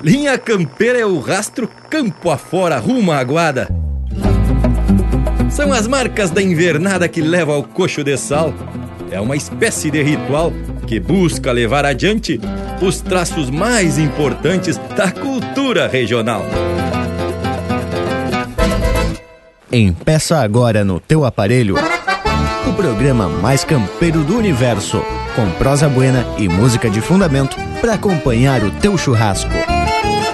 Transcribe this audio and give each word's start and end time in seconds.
Linha 0.00 0.38
campeira 0.38 1.00
é 1.00 1.04
o 1.04 1.18
rastro 1.18 1.68
campo 1.90 2.30
afora, 2.30 2.78
rumo 2.78 3.10
à 3.10 3.18
aguada. 3.18 3.68
São 5.50 5.72
as 5.72 5.88
marcas 5.88 6.30
da 6.30 6.40
invernada 6.40 7.08
que 7.08 7.20
leva 7.20 7.52
ao 7.52 7.64
coxo 7.64 8.04
de 8.04 8.16
sal. 8.16 8.54
É 9.10 9.20
uma 9.20 9.34
espécie 9.34 9.90
de 9.90 10.00
ritual 10.00 10.52
que 10.86 11.00
busca 11.00 11.50
levar 11.50 11.84
adiante 11.84 12.40
os 12.80 13.00
traços 13.00 13.50
mais 13.50 13.98
importantes 13.98 14.76
da 14.96 15.10
cultura 15.10 15.88
regional. 15.88 16.44
Empeça 19.72 20.38
agora 20.38 20.84
no 20.84 21.00
teu 21.00 21.24
aparelho 21.24 21.74
o 22.68 22.72
programa 22.74 23.28
mais 23.28 23.64
campeiro 23.64 24.22
do 24.22 24.36
universo, 24.36 25.02
com 25.34 25.50
prosa 25.52 25.88
buena 25.88 26.24
e 26.38 26.48
música 26.48 26.88
de 26.88 27.00
fundamento 27.00 27.56
para 27.80 27.94
acompanhar 27.94 28.62
o 28.62 28.70
teu 28.70 28.96
churrasco. 28.96 29.50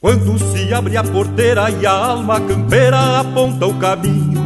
Quando 0.00 0.38
se 0.38 0.74
abre 0.74 0.96
a 0.96 1.04
porteira 1.04 1.70
e 1.70 1.86
a 1.86 1.92
alma 1.92 2.40
campeira 2.40 3.20
aponta 3.20 3.66
o 3.66 3.74
caminho 3.74 4.42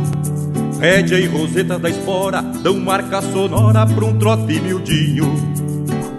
Rédea 0.78 1.18
e 1.18 1.26
roseta 1.26 1.78
da 1.78 1.88
espora 1.88 2.42
dão 2.62 2.78
marca 2.78 3.22
sonora 3.22 3.86
pra 3.86 4.04
um 4.04 4.18
trote 4.18 4.60
miudinho. 4.60 5.34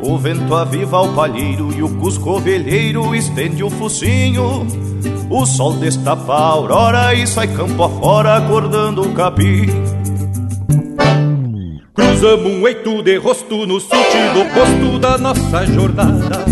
O 0.01 0.17
vento 0.17 0.55
aviva 0.55 0.99
o 1.01 1.13
palheiro 1.13 1.71
e 1.73 1.83
o 1.83 1.89
cusco 1.97 2.31
ovelheiro 2.31 3.13
estende 3.13 3.63
o 3.63 3.69
focinho. 3.69 4.65
O 5.29 5.45
sol 5.45 5.73
destapa 5.73 6.33
a 6.33 6.47
aurora 6.47 7.13
e 7.13 7.27
sai 7.27 7.47
campo 7.49 7.83
afora 7.83 8.37
acordando 8.37 9.03
o 9.03 9.13
capim 9.13 9.67
Cruzamos 12.17 12.51
um 12.51 12.67
eito 12.67 13.03
de 13.03 13.15
rosto 13.17 13.67
no 13.67 13.79
sentido 13.79 14.41
oposto 14.41 14.97
da 14.97 15.19
nossa 15.19 15.67
jornada. 15.67 16.45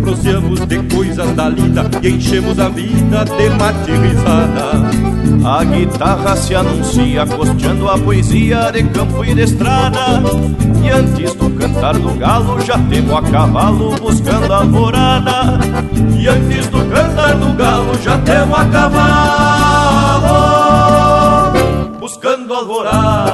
Proseamos 0.00 0.60
de 0.60 0.82
coisas 0.84 1.30
da 1.36 1.46
lida 1.46 1.90
e 2.02 2.08
enchemos 2.08 2.58
a 2.58 2.70
vida 2.70 3.26
de 3.26 3.50
mate 3.50 3.92
risada. 3.92 4.80
A 5.46 5.62
guitarra 5.62 6.34
se 6.36 6.54
anuncia 6.54 7.26
costeando 7.26 7.86
a 7.90 7.98
poesia 7.98 8.72
de 8.72 8.84
campo 8.84 9.22
e 9.26 9.34
de 9.34 9.42
estrada. 9.42 10.22
E 10.82 10.88
antes 10.88 11.34
do 11.34 11.50
cantar 11.50 11.98
do 11.98 12.14
galo 12.14 12.58
já 12.62 12.78
temos 12.88 13.14
a 13.14 13.20
cavalo 13.30 13.94
buscando 13.96 14.52
a 14.52 14.58
alvorada 14.58 15.58
E 16.18 16.28
antes 16.28 16.66
do 16.68 16.78
cantar 16.86 17.34
do 17.36 17.52
galo 17.54 17.92
já 18.02 18.18
temos 18.18 18.58
a 18.58 18.64
cavalo 18.66 19.04
Buscando 22.00 22.54
a 22.54 22.58
alvorada 22.58 23.33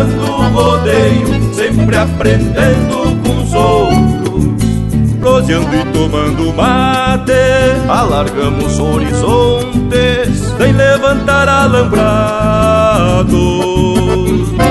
o 0.00 0.48
rodeio, 0.54 1.54
sempre 1.54 1.96
aprendendo 1.96 3.16
com 3.22 3.42
os 3.42 3.54
outros. 3.54 4.22
Proseando 5.20 5.76
e 5.76 5.84
tomando 5.92 6.52
mate, 6.52 7.32
alargamos 7.88 8.78
horizontes, 8.78 10.52
sem 10.58 10.72
levantar 10.72 11.48
alambrado. 11.48 13.36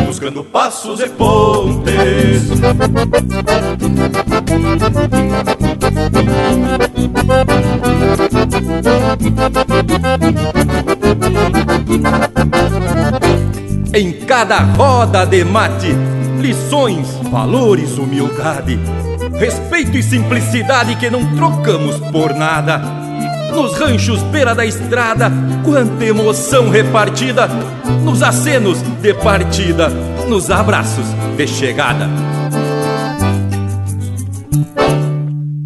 Buscando 0.08 0.44
passos 0.44 1.00
e 1.00 1.08
pontes. 1.08 2.52
Em 13.94 14.14
cada 14.14 14.60
roda 14.60 15.26
de 15.26 15.44
mate, 15.44 15.94
lições, 16.40 17.10
valores, 17.30 17.98
humildade, 17.98 18.80
respeito 19.38 19.98
e 19.98 20.02
simplicidade 20.02 20.96
que 20.96 21.10
não 21.10 21.36
trocamos 21.36 22.00
por 22.10 22.34
nada. 22.34 22.78
Nos 23.54 23.78
ranchos 23.78 24.24
beira 24.24 24.56
da 24.56 24.66
estrada, 24.66 25.30
quanta 25.66 26.06
emoção 26.06 26.70
repartida, 26.70 27.50
nos 28.02 28.24
acenos 28.24 28.82
de 29.02 29.14
partida, 29.14 29.90
nos 30.26 30.50
abraços 30.50 31.08
de 31.36 31.46
chegada. 31.46 32.08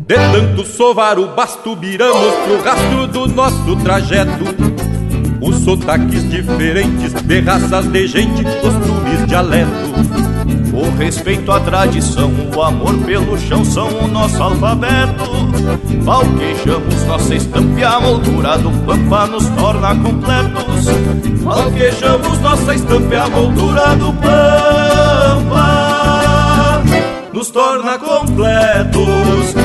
De 0.08 0.16
tanto 0.16 0.66
sovar 0.66 1.20
o 1.20 1.28
basto, 1.28 1.76
viramos 1.76 2.34
pro 2.44 2.64
rastro 2.64 3.08
do 3.08 3.28
nosso 3.28 3.76
trajeto. 3.84 4.75
Os 5.46 5.58
sotaques 5.64 6.28
diferentes 6.28 7.14
de 7.14 7.40
raças 7.42 7.86
de 7.92 8.08
gente, 8.08 8.44
costumes, 8.44 9.28
dialeto. 9.28 9.70
O 10.74 10.90
respeito 10.98 11.52
à 11.52 11.60
tradição, 11.60 12.32
o 12.56 12.62
amor 12.64 12.98
pelo 13.06 13.38
chão 13.38 13.64
são 13.64 13.88
o 13.88 14.08
nosso 14.08 14.42
alfabeto. 14.42 15.24
Valquejamos 16.02 17.06
nossa 17.06 17.36
estampa 17.36 17.80
e 17.80 17.84
a 17.84 18.00
moldura 18.00 18.58
do 18.58 18.72
pampa 18.86 19.28
nos 19.28 19.48
torna 19.50 19.96
completos. 19.96 20.86
Valquejamos 21.44 22.40
nossa 22.40 22.74
estampa 22.74 23.14
e 23.14 23.18
a 23.18 23.30
moldura 23.30 23.96
do 23.98 24.14
pampa 24.14 25.56
nos 27.32 27.52
torna 27.52 28.00
completos. 28.00 29.65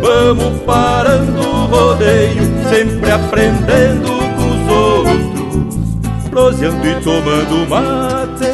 vamos 0.00 0.60
parando 0.60 1.40
o 1.40 1.66
rodeio, 1.66 2.42
sempre 2.68 3.10
aprendendo 3.10 4.08
com 4.36 4.48
os 4.54 4.68
outros, 4.72 6.28
proseando 6.30 6.86
e 6.86 6.94
tomando 7.00 7.68
mate, 7.68 8.46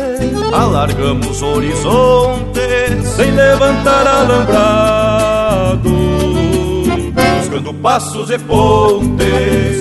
alargamos 0.52 1.42
horizontes, 1.42 3.08
sem 3.16 3.30
levantar 3.32 4.06
alambrado, 4.06 5.90
buscando 7.40 7.74
passos 7.74 8.30
e 8.30 8.38
pontes. 8.38 9.74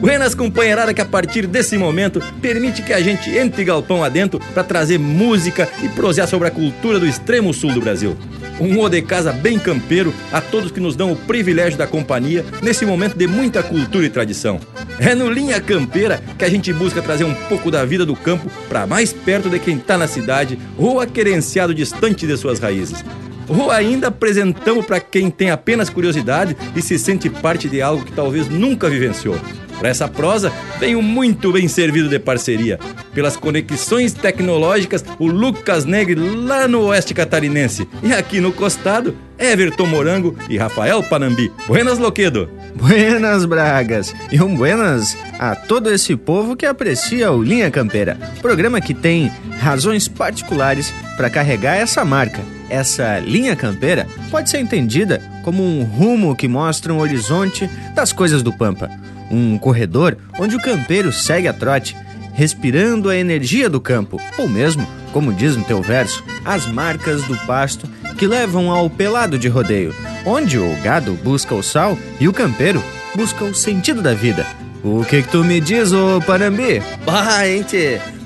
Buenas 0.00 0.32
companheirada 0.32 0.94
que 0.94 1.00
a 1.00 1.04
partir 1.04 1.44
desse 1.44 1.76
momento 1.76 2.20
permite 2.40 2.82
que 2.82 2.92
a 2.92 3.00
gente 3.00 3.36
entre 3.36 3.64
galpão 3.64 4.04
adentro 4.04 4.38
para 4.54 4.62
trazer 4.62 4.96
música 4.96 5.68
e 5.82 5.88
prosear 5.88 6.28
sobre 6.28 6.46
a 6.46 6.52
cultura 6.52 7.00
do 7.00 7.06
extremo 7.06 7.52
sul 7.52 7.72
do 7.72 7.80
Brasil. 7.80 8.16
Um 8.60 8.78
O 8.78 8.88
de 8.88 9.02
casa 9.02 9.32
bem 9.32 9.58
campeiro 9.58 10.14
a 10.32 10.40
todos 10.40 10.70
que 10.70 10.78
nos 10.78 10.94
dão 10.94 11.10
o 11.10 11.16
privilégio 11.16 11.76
da 11.76 11.86
companhia 11.86 12.44
nesse 12.62 12.86
momento 12.86 13.16
de 13.16 13.26
muita 13.26 13.60
cultura 13.60 14.06
e 14.06 14.10
tradição. 14.10 14.60
É 15.00 15.16
no 15.16 15.30
Linha 15.30 15.60
Campeira 15.60 16.22
que 16.38 16.44
a 16.44 16.48
gente 16.48 16.72
busca 16.72 17.02
trazer 17.02 17.24
um 17.24 17.34
pouco 17.34 17.68
da 17.68 17.84
vida 17.84 18.06
do 18.06 18.14
campo 18.14 18.48
para 18.68 18.86
mais 18.86 19.12
perto 19.12 19.50
de 19.50 19.58
quem 19.58 19.78
está 19.78 19.98
na 19.98 20.06
cidade 20.06 20.58
ou 20.76 21.00
aquerenciado 21.00 21.74
distante 21.74 22.24
de 22.24 22.36
suas 22.36 22.60
raízes. 22.60 23.04
Ou 23.48 23.70
ainda 23.70 24.08
apresentamos 24.08 24.84
para 24.84 25.00
quem 25.00 25.30
tem 25.30 25.50
apenas 25.50 25.88
curiosidade 25.88 26.56
e 26.76 26.82
se 26.82 26.98
sente 26.98 27.30
parte 27.30 27.68
de 27.68 27.80
algo 27.80 28.04
que 28.04 28.12
talvez 28.12 28.48
nunca 28.48 28.88
vivenciou. 28.88 29.36
Para 29.78 29.88
essa 29.88 30.08
prosa, 30.08 30.52
venho 30.80 31.00
muito 31.00 31.52
bem 31.52 31.68
servido 31.68 32.08
de 32.08 32.18
parceria. 32.18 32.80
Pelas 33.14 33.36
conexões 33.36 34.12
tecnológicas, 34.12 35.04
o 35.20 35.26
Lucas 35.26 35.84
Negre 35.84 36.16
lá 36.16 36.66
no 36.66 36.86
oeste 36.86 37.14
catarinense. 37.14 37.88
E 38.02 38.12
aqui 38.12 38.40
no 38.40 38.52
costado, 38.52 39.16
Everton 39.38 39.86
Morango 39.86 40.36
e 40.48 40.58
Rafael 40.58 41.02
Panambi. 41.04 41.52
Buenas, 41.68 41.98
Loquedo! 41.98 42.57
Buenas, 42.74 43.44
Bragas! 43.44 44.14
E 44.30 44.40
um 44.40 44.56
buenas 44.56 45.16
a 45.38 45.54
todo 45.54 45.90
esse 45.90 46.16
povo 46.16 46.56
que 46.56 46.66
aprecia 46.66 47.30
o 47.32 47.42
Linha 47.42 47.70
Campeira, 47.70 48.16
programa 48.40 48.80
que 48.80 48.94
tem 48.94 49.32
razões 49.60 50.08
particulares 50.08 50.92
para 51.16 51.30
carregar 51.30 51.76
essa 51.76 52.04
marca. 52.04 52.40
Essa 52.70 53.18
linha 53.18 53.56
campeira 53.56 54.06
pode 54.30 54.50
ser 54.50 54.58
entendida 54.58 55.22
como 55.42 55.62
um 55.62 55.84
rumo 55.84 56.36
que 56.36 56.46
mostra 56.46 56.92
um 56.92 56.98
horizonte 56.98 57.68
das 57.94 58.12
coisas 58.12 58.42
do 58.42 58.52
Pampa 58.52 58.90
um 59.30 59.58
corredor 59.58 60.16
onde 60.38 60.56
o 60.56 60.60
campeiro 60.60 61.12
segue 61.12 61.48
a 61.48 61.52
trote, 61.52 61.96
respirando 62.32 63.08
a 63.08 63.16
energia 63.16 63.68
do 63.68 63.80
campo, 63.80 64.20
ou 64.36 64.48
mesmo, 64.48 64.86
como 65.12 65.32
diz 65.32 65.56
no 65.56 65.64
teu 65.64 65.82
verso, 65.82 66.24
as 66.44 66.66
marcas 66.66 67.22
do 67.24 67.36
pasto 67.46 67.88
que 68.16 68.26
levam 68.26 68.70
ao 68.70 68.88
pelado 68.88 69.38
de 69.38 69.48
rodeio, 69.48 69.94
onde 70.24 70.58
o 70.58 70.74
gado 70.82 71.12
busca 71.14 71.54
o 71.54 71.62
sal 71.62 71.98
e 72.20 72.28
o 72.28 72.32
campeiro 72.32 72.82
busca 73.14 73.44
o 73.44 73.54
sentido 73.54 74.00
da 74.02 74.14
vida. 74.14 74.46
O 74.82 75.04
que, 75.04 75.22
que 75.22 75.28
tu 75.28 75.44
me 75.44 75.60
diz, 75.60 75.92
ô 75.92 76.20
Parambi? 76.20 76.80
Bah, 77.04 77.46
hein? 77.46 77.64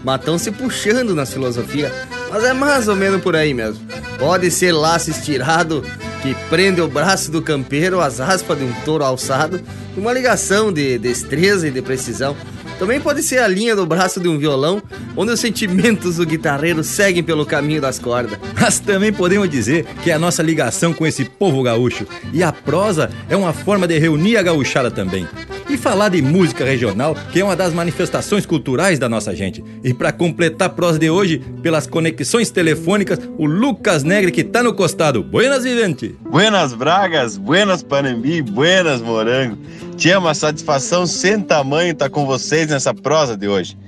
Matão 0.04 0.36
se 0.36 0.50
puxando 0.50 1.14
nas 1.14 1.32
filosofias, 1.32 1.92
mas 2.30 2.44
é 2.44 2.52
mais 2.52 2.88
ou 2.88 2.96
menos 2.96 3.22
por 3.22 3.36
aí 3.36 3.54
mesmo. 3.54 3.80
Pode 4.18 4.50
ser 4.50 4.72
laço 4.72 5.10
estirado 5.10 5.84
que 6.22 6.34
prende 6.48 6.80
o 6.80 6.88
braço 6.88 7.30
do 7.30 7.42
campeiro 7.42 8.00
às 8.00 8.20
aspas 8.20 8.58
de 8.58 8.64
um 8.64 8.72
touro 8.84 9.04
alçado, 9.04 9.60
uma 9.96 10.12
ligação 10.12 10.72
de 10.72 10.98
destreza 10.98 11.68
e 11.68 11.70
de 11.70 11.82
precisão. 11.82 12.36
Também 12.82 13.00
pode 13.00 13.22
ser 13.22 13.38
a 13.38 13.46
linha 13.46 13.76
do 13.76 13.86
braço 13.86 14.18
de 14.18 14.26
um 14.26 14.36
violão, 14.36 14.82
onde 15.16 15.30
os 15.30 15.38
sentimentos 15.38 16.16
do 16.16 16.26
guitarreiro 16.26 16.82
seguem 16.82 17.22
pelo 17.22 17.46
caminho 17.46 17.80
das 17.80 17.96
cordas. 17.96 18.36
Mas 18.60 18.80
também 18.80 19.12
podemos 19.12 19.48
dizer 19.48 19.84
que 20.02 20.10
é 20.10 20.14
a 20.14 20.18
nossa 20.18 20.42
ligação 20.42 20.92
com 20.92 21.06
esse 21.06 21.24
povo 21.24 21.62
gaúcho. 21.62 22.04
E 22.32 22.42
a 22.42 22.50
prosa 22.50 23.08
é 23.28 23.36
uma 23.36 23.52
forma 23.52 23.86
de 23.86 23.96
reunir 24.00 24.36
a 24.36 24.42
gauchada 24.42 24.90
também. 24.90 25.28
E 25.70 25.76
falar 25.76 26.08
de 26.08 26.20
música 26.20 26.64
regional, 26.64 27.16
que 27.32 27.38
é 27.38 27.44
uma 27.44 27.54
das 27.54 27.72
manifestações 27.72 28.44
culturais 28.44 28.98
da 28.98 29.08
nossa 29.08 29.32
gente. 29.32 29.62
E 29.84 29.94
para 29.94 30.10
completar 30.10 30.66
a 30.66 30.72
prosa 30.72 30.98
de 30.98 31.08
hoje, 31.08 31.38
pelas 31.62 31.86
conexões 31.86 32.50
telefônicas, 32.50 33.20
o 33.38 33.46
Lucas 33.46 34.02
Negre 34.02 34.32
que 34.32 34.42
tá 34.42 34.60
no 34.60 34.74
costado. 34.74 35.22
Buenas, 35.22 35.62
vivente! 35.62 36.16
Buenas 36.28 36.74
Bragas, 36.74 37.36
buenas 37.36 37.80
Panambi, 37.80 38.42
buenas 38.42 39.00
Morango. 39.00 39.56
Tinha 40.02 40.18
uma 40.18 40.34
satisfação 40.34 41.06
sem 41.06 41.40
tamanho 41.40 41.94
tá 41.94 42.10
com 42.10 42.26
vocês 42.26 42.66
nessa 42.66 42.92
prosa 42.92 43.36
de 43.36 43.46
hoje. 43.46 43.78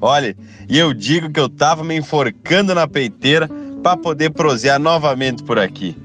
Olha, 0.00 0.36
e 0.68 0.76
eu 0.76 0.92
digo 0.92 1.30
que 1.30 1.38
eu 1.38 1.48
tava 1.48 1.84
me 1.84 1.94
enforcando 1.94 2.74
na 2.74 2.88
peiteira 2.88 3.48
para 3.80 3.96
poder 3.96 4.30
prosear 4.30 4.80
novamente 4.80 5.44
por 5.44 5.60
aqui. 5.60 5.96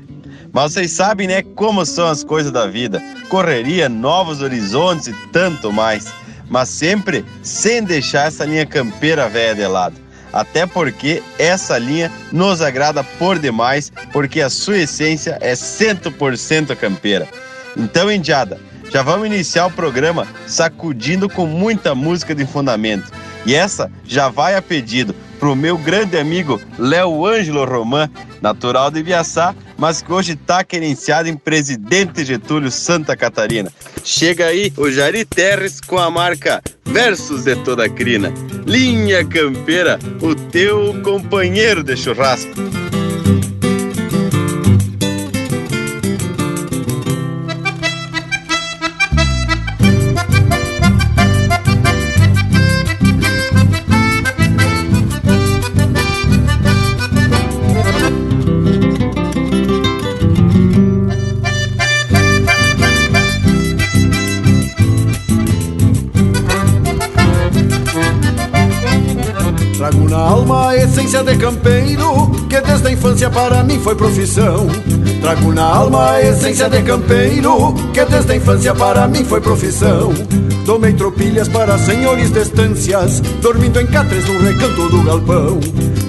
Mas 0.54 0.74
vocês 0.74 0.92
sabem, 0.92 1.28
né, 1.28 1.42
como 1.42 1.84
são 1.84 2.08
as 2.08 2.24
coisas 2.24 2.52
da 2.52 2.68
vida: 2.68 3.02
correria, 3.28 3.90
novos 3.90 4.44
horizontes 4.44 5.08
e 5.08 5.14
tanto 5.32 5.74
mais. 5.74 6.14
Mas 6.48 6.70
sempre 6.70 7.26
sem 7.42 7.84
deixar 7.84 8.28
essa 8.28 8.46
linha 8.46 8.68
campeira 8.68 9.28
velha 9.28 9.56
de 9.56 9.66
lado. 9.66 9.96
Até 10.32 10.68
porque 10.68 11.24
essa 11.40 11.76
linha 11.80 12.12
nos 12.32 12.62
agrada 12.62 13.04
por 13.04 13.40
demais, 13.40 13.92
porque 14.14 14.42
a 14.42 14.50
sua 14.52 14.78
essência 14.78 15.40
é 15.42 15.54
100% 15.54 16.76
campeira. 16.76 17.28
Então, 17.76 18.12
Indiada, 18.12 18.60
já 18.96 19.02
vamos 19.02 19.28
iniciar 19.28 19.66
o 19.66 19.72
programa 19.72 20.26
sacudindo 20.48 21.28
com 21.28 21.46
muita 21.46 21.94
música 21.94 22.34
de 22.34 22.46
fundamento. 22.46 23.12
E 23.46 23.54
essa 23.54 23.92
já 24.06 24.30
vai 24.30 24.56
a 24.56 24.62
pedido 24.62 25.14
pro 25.38 25.54
meu 25.54 25.78
grande 25.78 26.18
amigo 26.18 26.62
Léo 26.80 27.26
Ângelo 27.26 27.66
Román, 27.66 28.10
natural 28.42 28.90
de 28.90 29.02
Ibiaçá, 29.02 29.54
mas 29.78 30.02
que 30.02 30.14
hoje 30.14 30.32
está 30.32 30.64
querenciado 30.64 31.28
em 31.28 31.36
Presidente 31.36 32.24
Getúlio, 32.24 32.72
Santa 32.72 33.18
Catarina. 33.18 33.70
Chega 34.02 34.46
aí 34.46 34.72
o 34.78 34.90
Jari 34.90 35.26
Terres 35.26 35.82
com 35.82 35.98
a 35.98 36.10
marca 36.10 36.64
Versos 36.86 37.44
de 37.44 37.54
Toda 37.58 37.90
Crina. 37.90 38.34
Linha 38.66 39.26
Campeira, 39.26 40.00
o 40.22 40.34
teu 40.34 40.96
companheiro 41.04 41.84
de 41.84 41.98
churrasco. 41.98 42.75
De 71.26 71.36
campeiro 71.38 72.30
que 72.48 72.62
desde 72.62 72.88
a 72.88 72.92
infância 72.92 73.30
para 73.30 73.64
mim 73.64 73.80
foi 73.80 73.96
profissão. 73.96 74.68
Trago 75.22 75.52
na 75.54 75.64
alma 75.64 76.12
a 76.12 76.22
essência 76.22 76.70
de 76.70 76.82
campeiro 76.84 77.74
que 77.92 78.06
desde 78.06 78.32
a 78.32 78.36
infância 78.36 78.76
para 78.76 79.08
mim 79.08 79.26
foi 79.26 79.42
profissão. 79.42 80.14
Tomei 80.66 80.94
tropilhas 80.94 81.50
para 81.50 81.78
senhores 81.80 82.32
de 82.32 82.40
estâncias, 82.40 83.20
dormindo 83.42 83.82
em 83.82 83.88
catres 83.88 84.26
no 84.28 84.40
recanto 84.40 84.90
do 84.90 85.04
galpão. 85.04 85.60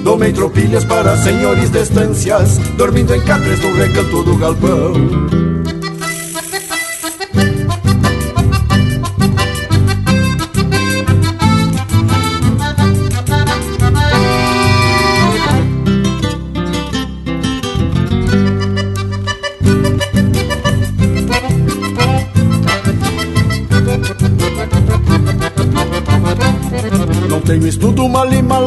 Tomei 0.04 0.32
tropilhas 0.32 0.84
para 0.84 1.16
senhores 1.16 1.70
de 1.70 1.78
estâncias, 1.78 2.58
dormindo 2.76 3.14
em 3.14 3.20
catres 3.22 3.60
no 3.60 3.74
recanto 3.74 4.22
do 4.22 4.36
galpão. 4.36 5.45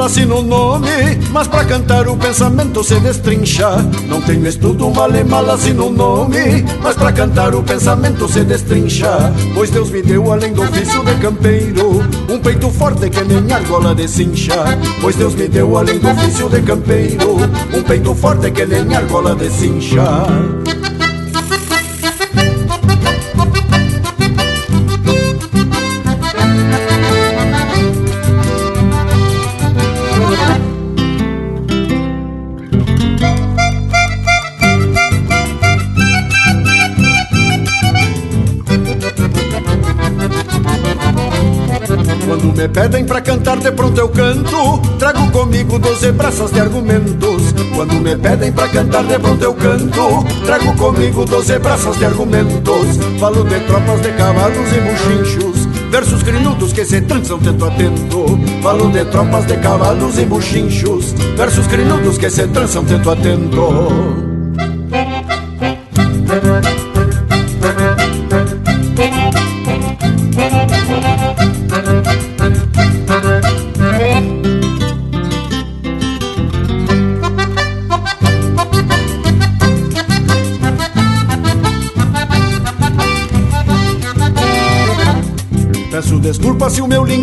Assim 0.09 0.25
no 0.25 0.41
nome, 0.41 0.89
mas 1.31 1.47
pra 1.47 1.63
cantar 1.63 2.07
o 2.07 2.17
pensamento 2.17 2.83
se 2.83 2.99
destrincha. 2.99 3.69
Não 4.07 4.19
tenho 4.21 4.47
estudo 4.47 4.89
mal 4.89 5.13
e 5.13 5.23
mal 5.23 5.47
assim 5.51 5.71
no 5.71 5.91
nome, 5.91 6.65
mas 6.81 6.95
pra 6.95 7.11
cantar 7.11 7.53
o 7.53 7.61
pensamento 7.61 8.27
se 8.27 8.43
destrincha. 8.43 9.31
Pois 9.53 9.69
Deus 9.69 9.91
me 9.91 10.01
deu, 10.01 10.31
além 10.31 10.51
do 10.51 10.63
ofício 10.63 11.03
de 11.05 11.13
campeiro, 11.15 12.03
um 12.27 12.39
peito 12.39 12.69
forte 12.71 13.07
que 13.09 13.23
nem 13.23 13.51
argola 13.51 13.93
de 13.93 14.07
cincha. 14.07 14.77
Pois 14.99 15.15
Deus 15.15 15.35
me 15.35 15.47
deu, 15.47 15.77
além 15.77 15.99
do 15.99 16.09
ofício 16.09 16.49
de 16.49 16.61
campeiro, 16.61 17.37
um 17.71 17.83
peito 17.83 18.15
forte 18.15 18.49
que 18.49 18.65
nem 18.65 18.95
argola 18.95 19.35
de 19.35 19.49
cincha. 19.51 20.58
Pedem 42.69 43.05
pra 43.05 43.21
cantar, 43.21 43.57
de 43.57 43.71
pronto 43.71 43.99
eu 43.99 44.09
canto. 44.09 44.79
Trago 44.97 45.29
comigo 45.31 45.77
doze 45.79 46.11
braças 46.11 46.51
de 46.51 46.59
argumentos. 46.59 47.53
Quando 47.75 47.95
me 47.95 48.15
pedem 48.15 48.51
pra 48.51 48.67
cantar, 48.67 49.03
de 49.03 49.19
pronto 49.19 49.43
eu 49.43 49.53
canto. 49.53 50.25
Trago 50.45 50.75
comigo 50.75 51.25
doze 51.25 51.59
braças 51.59 51.97
de 51.97 52.05
argumentos. 52.05 52.97
Falo 53.19 53.43
de 53.43 53.59
tropas, 53.61 54.01
de 54.01 54.11
cavalos 54.13 54.71
e 54.71 54.81
buchinchos 54.81 55.69
versos 55.89 56.21
crinudos 56.21 56.71
que 56.71 56.85
se 56.85 57.01
trançam 57.01 57.39
tento 57.39 57.65
a 57.65 57.71
tento. 57.71 58.39
Falo 58.61 58.91
de 58.91 59.03
tropas 59.05 59.45
de 59.47 59.57
cavalos 59.57 60.19
e 60.19 60.25
buchinchos, 60.25 61.13
versos 61.35 61.67
crinudos 61.67 62.17
que 62.17 62.29
se 62.29 62.47
trançam 62.47 62.85
tento 62.85 63.09
a. 63.09 64.28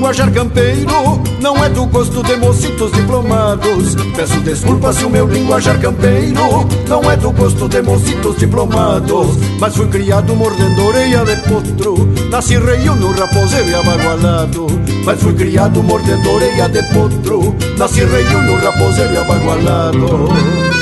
linguajar 0.06 0.30
campeiro 0.30 1.20
não 1.40 1.64
é 1.64 1.68
do 1.68 1.84
gosto 1.86 2.22
de 2.22 2.36
mocitos 2.36 2.92
diplomados. 2.92 3.96
Peço 4.14 4.38
desculpa 4.40 4.92
se 4.92 5.04
o 5.04 5.10
meu 5.10 5.26
linguajar 5.26 5.80
campeiro 5.80 6.64
não 6.88 7.10
é 7.10 7.16
do 7.16 7.32
gosto 7.32 7.68
de 7.68 7.82
mocitos 7.82 8.36
diplomados. 8.36 9.36
Mas 9.58 9.74
fui 9.74 9.88
criado 9.88 10.36
mordendo 10.36 10.86
orelha 10.86 11.24
de 11.24 11.34
potro, 11.48 12.08
nasci 12.30 12.56
reio 12.56 12.94
no 12.94 13.10
raposeiro 13.18 13.68
e 13.68 13.74
abagualado. 13.74 14.66
Mas 15.04 15.20
fui 15.20 15.34
criado 15.34 15.82
mordendo 15.82 16.30
orelha 16.30 16.68
de 16.68 16.82
potro, 16.94 17.56
nasci 17.76 18.04
reio 18.04 18.42
no 18.42 18.56
raposeiro 18.60 19.12
e 19.12 19.16
abagualado. 19.16 20.75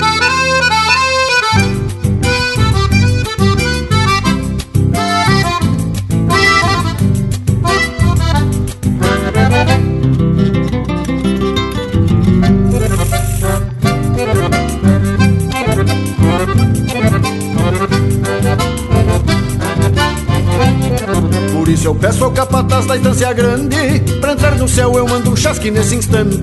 Peço 22.04 22.22
ao 22.22 22.30
capataz 22.32 22.84
da 22.84 22.96
estância 22.96 23.32
grande. 23.32 24.00
Pra 24.20 24.32
entrar 24.32 24.54
no 24.56 24.68
céu 24.68 24.92
eu 24.94 25.08
mando 25.08 25.30
um 25.30 25.36
chasque 25.36 25.70
nesse 25.70 25.96
instante. 25.96 26.38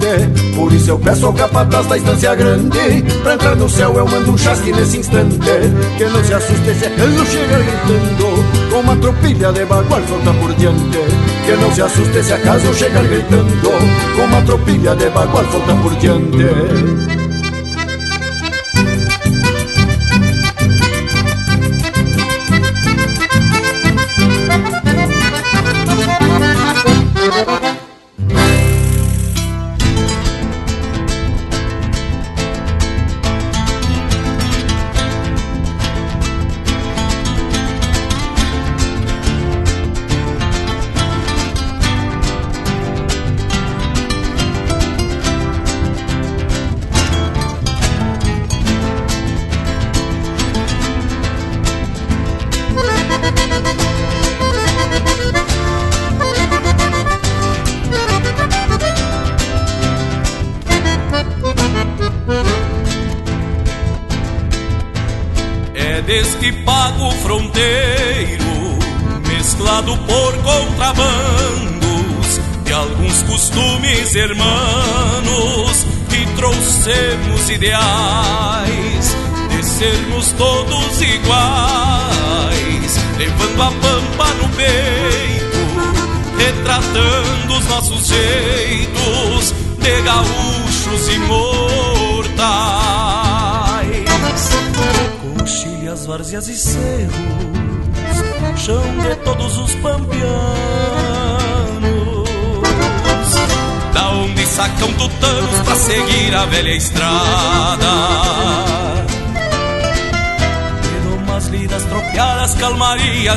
Por 0.55 0.73
isso 0.73 0.89
eu 0.89 0.97
peço 0.97 1.27
ao 1.27 1.33
capataz 1.33 1.85
da 1.85 1.97
estância 1.97 2.33
grande. 2.33 3.03
Pra 3.21 3.35
entrar 3.35 3.55
no 3.55 3.69
céu 3.69 3.93
eu 3.95 4.07
mando 4.07 4.31
um 4.31 4.37
chasque 4.37 4.71
nesse 4.71 4.97
instante. 4.97 5.37
Que 5.97 6.05
não 6.05 6.23
se 6.23 6.33
assuste 6.33 6.73
se 6.73 6.85
acaso 6.87 7.25
chegar 7.27 7.59
gritando. 7.59 8.71
Com 8.71 8.79
uma 8.79 8.95
tropilha 8.95 9.51
de 9.51 9.65
bagual 9.65 10.01
solta 10.07 10.33
por 10.33 10.53
diante. 10.55 10.97
Que 11.45 11.51
não 11.61 11.71
se 11.71 11.81
assuste 11.83 12.23
se 12.23 12.33
acaso 12.33 12.73
chegar 12.73 13.03
gritando. 13.03 13.61
Com 14.15 14.23
uma 14.23 14.41
tropilha 14.41 14.95
de 14.95 15.09
bagual 15.11 15.45
solta 15.51 15.75
por 15.75 15.95
diante 15.97 17.30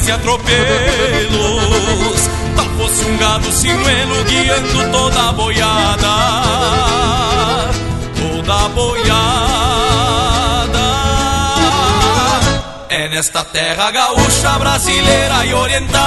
e 0.06 0.12
atropelos. 0.12 0.50
Tal 2.56 2.66
fosse 2.76 3.04
um 3.04 3.16
gado 3.16 3.50
sinuelo 3.52 4.24
guiando 4.24 4.90
toda 4.90 5.28
a 5.28 5.32
boiada. 5.32 6.08
Toda 8.16 8.64
a 8.64 8.68
boiada. 8.68 9.14
É 12.88 13.08
nesta 13.08 13.44
terra 13.44 13.90
gaúcha, 13.90 14.58
brasileira 14.58 15.46
e 15.46 15.54
oriental. 15.54 16.00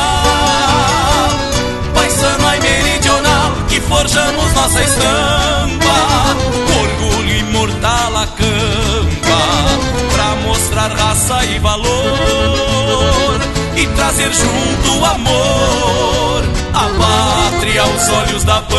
Paisano 1.94 2.54
e 2.56 2.60
meridional 2.62 3.52
que 3.68 3.82
forjamos 3.82 4.54
nossa 4.54 4.82
estampa, 4.84 6.36
orgulho 6.80 7.38
imortal 7.40 8.18
a 8.18 8.28
campa, 8.28 9.42
pra 10.14 10.36
mostrar 10.48 10.92
raça 10.92 11.44
e 11.46 11.60
valor 11.60 12.67
e 13.78 13.88
trazer 13.90 14.34
junto 14.34 15.00
o 15.00 15.06
amor, 15.06 16.44
a 16.74 16.90
pátria 16.98 17.84
aos 17.84 18.10
olhos 18.10 18.44
da 18.44 18.60
pampa. 18.62 18.78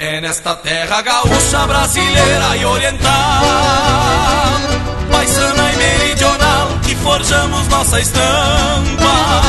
É 0.00 0.20
nesta 0.20 0.56
terra 0.56 1.00
gaúcha, 1.00 1.66
brasileira 1.66 2.56
e 2.56 2.64
oriental, 2.64 3.42
paisana 5.12 5.72
e 5.72 5.76
meridional 5.76 6.68
que 6.82 6.96
forjamos 6.96 7.68
nossa 7.68 8.00
estampa, 8.00 9.42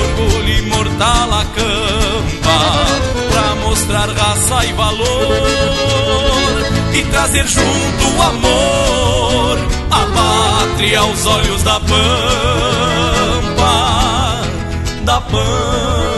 orgulho 0.00 0.58
imortal 0.58 1.34
a 1.34 1.44
campa, 1.44 2.58
pra 3.30 3.54
mostrar 3.64 4.08
raça 4.08 4.66
e 4.66 4.72
valor 4.72 5.62
e 6.92 7.02
trazer 7.04 7.46
junto 7.46 8.16
o 8.16 8.22
amor, 8.22 8.71
pátria 10.72 11.00
aos 11.00 11.26
olhos 11.26 11.62
da 11.62 11.78
pampa, 11.80 11.92
da 15.04 15.20
pampa. 15.20 16.11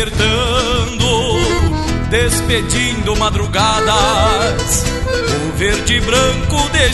Despertando, 0.00 1.36
despedindo 2.08 3.14
madrugadas, 3.16 4.84
o 5.46 5.52
verde 5.58 6.00
branco 6.00 6.70
de 6.70 6.88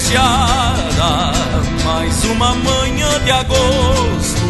mais 1.85 2.25
uma 2.25 2.53
manhã 2.55 3.09
de 3.25 3.31
agosto, 3.31 4.43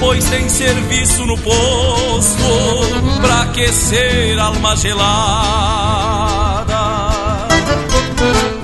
pois 0.00 0.24
tem 0.30 0.48
serviço 0.48 1.26
no 1.26 1.36
posto 1.36 3.20
pra 3.20 3.42
aquecer 3.42 4.38
alma 4.38 4.74
gelada. 4.74 5.98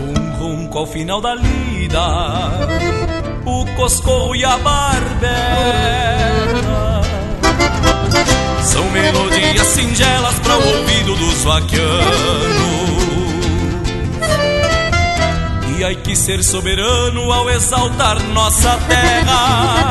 Um 0.00 0.32
ronco 0.38 0.78
ao 0.78 0.86
final 0.86 1.20
da 1.20 1.34
lida, 1.34 2.00
o 3.44 3.66
cosco 3.76 4.34
e 4.34 4.44
a 4.46 4.56
barbeta. 4.56 5.54
São 8.62 8.90
melodias 8.90 9.66
singelas 9.68 10.38
para 10.40 10.56
o 10.56 10.78
ouvido 10.78 11.14
dos 11.16 11.42
vaquianos. 11.44 12.84
E 15.76 15.84
ai 15.84 15.96
que 15.96 16.14
ser 16.14 16.42
soberano 16.44 17.32
ao 17.32 17.50
exaltar 17.50 18.20
nossa 18.32 18.78
terra. 18.88 19.88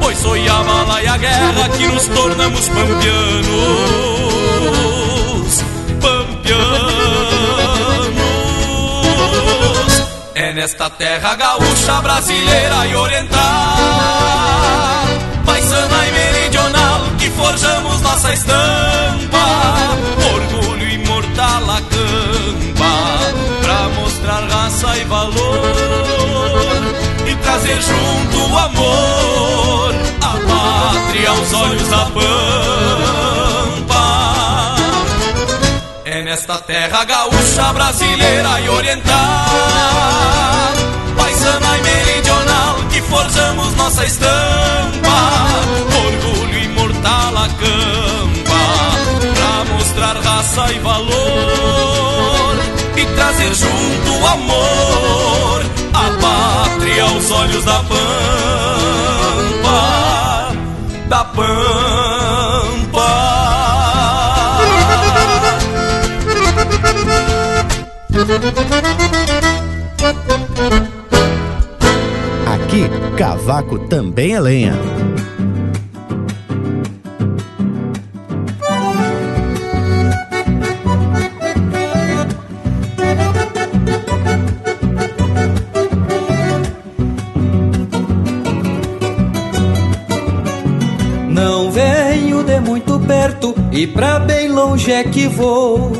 Pois 0.00 0.22
foi 0.22 0.46
a 0.48 0.62
bala 0.62 1.02
e 1.02 1.06
a 1.06 1.16
guerra 1.16 1.68
que 1.70 1.86
nos 1.88 2.06
tornamos 2.06 2.68
pampianos. 2.68 3.50
Pampianos. 6.00 6.90
É 10.34 10.52
nesta 10.52 10.90
terra 10.90 11.34
gaúcha, 11.34 12.00
brasileira 12.02 12.86
e 12.86 12.94
oriental. 12.96 13.40
Paisana 15.46 16.06
e 16.06 16.10
forjamos 17.30 18.00
nossa 18.00 18.32
estampa. 18.32 19.46
Orgulho 20.34 20.88
imortal 20.88 21.70
a 21.70 21.80
campa. 21.80 22.94
Pra 23.62 23.88
mostrar 24.00 24.42
raça 24.48 24.96
e 24.96 25.04
valor. 25.04 25.60
E 27.26 27.34
trazer 27.36 27.80
junto 27.80 28.52
o 28.52 28.58
amor. 28.58 29.94
A 30.20 30.34
pátria 30.48 31.30
aos 31.30 31.52
olhos 31.52 31.88
da 31.88 32.06
pampa. 32.06 32.30
É 36.04 36.22
nesta 36.22 36.58
terra 36.58 37.04
gaúcha, 37.04 37.72
brasileira 37.72 38.60
e 38.60 38.68
oriental, 38.68 39.14
paisana 41.16 41.78
e 41.78 41.82
meridional, 41.82 42.74
que 42.90 43.00
forjamos 43.02 43.76
nossa 43.76 44.04
estampa. 44.04 44.30
Orgulho 46.04 46.58
a 47.08 47.48
campa, 47.48 48.60
pra 49.34 49.64
mostrar 49.74 50.16
raça 50.16 50.72
e 50.72 50.78
valor, 50.80 52.56
e 52.96 53.06
trazer 53.14 53.54
junto 53.54 54.12
o 54.20 54.26
amor, 54.26 55.64
a 55.94 56.10
pátria 56.20 57.04
aos 57.04 57.30
olhos 57.30 57.64
da 57.64 57.82
pampa, 57.84 58.02
da 61.08 61.24
pampa. 61.24 61.70
Aqui, 72.46 72.88
cavaco 73.16 73.78
também 73.88 74.34
é 74.34 74.40
lenha. 74.40 74.74
Pra 93.92 94.18
bem 94.18 94.48
longe 94.48 94.92
é 94.92 95.04
que 95.04 95.26
vou. 95.26 95.92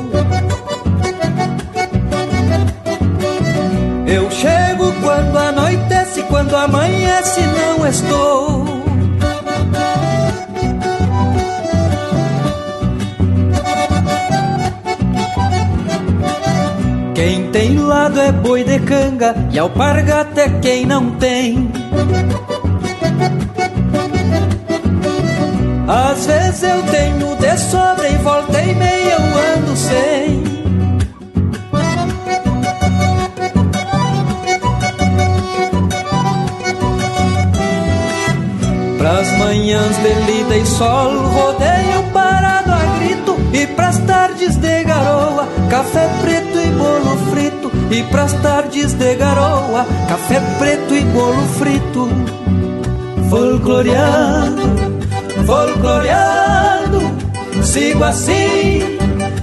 Eu 4.07 4.31
chego 4.31 4.93
quando 5.03 5.37
anoitece, 5.37 6.23
quando 6.25 6.57
amanhece 6.57 7.41
não 7.41 7.87
estou. 7.87 8.65
Quem 17.15 17.51
tem 17.51 17.79
lado 17.79 18.19
é 18.21 18.33
boi 18.33 18.65
de 18.65 18.79
canga 18.81 19.35
e 19.53 19.59
alpargata 19.59 20.41
é 20.41 20.49
quem 20.61 20.87
não 20.87 21.11
tem. 21.13 21.71
De 27.51 27.59
sobra 27.59 28.09
e 28.09 28.17
volta 28.19 28.63
meia 28.63 29.17
eu 29.17 29.59
ando 29.59 29.77
sem. 29.77 30.43
Pras 38.99 39.33
manhãs 39.33 39.97
de 39.97 40.15
lida 40.27 40.57
e 40.57 40.67
sol, 40.67 41.11
rodeio 41.29 42.03
parado 42.13 42.71
a 42.73 42.99
grito. 42.99 43.37
E 43.53 43.67
pras 43.67 43.99
tardes 43.99 44.57
de 44.57 44.85
garoa, 44.85 45.49
café 45.69 46.09
preto 46.23 46.59
e 46.59 46.67
bolo 46.71 47.17
frito. 47.33 47.73
E 47.91 48.03
pras 48.05 48.33
tardes 48.35 48.93
de 48.93 49.15
garoa, 49.17 49.85
café 50.09 50.41
preto 50.59 50.95
e 50.95 51.01
bolo 51.07 51.47
frito. 51.59 52.09
Folcloreando 53.29 55.01
folcloreando, 55.47 56.80
sigo 57.71 58.03
assim, 58.03 58.99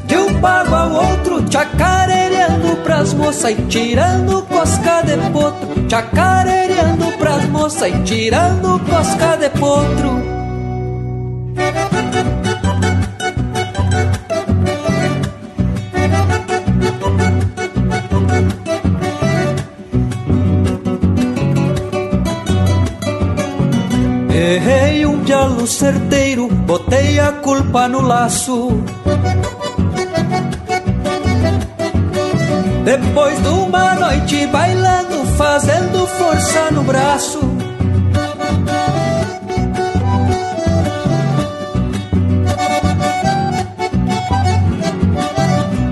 de 0.06 0.18
um 0.18 0.42
pago 0.42 0.76
ao 0.76 0.92
outro, 0.92 1.46
chacareando 1.50 2.76
pras 2.84 3.14
moças 3.14 3.52
e 3.52 3.56
tirando 3.68 4.42
cosca 4.44 5.02
de 5.02 5.16
potro, 5.32 5.90
chacareando 5.90 7.06
pras 7.18 7.46
moças 7.46 7.88
e 7.88 8.04
tirando 8.04 8.80
cosca 8.86 9.38
de 9.38 9.50
potro. 9.52 10.27
Botei 27.68 27.78
a 27.78 27.78
culpa 27.78 27.88
no 27.88 28.02
laço. 28.02 28.84
Depois 32.84 33.42
de 33.42 33.48
uma 33.50 33.96
noite 33.96 34.48
bailando, 34.48 35.26
fazendo 35.38 36.08
força 36.08 36.72
no 36.72 36.84
braço. 36.84 37.40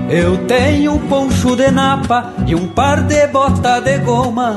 Eu 0.08 0.46
tenho 0.46 0.94
um 0.94 1.08
poncho 1.08 1.56
de 1.56 1.70
napa 1.70 2.32
e 2.46 2.54
um 2.54 2.68
par 2.68 3.02
de 3.02 3.26
bota 3.26 3.80
de 3.80 3.98
goma. 3.98 4.56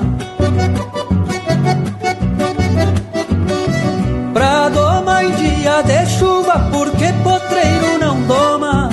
Pra 4.32 4.70
doma 4.70 5.24
em 5.24 5.32
dia 5.32 5.82
de 5.82 6.06
chuva, 6.06 6.39
porque 7.00 7.14
potreiro 7.24 7.98
não 7.98 8.22
doma. 8.24 8.90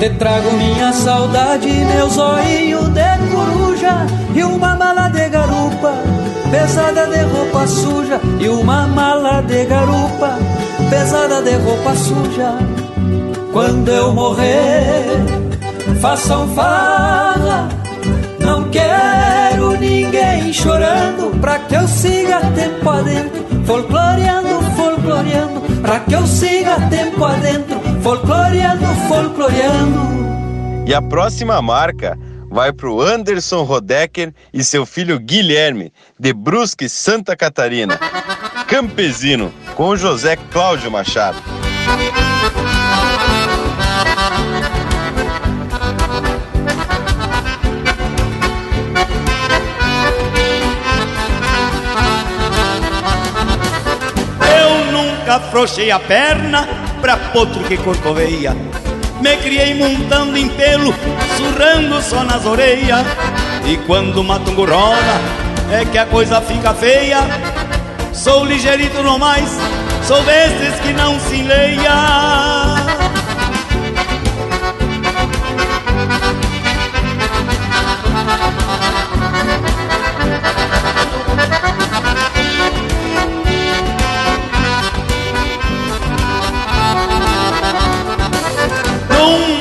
Te 0.00 0.10
trago 0.18 0.52
minha 0.52 0.92
saudade, 0.92 1.68
meus 1.68 2.16
olhinhos 2.16 2.88
de 2.88 3.18
coruja 3.30 4.06
e 4.34 4.42
uma 4.42 4.74
mala 4.74 5.08
de 5.10 5.28
garupa, 5.28 5.92
pesada 6.50 7.06
de 7.06 7.22
roupa 7.24 7.66
suja 7.66 8.20
e 8.40 8.48
uma 8.48 8.86
mala 8.86 9.42
de 9.42 9.66
garupa, 9.66 10.38
pesada 10.88 11.42
de 11.42 11.56
roupa 11.56 11.94
suja. 11.94 12.56
Quando 13.52 13.90
eu 13.90 14.12
morrer, 14.12 15.04
façam 16.00 16.48
farra. 16.48 17.23
Não 17.23 17.23
quero 18.74 19.78
ninguém 19.78 20.52
chorando 20.52 21.38
pra 21.40 21.60
que 21.60 21.76
eu 21.76 21.86
siga 21.86 22.40
tempo 22.50 22.90
adentro, 22.90 23.44
folcloreando, 23.64 24.62
folcloreando, 24.76 25.60
pra 25.80 26.00
que 26.00 26.14
eu 26.14 26.26
siga 26.26 26.80
tempo 26.90 27.24
adentro, 27.24 27.80
folcloreando, 28.02 28.84
folcloreando. 29.08 30.84
E 30.86 30.92
a 30.92 31.00
próxima 31.00 31.62
marca 31.62 32.18
vai 32.50 32.72
pro 32.72 33.00
Anderson 33.00 33.62
Rodecker 33.62 34.34
e 34.52 34.64
seu 34.64 34.84
filho 34.84 35.20
Guilherme, 35.20 35.92
de 36.18 36.32
Brusque, 36.32 36.88
Santa 36.88 37.36
Catarina. 37.36 37.98
Campesino, 38.66 39.52
com 39.76 39.96
José 39.96 40.36
Cláudio 40.50 40.90
Machado. 40.90 41.36
Afrouxei 55.34 55.90
a 55.90 55.98
perna 55.98 56.68
pra 57.00 57.16
potro 57.16 57.62
que 57.64 57.76
corcoveia. 57.76 58.56
Me 59.20 59.36
criei 59.38 59.74
montando 59.74 60.36
em 60.36 60.48
pelo, 60.48 60.94
surrando 61.36 62.00
só 62.02 62.22
nas 62.24 62.44
orelhas. 62.44 63.04
E 63.66 63.76
quando 63.86 64.22
matungo 64.22 64.64
rola, 64.64 65.20
é 65.72 65.84
que 65.84 65.98
a 65.98 66.06
coisa 66.06 66.40
fica 66.40 66.74
feia. 66.74 67.18
Sou 68.12 68.44
ligeirito 68.44 69.02
no 69.02 69.18
mais, 69.18 69.50
sou 70.06 70.22
destes 70.22 70.78
que 70.80 70.92
não 70.92 71.18
se 71.18 71.36
enleia. 71.36 72.63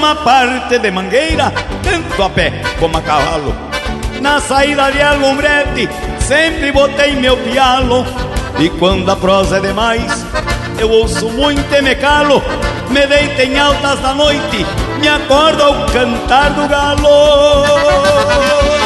Numa 0.03 0.15
parte 0.15 0.79
de 0.79 0.91
mangueira, 0.91 1.49
tanto 1.81 2.23
a 2.23 2.29
pé 2.29 2.51
como 2.77 2.97
a 2.97 3.01
cavalo. 3.01 3.55
Na 4.19 4.41
saída 4.41 4.91
de 4.91 5.01
alumbrete, 5.01 5.87
sempre 6.19 6.73
botei 6.73 7.15
meu 7.15 7.37
pialo. 7.37 8.05
E 8.59 8.67
quando 8.71 9.09
a 9.09 9.15
prosa 9.15 9.59
é 9.59 9.61
demais, 9.61 10.25
eu 10.77 10.89
ouço 10.89 11.29
muito 11.29 11.73
e 11.73 11.81
me 11.81 11.95
calo. 11.95 12.43
Me 12.89 13.07
deito 13.07 13.43
em 13.43 13.57
altas 13.57 13.97
da 14.01 14.13
noite, 14.13 14.65
me 14.99 15.07
acordo 15.07 15.63
ao 15.63 15.85
cantar 15.85 16.49
do 16.49 16.67
galo. 16.67 18.82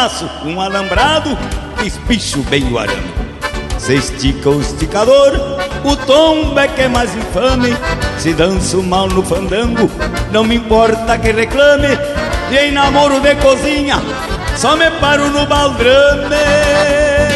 Faço 0.00 0.30
um 0.46 0.58
alambrado, 0.58 1.36
espicho 1.84 2.40
bem 2.44 2.64
o 2.72 2.78
arame. 2.78 3.12
Se 3.76 3.96
estica 3.96 4.48
o 4.48 4.58
esticador, 4.58 5.38
o 5.84 5.94
tombo 5.94 6.58
é 6.58 6.66
que 6.68 6.80
é 6.80 6.88
mais 6.88 7.14
infame. 7.14 7.76
Se 8.16 8.32
danço 8.32 8.82
mal 8.82 9.08
no 9.08 9.22
fandango, 9.22 9.90
não 10.32 10.42
me 10.42 10.54
importa 10.54 11.18
que 11.18 11.32
reclame. 11.32 11.98
E 12.50 12.56
em 12.56 12.72
namoro 12.72 13.20
de 13.20 13.34
cozinha, 13.34 13.96
só 14.56 14.74
me 14.74 14.90
paro 14.92 15.28
no 15.28 15.44
baldrame. 15.44 17.29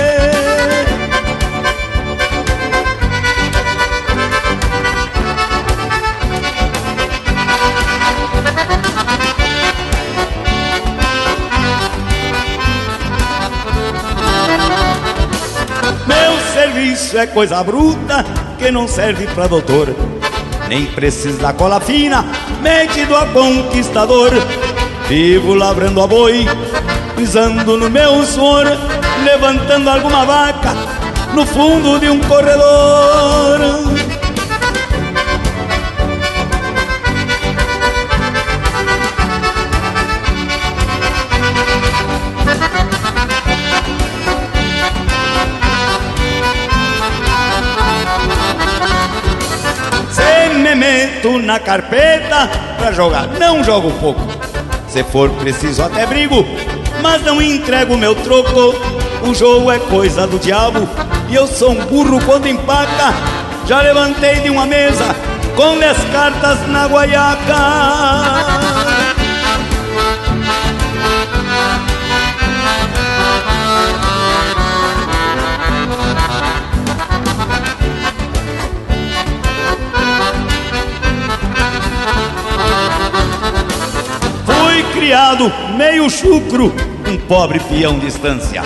Serviço 17.05 17.19
é 17.19 17.27
coisa 17.27 17.63
bruta 17.63 18.25
que 18.59 18.71
não 18.71 18.89
serve 18.89 19.27
pra 19.29 19.47
doutor. 19.47 19.95
Nem 20.69 20.87
precisa 20.87 21.39
da 21.39 21.53
cola 21.53 21.79
fina, 21.79 22.25
metido 22.61 23.15
a 23.15 23.27
conquistador. 23.27 24.31
Vivo 25.09 25.55
lavrando 25.55 26.01
a 26.01 26.07
boi, 26.07 26.47
pisando 27.15 27.77
no 27.77 27.91
meu 27.91 28.25
suor, 28.25 28.65
levantando 29.23 29.91
alguma 29.91 30.25
vaca 30.25 30.75
no 31.35 31.45
fundo 31.45 31.99
de 31.99 32.09
um 32.09 32.21
corredor. 32.21 33.94
Na 51.33 51.59
carpeta 51.59 52.49
pra 52.77 52.93
jogar, 52.93 53.27
não 53.39 53.65
jogo 53.65 53.91
pouco. 53.93 54.21
Se 54.89 55.03
for 55.03 55.31
preciso 55.31 55.83
até 55.83 56.07
brigo, 56.07 56.47
mas 57.03 57.23
não 57.23 57.41
entrego 57.41 57.97
meu 57.97 58.15
troco. 58.15 58.75
O 59.27 59.35
jogo 59.35 59.71
é 59.71 59.79
coisa 59.79 60.27
do 60.27 60.39
diabo 60.39 60.87
e 61.31 61.35
eu 61.35 61.47
sou 61.47 61.71
um 61.71 61.85
burro 61.87 62.23
quando 62.25 62.47
empaca. 62.47 63.15
Já 63.67 63.81
levantei 63.81 64.41
de 64.41 64.51
uma 64.51 64.67
mesa 64.67 65.17
com 65.57 65.75
minhas 65.77 65.99
cartas 66.13 66.67
na 66.69 66.87
guaiaca. 66.87 68.74
Criado 85.05 85.53
meio 85.77 86.09
chucro, 86.09 86.75
um 87.07 87.19
pobre 87.29 87.61
peão 87.61 87.99
de 87.99 88.07
estância. 88.07 88.63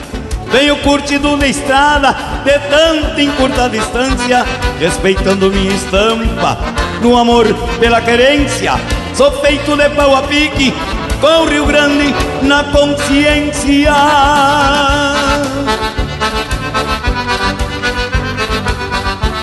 Venho 0.52 0.76
curtido 0.76 1.36
na 1.36 1.48
estrada, 1.48 2.14
de 2.44 2.56
tanta 2.70 3.20
encurta 3.20 3.68
distância, 3.68 4.46
respeitando 4.78 5.50
minha 5.50 5.74
estampa, 5.74 6.56
no 7.02 7.18
amor 7.18 7.44
pela 7.80 8.00
querência. 8.00 8.74
Sou 9.14 9.32
feito 9.40 9.76
de 9.76 9.90
pau 9.90 10.14
a 10.14 10.22
pique, 10.22 10.72
com 11.20 11.42
o 11.42 11.46
Rio 11.46 11.66
Grande 11.66 12.14
na 12.42 12.62
consciência. 12.62 13.92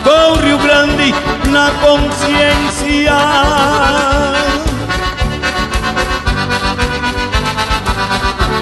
Com 0.02 0.32
o 0.32 0.36
Rio 0.38 0.58
Grande 0.60 1.14
na 1.50 1.72
consciência. 1.72 3.12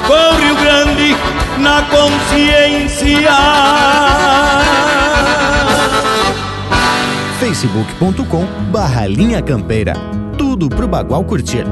Com 0.07 0.35
Rio 0.37 0.55
Grande 0.55 1.15
na 1.59 1.81
consciência. 1.83 3.31
facebook.com 7.39 8.45
barra 8.71 9.05
linha 9.07 9.41
campeira. 9.41 9.93
Tudo 10.37 10.69
pro 10.69 10.87
Bagual 10.87 11.23
curtir. 11.23 11.65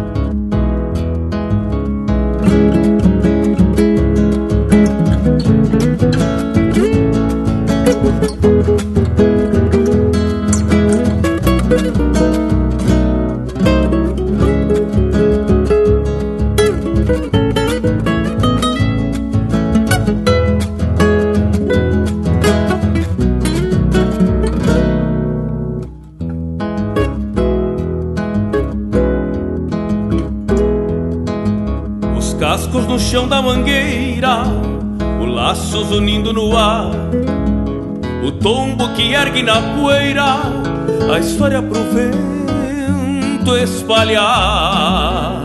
História 41.32 41.62
pro 41.62 41.80
vento 41.92 43.56
espalhar. 43.56 45.42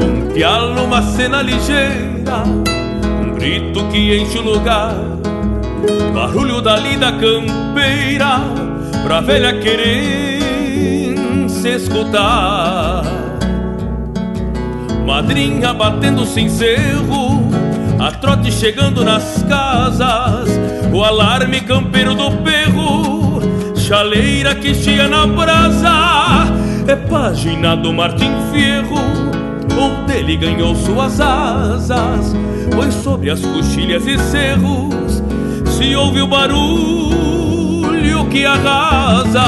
Um 0.00 0.32
pialo, 0.32 0.82
uma 0.84 1.02
cena 1.02 1.40
ligeira, 1.40 2.42
um 3.22 3.34
grito 3.34 3.86
que 3.88 4.18
enche 4.18 4.38
o 4.38 4.42
lugar, 4.42 4.92
barulho 6.12 6.60
da 6.60 6.76
lida 6.76 7.12
campeira, 7.12 8.40
pra 9.04 9.20
velha 9.20 9.56
querer 9.60 11.14
se 11.48 11.68
escutar. 11.68 13.04
Madrinha 15.06 15.72
batendo 15.72 16.26
sem 16.26 16.48
cerro, 16.48 17.48
a 18.00 18.10
trote 18.10 18.50
chegando 18.50 19.04
nas 19.04 19.44
casas, 19.48 20.48
o 20.92 21.04
alarme 21.04 21.60
campeiro 21.60 22.16
do 22.16 22.32
perro, 22.38 22.83
chaleira 23.84 24.54
que 24.54 24.74
chia 24.74 25.06
na 25.08 25.26
brasa, 25.26 26.46
é 26.88 26.96
página 26.96 27.76
do 27.76 27.92
Martim 27.92 28.32
Fierro, 28.50 28.96
ou 29.78 30.06
dele 30.06 30.38
ganhou 30.38 30.74
suas 30.74 31.20
asas, 31.20 32.34
pois 32.74 32.94
sobre 32.94 33.28
as 33.28 33.40
coxilhas 33.40 34.06
e 34.06 34.18
cerros 34.18 35.22
se 35.66 35.94
ouve 35.94 36.22
o 36.22 36.26
barulho 36.26 38.24
que 38.30 38.46
arrasa. 38.46 39.42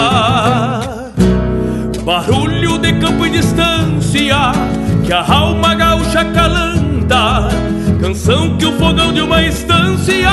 Barulho 2.04 2.76
de 2.78 2.92
campo 2.92 3.24
e 3.24 3.30
distância 3.30 4.52
que 5.06 5.14
a 5.14 5.24
alma 5.26 5.74
gaúcha 5.74 6.24
calanta. 6.26 7.48
Canção 8.02 8.58
que 8.58 8.66
o 8.66 8.72
fogão 8.72 9.14
de 9.14 9.22
uma 9.22 9.42
estância 9.42 10.30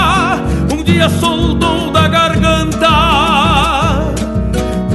um 0.71 0.83
dia 0.83 1.07
soldou 1.09 1.89
da 1.89 2.07
garganta. 2.09 3.82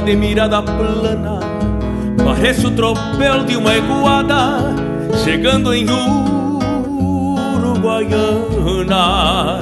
De 0.00 0.16
mirada 0.16 0.62
plana 0.62 1.40
Parece 2.24 2.66
o 2.66 2.70
tropel 2.70 3.44
de 3.44 3.56
uma 3.56 3.74
eguada 3.74 4.74
Chegando 5.24 5.74
em 5.74 5.86
Uruguaiana. 7.56 9.58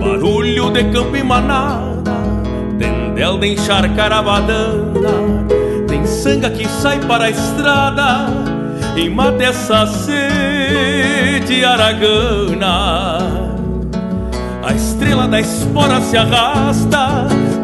Barulho 0.00 0.70
de 0.70 0.84
campo 0.84 1.16
e 1.16 1.22
manada 1.22 2.12
Tendel 2.78 3.38
de 3.38 3.52
encharcar 3.52 4.12
a 4.12 4.22
badana 4.22 5.46
Tem 5.86 6.04
sanga 6.06 6.50
que 6.50 6.68
sai 6.68 6.98
para 7.00 7.24
a 7.24 7.30
estrada 7.30 8.26
E 8.96 9.08
mata 9.08 9.44
essa 9.44 9.86
sede 9.86 11.64
aragana. 11.64 13.18
A 14.62 14.74
estrela 14.74 15.26
da 15.26 15.40
espora 15.40 16.00
se 16.00 16.16
arrasta 16.16 17.37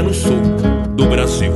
há 0.00 0.02
no 0.02 0.14
sul 0.14 0.40
do 0.96 1.06
Brasil. 1.06 1.52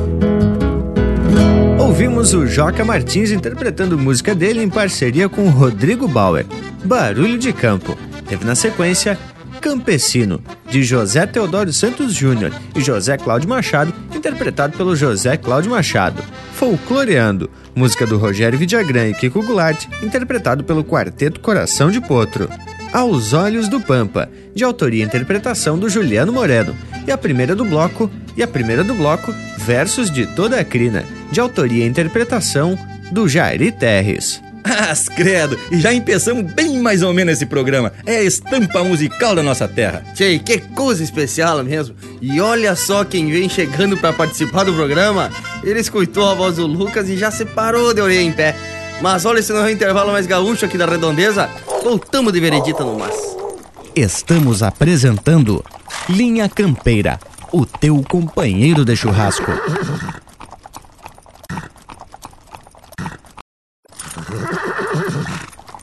Ouvimos 1.81 2.35
o 2.35 2.47
Joca 2.47 2.85
Martins 2.85 3.31
interpretando 3.31 3.99
música 3.99 4.35
dele 4.35 4.63
em 4.63 4.69
parceria 4.69 5.29
com 5.29 5.49
Rodrigo 5.49 6.07
Bauer, 6.07 6.45
Barulho 6.85 7.39
de 7.39 7.53
Campo. 7.53 7.97
Teve 8.29 8.45
na 8.45 8.55
sequência 8.55 9.19
Campesino, 9.63 10.43
de 10.69 10.83
José 10.83 11.27
Teodoro 11.27 11.73
Santos 11.73 12.13
Júnior 12.13 12.53
e 12.77 12.83
José 12.83 13.17
Cláudio 13.17 13.49
Machado, 13.49 13.95
interpretado 14.15 14.77
pelo 14.77 14.95
José 14.95 15.39
Cláudio 15.39 15.71
Machado. 15.71 16.23
Folcloreando, 16.53 17.51
música 17.75 18.07
do 18.07 18.19
Rogério 18.19 18.59
Vidagrã 18.59 19.09
e 19.09 19.15
Kiko 19.15 19.43
Goulart, 19.43 19.87
interpretado 20.03 20.63
pelo 20.65 20.85
Quarteto 20.85 21.41
Coração 21.41 21.91
de 21.91 22.01
Potro. 22.01 22.49
Aos 22.95 23.33
Olhos 23.33 23.69
do 23.69 23.81
Pampa, 23.81 24.31
de 24.55 24.63
autoria 24.63 25.03
e 25.03 25.05
interpretação 25.05 25.77
do 25.77 25.89
Juliano 25.89 26.33
Moreno, 26.33 26.77
e 27.05 27.11
a 27.11 27.19
primeira 27.19 27.53
do 27.53 27.65
bloco, 27.65 28.09
e 28.37 28.43
a 28.43 28.47
primeira 28.47 28.85
do 28.85 28.95
bloco, 28.95 29.35
Versos 29.59 30.09
de 30.09 30.27
Toda 30.27 30.61
a 30.61 30.65
Crina, 30.65 31.05
de 31.33 31.41
autoria 31.41 31.85
e 31.85 31.89
interpretação 31.89 32.79
do 33.11 33.29
Jairi 33.29 33.73
Terres. 33.73 34.41
As 34.63 35.09
credo! 35.09 35.59
E 35.73 35.81
já 35.81 35.93
empeçamos 35.93 36.53
bem 36.53 36.79
mais 36.79 37.03
ou 37.03 37.13
menos 37.13 37.35
esse 37.35 37.47
programa. 37.47 37.93
É 38.07 38.19
a 38.19 38.23
estampa 38.23 38.85
musical 38.85 39.35
da 39.35 39.43
nossa 39.43 39.67
terra. 39.67 40.05
Tchê, 40.15 40.39
que 40.39 40.59
coisa 40.59 41.03
especial 41.03 41.63
mesmo. 41.65 41.97
E 42.23 42.41
olha 42.41 42.77
só 42.77 43.05
quem 43.05 43.29
vem 43.31 43.49
chegando 43.49 43.97
para 43.97 44.13
participar 44.13 44.65
do 44.65 44.73
programa. 44.73 45.31
Ele 45.63 45.81
escutou 45.81 46.31
a 46.31 46.35
voz 46.35 46.57
do 46.57 46.67
Lucas 46.67 47.11
e 47.11 47.17
já 47.17 47.31
se 47.31 47.45
parou 47.45 47.93
de 47.93 48.01
orelha 48.01 48.23
em 48.23 48.33
pé. 48.33 48.55
Mas 49.01 49.25
olha, 49.25 49.41
esse 49.41 49.53
não 49.53 49.65
é 49.65 49.73
intervalo 49.73 50.13
mais 50.13 50.27
gaúcho 50.27 50.65
aqui 50.65 50.79
da 50.79 50.87
redondeza. 50.87 51.49
Voltamos 51.83 52.33
de 52.33 52.41
veredita 52.41 52.85
no 52.85 52.99
mas. 52.99 53.37
Estamos 53.95 54.63
apresentando 54.63 55.65
Linha 56.09 56.49
Campeira, 56.49 57.19
o 57.53 57.65
teu 57.67 58.03
companheiro 58.03 58.85
de 58.85 58.97
churrasco. 58.97 59.53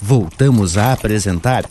Voltamos 0.01 0.77
a 0.77 0.91
apresentar 0.91 1.63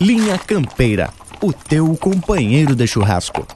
Linha 0.00 0.38
Campeira, 0.38 1.10
o 1.42 1.52
teu 1.52 1.94
companheiro 1.96 2.74
de 2.74 2.86
churrasco. 2.86 3.46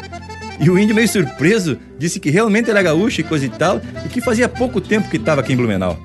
E 0.59 0.69
o 0.69 0.77
índio, 0.77 0.95
meio 0.95 1.07
surpreso, 1.07 1.77
disse 1.99 2.19
que 2.19 2.29
realmente 2.29 2.69
era 2.69 2.81
gaúcho 2.81 3.21
e 3.21 3.23
coisa 3.23 3.45
e 3.45 3.49
tal, 3.49 3.81
e 4.05 4.09
que 4.09 4.21
fazia 4.21 4.49
pouco 4.49 4.81
tempo 4.81 5.09
que 5.09 5.17
estava 5.17 5.41
aqui 5.41 5.53
em 5.53 5.55
Blumenau. 5.55 5.99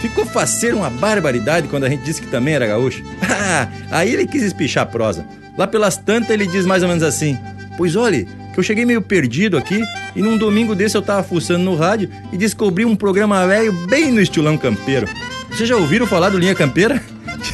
Ficou 0.00 0.24
faceiro 0.24 0.76
uma 0.76 0.90
barbaridade 0.90 1.68
quando 1.68 1.84
a 1.84 1.88
gente 1.88 2.02
disse 2.02 2.20
que 2.20 2.28
também 2.28 2.54
era 2.54 2.66
gaúcho. 2.66 3.02
Ah, 3.48 3.68
aí 3.92 4.12
ele 4.12 4.26
quis 4.26 4.42
espichar 4.42 4.82
a 4.82 4.86
prosa. 4.86 5.24
Lá 5.56 5.68
pelas 5.68 5.96
tantas 5.96 6.30
ele 6.30 6.48
diz 6.48 6.66
mais 6.66 6.82
ou 6.82 6.88
menos 6.88 7.04
assim: 7.04 7.38
Pois 7.76 7.94
olhe, 7.94 8.26
que 8.52 8.58
eu 8.58 8.64
cheguei 8.64 8.84
meio 8.84 9.00
perdido 9.00 9.56
aqui 9.56 9.80
e 10.16 10.20
num 10.20 10.36
domingo 10.36 10.74
desse 10.74 10.96
eu 10.96 11.02
tava 11.02 11.22
fuçando 11.22 11.62
no 11.62 11.76
rádio 11.76 12.10
e 12.32 12.36
descobri 12.36 12.84
um 12.84 12.96
programa 12.96 13.46
velho 13.46 13.72
bem 13.86 14.10
no 14.10 14.20
estilão 14.20 14.58
campeiro. 14.58 15.06
Vocês 15.48 15.68
já 15.68 15.76
ouviram 15.76 16.06
falar 16.06 16.30
do 16.30 16.38
Linha 16.38 16.54
Campeira? 16.54 17.00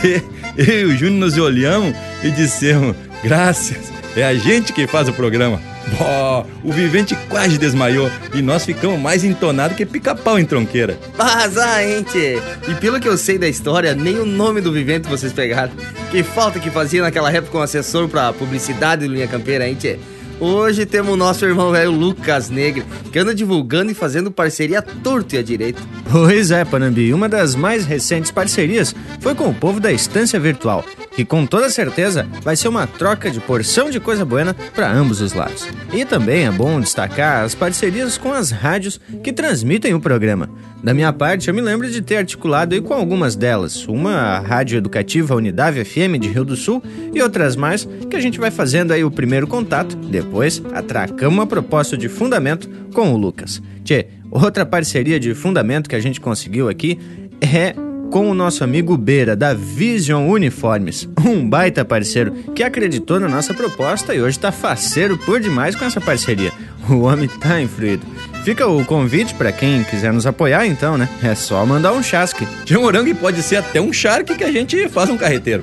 Eu 0.57 0.91
e 0.91 0.95
o 0.95 0.97
Júnior 0.97 1.21
nos 1.21 1.37
olhamos 1.37 1.95
e 2.23 2.31
dissemos: 2.31 2.97
graças, 3.23 3.92
é 4.17 4.25
a 4.25 4.35
gente 4.35 4.73
que 4.73 4.87
faz 4.87 5.09
o 5.09 5.13
programa. 5.13 5.61
Bó, 5.99 6.47
o 6.63 6.73
vivente 6.73 7.17
quase 7.29 7.59
desmaiou 7.59 8.11
e 8.33 8.41
nós 8.41 8.65
ficamos 8.65 8.99
mais 8.99 9.25
entonados 9.25 9.77
que 9.77 9.85
pica-pau 9.85 10.39
em 10.39 10.45
tronqueira. 10.45 10.99
Bazar, 11.17 11.83
hein, 11.83 12.05
tchê? 12.05 12.39
E 12.69 12.75
pelo 12.77 13.01
que 13.01 13.09
eu 13.09 13.17
sei 13.19 13.37
da 13.37 13.49
história, 13.49 13.95
nem 13.95 14.19
o 14.19 14.25
nome 14.25 14.61
do 14.61 14.73
vivente 14.73 15.09
vocês 15.09 15.33
pegaram. 15.33 15.73
Que 16.11 16.23
falta 16.23 16.61
que 16.61 16.71
fazia 16.71 17.03
naquela 17.03 17.33
época 17.33 17.59
um 17.59 17.63
assessor 17.63 18.09
pra 18.09 18.33
publicidade 18.33 19.07
do 19.07 19.13
Linha 19.13 19.27
Campeira, 19.27 19.69
hein, 19.69 19.75
tchê? 19.75 19.99
Hoje 20.45 20.85
temos 20.85 21.15
o 21.15 21.17
nosso 21.17 21.45
irmão 21.45 21.71
velho 21.71 21.93
Lucas 21.93 22.51
Negre, 22.51 22.85
que 23.13 23.19
anda 23.21 23.33
divulgando 23.33 23.93
e 23.93 23.95
fazendo 23.95 24.29
parceria 24.29 24.83
torto 24.83 25.37
e 25.37 25.39
à 25.39 25.43
direita. 25.43 25.81
Pois 26.11 26.51
é, 26.51 26.65
Panambi, 26.65 27.15
uma 27.15 27.29
das 27.29 27.55
mais 27.55 27.87
recentes 27.87 28.33
parcerias 28.33 28.93
foi 29.21 29.37
com 29.37 29.49
o 29.49 29.55
povo 29.55 29.79
da 29.79 29.93
Estância 29.93 30.41
Virtual, 30.41 30.85
que 31.15 31.25
com 31.25 31.47
toda 31.47 31.71
certeza 31.71 32.27
vai 32.43 32.57
ser 32.57 32.67
uma 32.67 32.89
troca 32.89 33.31
de 33.31 33.39
porção 33.39 33.89
de 33.89 34.01
coisa 34.01 34.25
buena 34.25 34.53
para 34.75 34.91
ambos 34.91 35.21
os 35.21 35.33
lados. 35.33 35.65
E 35.93 36.05
também 36.05 36.45
é 36.45 36.51
bom 36.51 36.81
destacar 36.81 37.45
as 37.45 37.55
parcerias 37.55 38.19
com 38.19 38.33
as 38.33 38.51
rádios 38.51 39.01
que 39.23 39.33
transmitem 39.33 39.95
o 39.95 40.01
programa. 40.01 40.51
Da 40.83 40.93
minha 40.93 41.13
parte, 41.13 41.47
eu 41.47 41.55
me 41.55 41.61
lembro 41.61 41.89
de 41.89 42.03
ter 42.03 42.17
articulado 42.17 42.75
aí 42.75 42.81
com 42.81 42.93
algumas 42.93 43.37
delas, 43.37 43.87
uma 43.87 44.41
Rádio 44.41 44.79
Educativa 44.79 45.37
Unidade 45.37 45.85
FM 45.85 46.19
de 46.21 46.29
Rio 46.29 46.45
do 46.45 46.57
Sul 46.57 46.83
e 47.15 47.23
outras 47.23 47.55
mais 47.55 47.89
que 48.11 48.17
a 48.17 48.21
gente 48.21 48.41
vai 48.41 48.51
fazendo 48.51 48.91
aí 48.91 49.05
o 49.05 49.11
primeiro 49.11 49.47
contato, 49.47 49.97
depois 49.97 50.61
atracamos 50.73 51.35
uma 51.35 51.47
proposta 51.47 51.97
de 51.97 52.09
fundamento 52.09 52.69
com 52.93 53.13
o 53.13 53.17
Lucas. 53.17 53.63
Tchê, 53.85 54.09
outra 54.29 54.67
parceria 54.67 55.21
de 55.21 55.35
fundamento 55.35 55.89
que 55.89 55.95
a 55.95 56.01
gente 56.01 56.21
conseguiu 56.21 56.69
aqui 56.69 56.99
é 57.41 57.75
com 58.11 58.29
o 58.29 58.35
nosso 58.35 58.65
amigo 58.65 58.97
Beira, 58.97 59.37
da 59.37 59.55
Vision 59.55 60.29
Uniformes, 60.29 61.09
um 61.25 61.49
baita 61.49 61.85
parceiro 61.85 62.33
que 62.55 62.63
acreditou 62.63 63.21
na 63.21 63.29
nossa 63.29 63.55
proposta 63.55 64.15
e 64.15 64.21
hoje 64.21 64.39
tá 64.39 64.51
faceiro 64.51 65.17
por 65.17 65.41
demais 65.41 65.77
com 65.77 65.85
essa 65.85 66.01
parceria. 66.01 66.53
O 66.91 67.03
homem 67.03 67.29
tá 67.29 67.61
influído. 67.63 68.05
Fica 68.45 68.67
o 68.67 68.85
convite 68.85 69.35
para 69.35 69.53
quem 69.53 69.85
quiser 69.85 70.13
nos 70.13 70.27
apoiar, 70.27 70.67
então, 70.67 70.99
né? 70.99 71.09
É 71.23 71.33
só 71.33 71.65
mandar 71.65 71.93
um 71.93 72.03
chasque. 72.03 72.47
De 72.65 72.77
morango 72.77 73.15
pode 73.15 73.41
ser 73.41 73.57
até 73.57 73.81
um 73.81 73.93
charque 73.93 74.35
que 74.35 74.43
a 74.43 74.51
gente 74.51 74.89
faz 74.89 75.09
um 75.09 75.17
carreteiro. 75.17 75.63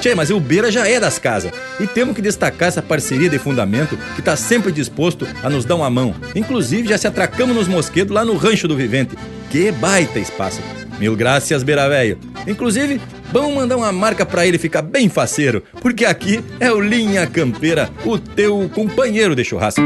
Tchê, 0.00 0.14
mas 0.14 0.30
o 0.30 0.38
Beira 0.38 0.70
já 0.70 0.88
é 0.88 1.00
das 1.00 1.18
casas. 1.18 1.52
E 1.80 1.86
temos 1.88 2.14
que 2.14 2.22
destacar 2.22 2.68
essa 2.68 2.80
parceria 2.80 3.28
de 3.28 3.38
fundamento 3.38 3.98
que 4.14 4.22
tá 4.22 4.36
sempre 4.36 4.70
disposto 4.70 5.26
a 5.42 5.50
nos 5.50 5.64
dar 5.64 5.74
uma 5.74 5.90
mão. 5.90 6.14
Inclusive, 6.34 6.88
já 6.88 6.96
se 6.96 7.08
atracamos 7.08 7.54
nos 7.54 7.66
mosquedos 7.66 8.14
lá 8.14 8.24
no 8.24 8.36
Rancho 8.36 8.68
do 8.68 8.76
Vivente. 8.76 9.16
Que 9.50 9.72
baita 9.72 10.20
espaço. 10.20 10.62
Mil 11.00 11.16
graças, 11.16 11.64
Beira 11.64 11.88
Velho. 11.88 12.16
Inclusive, 12.46 13.00
vamos 13.32 13.54
mandar 13.54 13.76
uma 13.76 13.90
marca 13.90 14.24
para 14.24 14.46
ele 14.46 14.56
ficar 14.56 14.82
bem 14.82 15.08
faceiro, 15.08 15.64
porque 15.82 16.04
aqui 16.04 16.44
é 16.60 16.70
o 16.70 16.80
Linha 16.80 17.26
Campeira, 17.26 17.90
o 18.04 18.18
teu 18.18 18.70
companheiro 18.72 19.34
de 19.34 19.44
churrasco. 19.44 19.82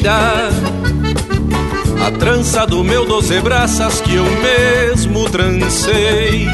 Campeira 0.00 0.48
A 2.06 2.10
trança 2.12 2.66
do 2.66 2.82
meu 2.82 3.04
doze 3.04 3.40
braças 3.40 4.00
que 4.00 4.14
eu 4.14 4.24
mesmo 4.24 5.28
trancei. 5.28 6.46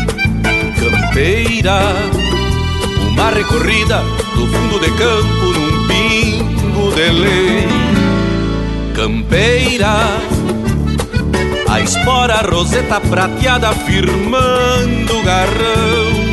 Campeira 0.79 1.81
Uma 3.09 3.31
recorrida 3.31 4.03
do 4.35 4.47
fundo 4.47 4.81
de 4.81 4.91
campo 4.93 5.45
num 5.45 5.87
pingo 5.87 6.93
de 6.95 7.11
lei. 7.11 7.69
Campeira 8.95 9.97
A 11.69 11.81
espora 11.81 12.43
roseta 12.51 13.01
prateada 13.01 13.73
firmando 13.73 15.19
o 15.19 15.23
garrão. 15.23 16.27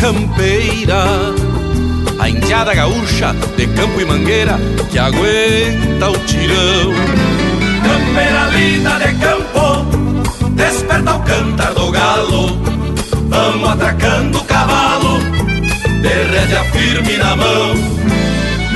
Campeira 0.00 1.53
a 2.18 2.28
indiada 2.28 2.74
gaúcha 2.74 3.34
de 3.56 3.66
campo 3.68 4.00
e 4.00 4.04
mangueira 4.04 4.58
que 4.90 4.98
aguenta 4.98 6.10
o 6.10 6.18
tirão. 6.26 6.92
Campeira 7.82 8.48
linda 8.48 8.98
de 8.98 9.14
campo, 9.14 10.50
desperta 10.50 11.14
o 11.14 11.20
cantar 11.20 11.74
do 11.74 11.90
galo. 11.90 12.58
Vamos 13.28 13.68
atracando 13.70 14.38
o 14.38 14.44
cavalo, 14.44 15.18
de 16.02 16.08
rédea 16.08 16.64
firme 16.72 17.16
na 17.16 17.36
mão. 17.36 17.74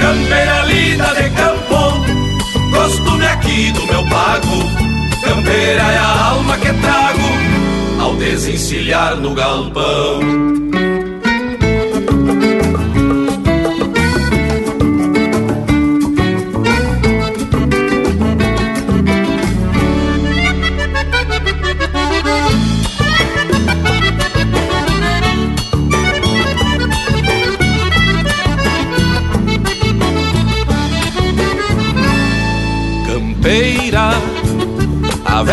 Campeira 0.01 0.65
linda 0.67 1.15
de 1.15 1.31
campo, 1.31 2.05
costume 2.73 3.27
aqui 3.27 3.73
do 3.73 3.87
meu 3.87 4.05
pago. 4.07 4.89
Campeira 5.23 5.83
é 5.83 5.99
a 5.99 6.31
alma 6.31 6.57
que 6.59 6.73
trago 6.73 8.01
ao 8.01 8.15
desencilhar 8.17 9.17
no 9.17 9.35
galpão. 9.35 10.68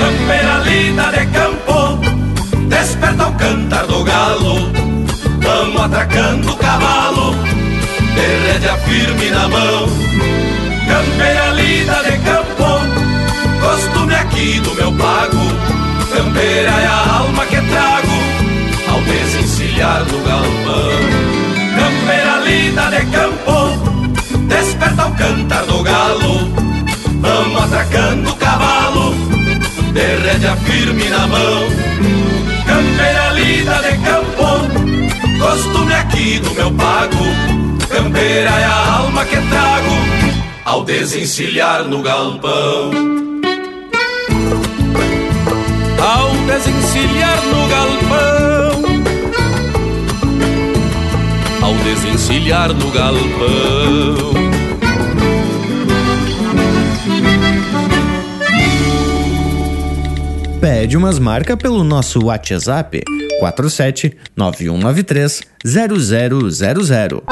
campeira 0.00 0.58
linda 0.64 1.10
de 1.12 1.26
campo, 1.26 1.98
desperta 2.68 3.28
o 3.28 3.32
cantar 3.34 3.86
do 3.86 4.02
galo. 4.02 4.72
Vamos 5.42 5.82
atracando 5.82 6.52
o 6.52 6.56
cavalo, 6.56 7.34
de 8.14 8.26
rédea 8.46 8.76
firme 8.78 9.30
na 9.30 9.48
mão. 9.48 9.86
Campeira 10.88 11.50
linda 11.52 12.02
de 12.04 12.16
campo, 12.28 12.68
costume 13.60 14.14
aqui 14.14 14.60
do 14.60 14.74
meu 14.74 14.92
pago. 14.92 15.44
Campeira 16.14 16.70
é 16.70 16.86
a 16.86 17.18
alma 17.18 17.44
que 17.44 17.60
trago 17.60 18.16
ao 18.90 19.00
desencilhar 19.02 20.04
do 20.04 20.18
galpão. 20.26 20.90
Campeira 21.78 22.38
linda 22.46 22.90
de 22.90 23.04
campo, 23.06 24.38
desperta 24.48 25.06
o 25.06 25.14
cantar 25.14 25.64
do 25.66 25.82
galo. 25.82 26.50
Vamos 27.20 27.62
atracando 27.64 28.30
o 28.30 28.36
cavalo 28.36 29.29
de 29.92 30.00
rédea 30.00 30.56
firme 30.56 31.08
na 31.08 31.26
mão. 31.26 31.68
Campeira 32.66 33.32
lida 33.32 33.76
de 33.82 33.98
campo, 33.98 34.46
costume 35.38 35.94
aqui 35.94 36.38
do 36.38 36.50
meu 36.54 36.70
pago. 36.72 37.24
Campeira 37.88 38.50
é 38.50 38.64
a 38.64 38.96
alma 38.98 39.24
que 39.24 39.36
trago 39.36 39.94
ao 40.64 40.84
desencilhar 40.84 41.84
no 41.84 42.02
galpão. 42.02 42.90
Ao 45.98 46.30
desencilhar 46.46 47.42
no 47.46 47.68
galpão. 47.68 48.82
Ao 51.62 51.74
desencilhar 51.74 52.72
no 52.72 52.90
galpão. 52.90 54.49
Pede 60.80 60.96
umas 60.96 61.18
marcas 61.18 61.58
pelo 61.58 61.84
nosso 61.84 62.24
WhatsApp, 62.24 63.02
47 63.38 64.16
9193 64.34 65.42
0000. 65.62 67.22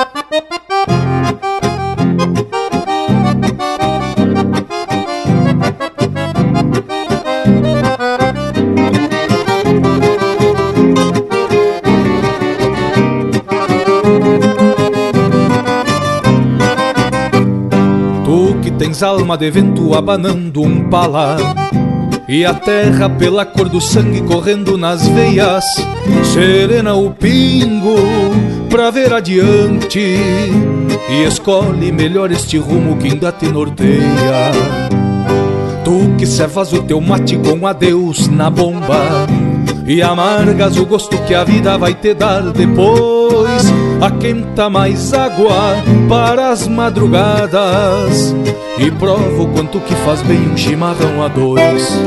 Tu 18.26 18.60
que 18.62 18.70
tens 18.72 19.02
alma 19.02 19.38
de 19.38 19.50
vento 19.50 19.94
abanando 19.94 20.60
um 20.60 20.90
pala 20.90 21.38
e 22.28 22.44
a 22.44 22.52
terra 22.52 23.08
pela 23.08 23.46
cor 23.46 23.70
do 23.70 23.80
sangue 23.80 24.20
correndo 24.20 24.76
nas 24.76 25.08
veias. 25.08 25.64
Serena 26.34 26.94
o 26.94 27.10
pingo 27.10 27.96
pra 28.68 28.90
ver 28.90 29.14
adiante. 29.14 30.18
E 31.08 31.24
escolhe 31.26 31.90
melhor 31.90 32.30
este 32.30 32.58
rumo 32.58 32.98
que 32.98 33.08
ainda 33.08 33.32
te 33.32 33.46
norteia. 33.46 34.52
Tu 35.82 36.16
que 36.18 36.26
cevas 36.26 36.70
o 36.74 36.82
teu 36.82 37.00
mate 37.00 37.38
com 37.38 37.66
adeus 37.66 38.28
na 38.28 38.50
bomba. 38.50 39.26
E 39.86 40.02
amargas 40.02 40.76
o 40.76 40.84
gosto 40.84 41.16
que 41.22 41.34
a 41.34 41.44
vida 41.44 41.78
vai 41.78 41.94
te 41.94 42.12
dar 42.12 42.42
depois 42.52 43.87
Aquenta 44.00 44.70
mais 44.70 45.12
água 45.12 45.74
para 46.08 46.50
as 46.50 46.68
madrugadas 46.68 48.32
E 48.78 48.90
prova 48.92 49.42
o 49.42 49.48
quanto 49.48 49.80
que 49.80 49.94
faz 49.96 50.22
bem 50.22 50.48
um 50.48 50.56
chimarrão 50.56 51.20
a 51.20 51.26
dois. 51.26 52.00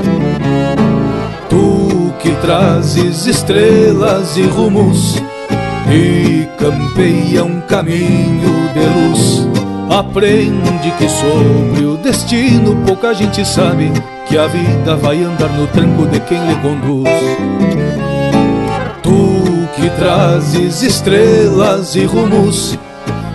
Tu 1.50 2.14
que 2.20 2.32
trazes 2.36 3.26
estrelas 3.26 4.38
e 4.38 4.44
rumos 4.44 5.22
E 5.92 6.48
campeia 6.58 7.44
um 7.44 7.60
caminho 7.62 8.70
de 8.74 9.10
luz 9.10 9.48
Aprende 9.90 10.92
que 10.98 11.10
sobre 11.10 11.86
o 11.86 11.98
destino 11.98 12.74
pouca 12.86 13.14
gente 13.14 13.46
sabe 13.46 13.92
Que 14.28 14.38
a 14.38 14.48
vida 14.48 14.96
vai 14.96 15.22
andar 15.22 15.50
no 15.50 15.68
tranco 15.68 16.08
de 16.08 16.22
quem 16.22 16.40
lhe 16.48 16.56
conduz 16.56 17.61
trazes 20.02 20.82
estrelas 20.82 21.96
e 21.96 22.06
rumos 22.06 22.76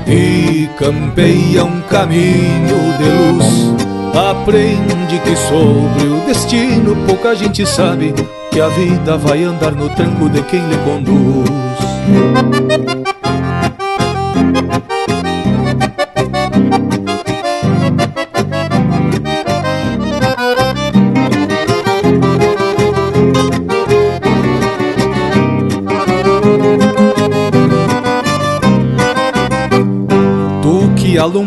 e 0.05 0.69
campeia 0.77 1.65
um 1.65 1.81
caminho 1.83 2.77
de 2.99 3.05
luz. 3.05 3.73
Aprende 4.13 5.21
que 5.21 5.37
sobre 5.37 6.09
o 6.09 6.27
destino 6.27 6.97
pouca 7.07 7.37
gente 7.37 7.65
sabe 7.65 8.13
que 8.51 8.61
a 8.61 8.67
vida 8.67 9.17
vai 9.17 9.45
andar 9.45 9.77
no 9.77 9.89
tranco 9.91 10.29
de 10.29 10.43
quem 10.43 10.59
lhe 10.59 10.77
conduz. 10.79 12.66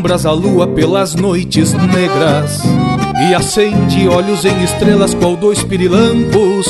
Alumbras 0.09 0.25
a 0.25 0.31
lua 0.31 0.67
pelas 0.67 1.13
noites 1.13 1.73
negras 1.73 2.63
e 3.29 3.35
acende 3.35 4.07
olhos 4.07 4.43
em 4.43 4.63
estrelas 4.63 5.13
qual 5.13 5.35
dois 5.35 5.61
pirilampos 5.63 6.67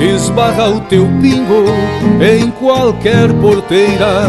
esbarra 0.00 0.70
o 0.70 0.80
teu 0.80 1.06
pingo 1.20 1.66
em 2.20 2.50
qualquer 2.50 3.32
porteira 3.34 4.28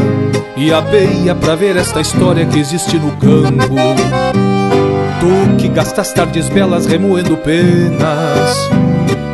e 0.55 0.71
abeia 0.71 1.33
pra 1.33 1.55
ver 1.55 1.75
esta 1.75 2.01
história 2.01 2.45
que 2.45 2.59
existe 2.59 2.97
no 2.97 3.11
campo. 3.13 3.75
Tu 5.19 5.57
que 5.57 5.67
gastas 5.67 6.13
tardes 6.13 6.47
belas 6.49 6.85
remoendo 6.85 7.37
penas 7.37 8.69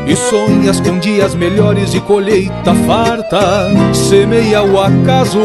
e 0.07 0.15
sonhas 0.15 0.79
com 0.79 0.99
dias 0.99 1.35
melhores 1.35 1.93
e 1.93 1.99
colheita 1.99 2.73
farta 2.85 3.67
semeia 3.93 4.63
o 4.63 4.79
acaso 4.79 5.41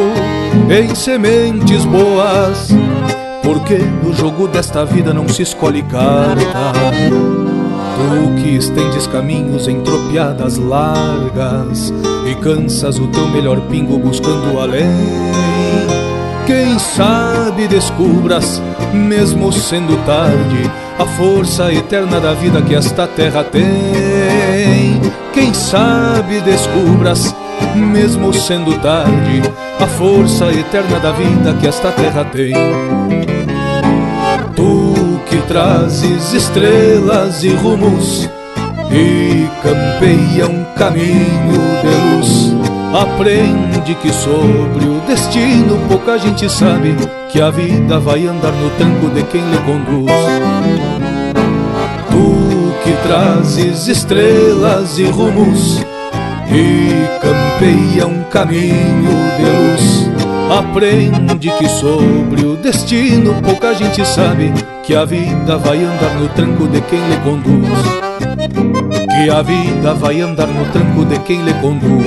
em 0.71 0.95
sementes 0.95 1.85
boas 1.85 2.69
porque 3.53 3.77
no 3.77 4.15
jogo 4.15 4.49
desta 4.49 4.83
vida 4.83 5.13
não 5.13 5.29
se 5.29 5.43
escolhe 5.43 5.83
carta. 5.83 6.73
Tu 7.95 8.43
que 8.43 8.57
estendes 8.57 9.07
caminhos 9.07 9.69
em 9.69 9.81
tropiadas 9.83 10.57
largas 10.57 11.93
E 12.27 12.35
cansas 12.37 12.99
o 12.99 13.07
teu 13.09 13.29
melhor 13.29 13.61
pingo 13.69 13.99
buscando 13.99 14.59
além. 14.59 14.89
Quem 16.47 16.79
sabe 16.79 17.69
descubras, 17.69 18.61
mesmo 18.93 19.53
sendo 19.53 19.97
tarde 20.05 20.71
A 20.99 21.07
força 21.07 21.73
eterna 21.73 22.19
da 22.19 22.33
vida 22.33 22.63
que 22.63 22.75
esta 22.75 23.07
terra 23.07 23.45
tem. 23.45 24.99
Quem 25.35 25.53
sabe 25.53 26.41
descubras, 26.41 27.35
mesmo 27.77 28.33
sendo 28.33 28.79
tarde 28.81 29.43
A 29.79 29.87
força 29.87 30.51
eterna 30.53 30.99
da 30.99 31.13
vida 31.13 31.55
que 31.61 31.67
esta 31.67 31.93
terra 31.93 32.25
tem 32.25 33.12
trazes 35.53 36.33
estrelas 36.33 37.45
e 37.45 37.51
rumos 37.51 38.27
e 38.91 39.47
campeia 39.63 40.49
um 40.49 40.65
caminho 40.75 41.61
de 41.83 42.17
luz. 42.17 42.57
Aprende 42.99 43.95
que 43.97 44.11
sobre 44.11 44.87
o 44.87 44.99
destino 45.07 45.79
pouca 45.89 46.19
gente 46.19 46.51
sabe 46.51 46.97
que 47.29 47.39
a 47.39 47.51
vida 47.51 48.01
vai 48.01 48.27
andar 48.27 48.53
no 48.53 48.71
tranco 48.79 49.11
de 49.11 49.23
quem 49.25 49.43
lhe 49.43 49.59
conduz. 49.59 50.11
Tu 52.11 52.73
que 52.83 53.07
trazes 53.07 53.89
estrelas 53.89 54.99
e 54.99 55.05
rumos 55.05 55.85
e 56.49 56.89
campeia 57.21 58.07
um 58.07 58.23
caminho 58.31 59.13
de 59.37 59.43
luz. 59.43 60.02
Aprende 60.51 61.51
que 61.59 61.69
sobre 61.69 62.45
o 62.45 62.57
destino 62.57 63.35
pouca 63.43 63.75
gente 63.75 64.05
sabe 64.07 64.53
que 64.83 64.95
a 64.95 65.05
vida 65.05 65.59
vai 65.59 65.79
andar 65.79 66.15
no 66.19 66.29
tranco 66.29 66.67
de 66.69 66.81
quem 66.83 67.01
lhe 67.09 67.17
conduz. 67.19 67.69
Que 69.17 69.31
a 69.31 69.43
vida 69.43 69.95
vai 69.95 70.21
andar 70.21 70.49
no 70.49 70.65
tranco 70.73 71.05
de 71.05 71.19
quem 71.21 71.43
lhe 71.43 71.55
conduz. 71.55 72.07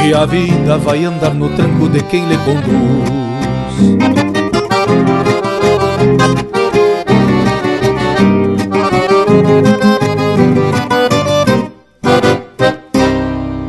Que 0.00 0.14
a 0.14 0.24
vida 0.24 0.78
vai 0.78 1.04
andar 1.04 1.34
no 1.34 1.48
tranco 1.50 1.88
de 1.88 2.02
quem 2.04 2.26
lhe 2.28 2.38
conduz. 2.38 3.26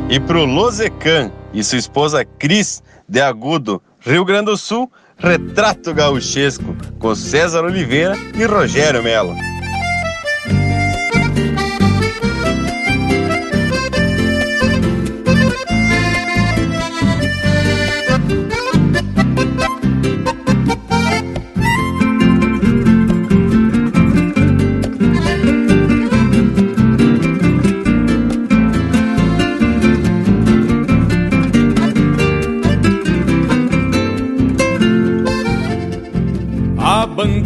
E 0.09 0.19
pro 0.19 0.45
Lozecan 0.45 1.31
e 1.53 1.63
sua 1.63 1.77
esposa 1.77 2.23
Cris 2.23 2.81
de 3.07 3.21
Agudo, 3.21 3.81
Rio 3.99 4.25
Grande 4.25 4.45
do 4.45 4.57
Sul, 4.57 4.91
Retrato 5.17 5.93
Gauchesco, 5.93 6.75
com 6.99 7.15
César 7.15 7.63
Oliveira 7.63 8.15
e 8.35 8.45
Rogério 8.45 9.01
Melo. 9.01 9.35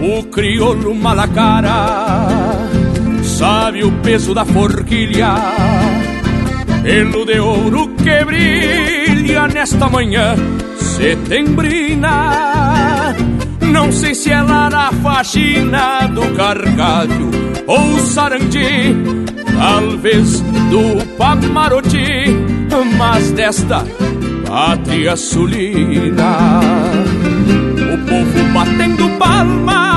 o 0.00 0.22
crioulo 0.24 0.94
malacara 0.94 2.68
sabe 3.22 3.84
o 3.84 3.92
peso 4.02 4.34
da 4.34 4.44
forquilha 4.44 5.34
pelo 6.82 7.24
de 7.24 7.38
ouro 7.38 7.88
que 7.96 8.24
brilha 8.24 9.48
nesta 9.48 9.88
manhã 9.88 10.34
setembrina. 10.78 13.14
Não 13.60 13.92
sei 13.92 14.14
se 14.14 14.30
é 14.30 14.40
lá 14.40 14.70
na 14.70 14.92
faxina 14.92 16.06
do 16.08 16.22
cargalho 16.34 17.30
ou 17.66 17.98
sarandi, 17.98 18.96
talvez 19.58 20.40
do 20.40 21.04
Pamaroti, 21.16 22.24
mas 22.96 23.32
desta 23.32 23.84
pátria 24.46 25.16
sulina. 25.16 26.60
O 27.92 27.98
povo 28.08 28.52
batendo 28.54 29.08
palmas 29.18 29.87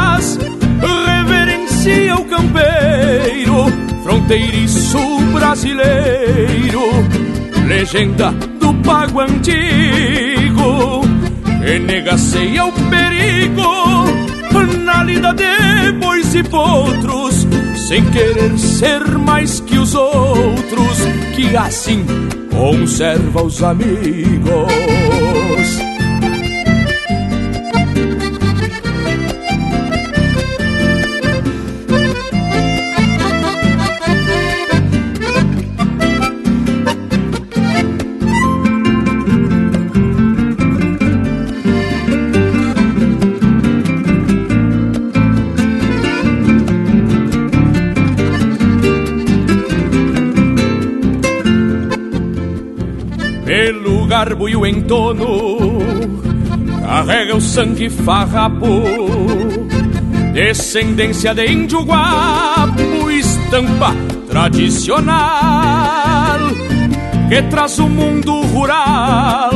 reverencia 1.82 2.16
o 2.16 2.26
campeiro, 2.26 3.66
fronteiriço 4.04 5.00
brasileiro, 5.34 6.82
legenda 7.68 8.32
do 8.60 8.74
pago 8.84 9.22
antigo 9.22 11.02
Renegaceia 11.64 12.66
o 12.66 12.72
perigo 12.90 13.62
na 14.84 15.04
lida 15.04 15.34
de 15.34 15.92
bois 15.94 16.36
e 16.36 16.44
potros, 16.44 17.48
sem 17.88 18.04
querer 18.12 18.58
ser 18.58 19.18
mais 19.18 19.60
que 19.62 19.78
os 19.78 19.96
outros, 19.96 20.98
que 21.36 21.56
assim 21.56 22.04
conserva 22.52 23.44
os 23.44 23.64
amigos. 23.64 24.72
Garbo 54.42 54.50
e 54.50 54.56
o 54.56 54.66
entono 54.66 55.80
carrega 56.82 57.36
o 57.36 57.42
sangue 57.42 57.90
farrapo, 57.90 58.84
descendência 60.34 61.34
de 61.34 61.46
índio 61.46 61.84
guapo, 61.84 63.10
estampa 63.12 63.94
tradicional 64.30 65.20
que 67.30 67.42
traz 67.44 67.80
o 67.80 67.88
mundo 67.88 68.42
rural 68.42 69.52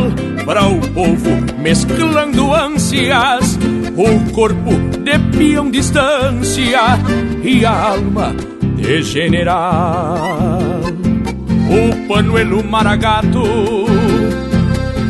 para 0.46 0.68
o 0.68 0.80
povo, 0.92 1.30
mesclando 1.60 2.54
ânsias, 2.54 3.58
o 3.98 4.32
corpo 4.32 4.72
de 5.04 5.20
peão 5.36 5.70
distância 5.72 7.00
e 7.44 7.66
a 7.66 7.90
alma 7.90 8.34
de 8.76 9.02
general. 9.02 10.60
O 11.68 12.08
panuelo 12.08 12.64
maragato 12.64 13.85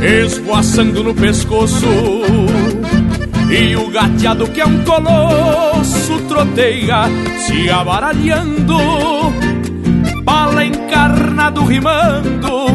esvoaçando 0.06 1.04
no 1.04 1.14
pescoço. 1.14 1.88
E 3.50 3.76
o 3.76 3.90
gateado 3.90 4.48
que 4.48 4.62
é 4.62 4.66
um 4.66 4.84
colosso 4.84 6.20
troteia 6.28 7.06
se 7.40 7.70
abaralhando, 7.70 8.78
bala 10.24 10.66
encarnado 10.66 11.64
rimando 11.64 12.68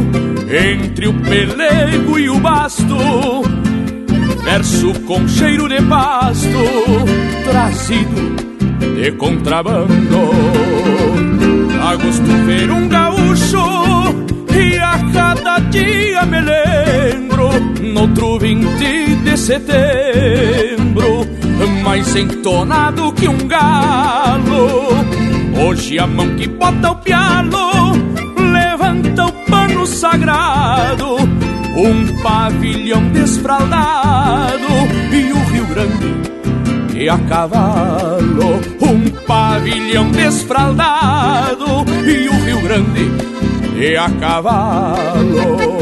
entre 0.51 1.09
o 1.09 1.15
pelego 1.15 2.19
e 2.19 2.29
o 2.29 2.39
basto. 2.39 2.97
Verso 4.43 4.93
com 5.01 5.29
cheiro 5.29 5.69
de 5.69 5.81
pasto, 5.83 6.49
trazido 7.45 8.37
de 8.97 9.13
contrabando. 9.13 10.31
A 11.83 11.97
gosto 11.97 12.47
ver 12.47 12.71
um 12.71 12.89
gaúcho 12.89 13.59
e 14.55 14.79
a 14.79 14.99
cada 15.13 15.59
dia 15.71 16.10
Noutro 18.01 18.39
20 18.39 19.17
de 19.25 19.37
setembro 19.37 21.27
Mais 21.85 22.17
entonado 22.17 23.13
que 23.13 23.29
um 23.29 23.47
galo. 23.47 24.89
Hoje 25.63 25.99
a 25.99 26.07
mão 26.07 26.35
que 26.35 26.49
bota 26.49 26.93
o 26.93 26.97
pialo 26.97 27.93
Levanta 28.39 29.27
o 29.27 29.33
pano 29.45 29.87
sagrado. 29.87 31.17
Um 31.77 32.23
pavilhão 32.23 33.07
desfraldado 33.11 34.65
E 35.13 35.33
o 35.33 35.45
Rio 35.51 35.67
Grande 35.67 36.31
e 36.99 37.07
a 37.07 37.19
cavalo. 37.19 38.63
Um 38.81 39.11
pavilhão 39.27 40.11
desfraldado 40.11 41.85
E 42.07 42.31
o 42.31 42.45
Rio 42.45 42.63
Grande 42.63 43.11
e 43.79 43.95
a 43.95 44.09
cavalo. 44.09 45.81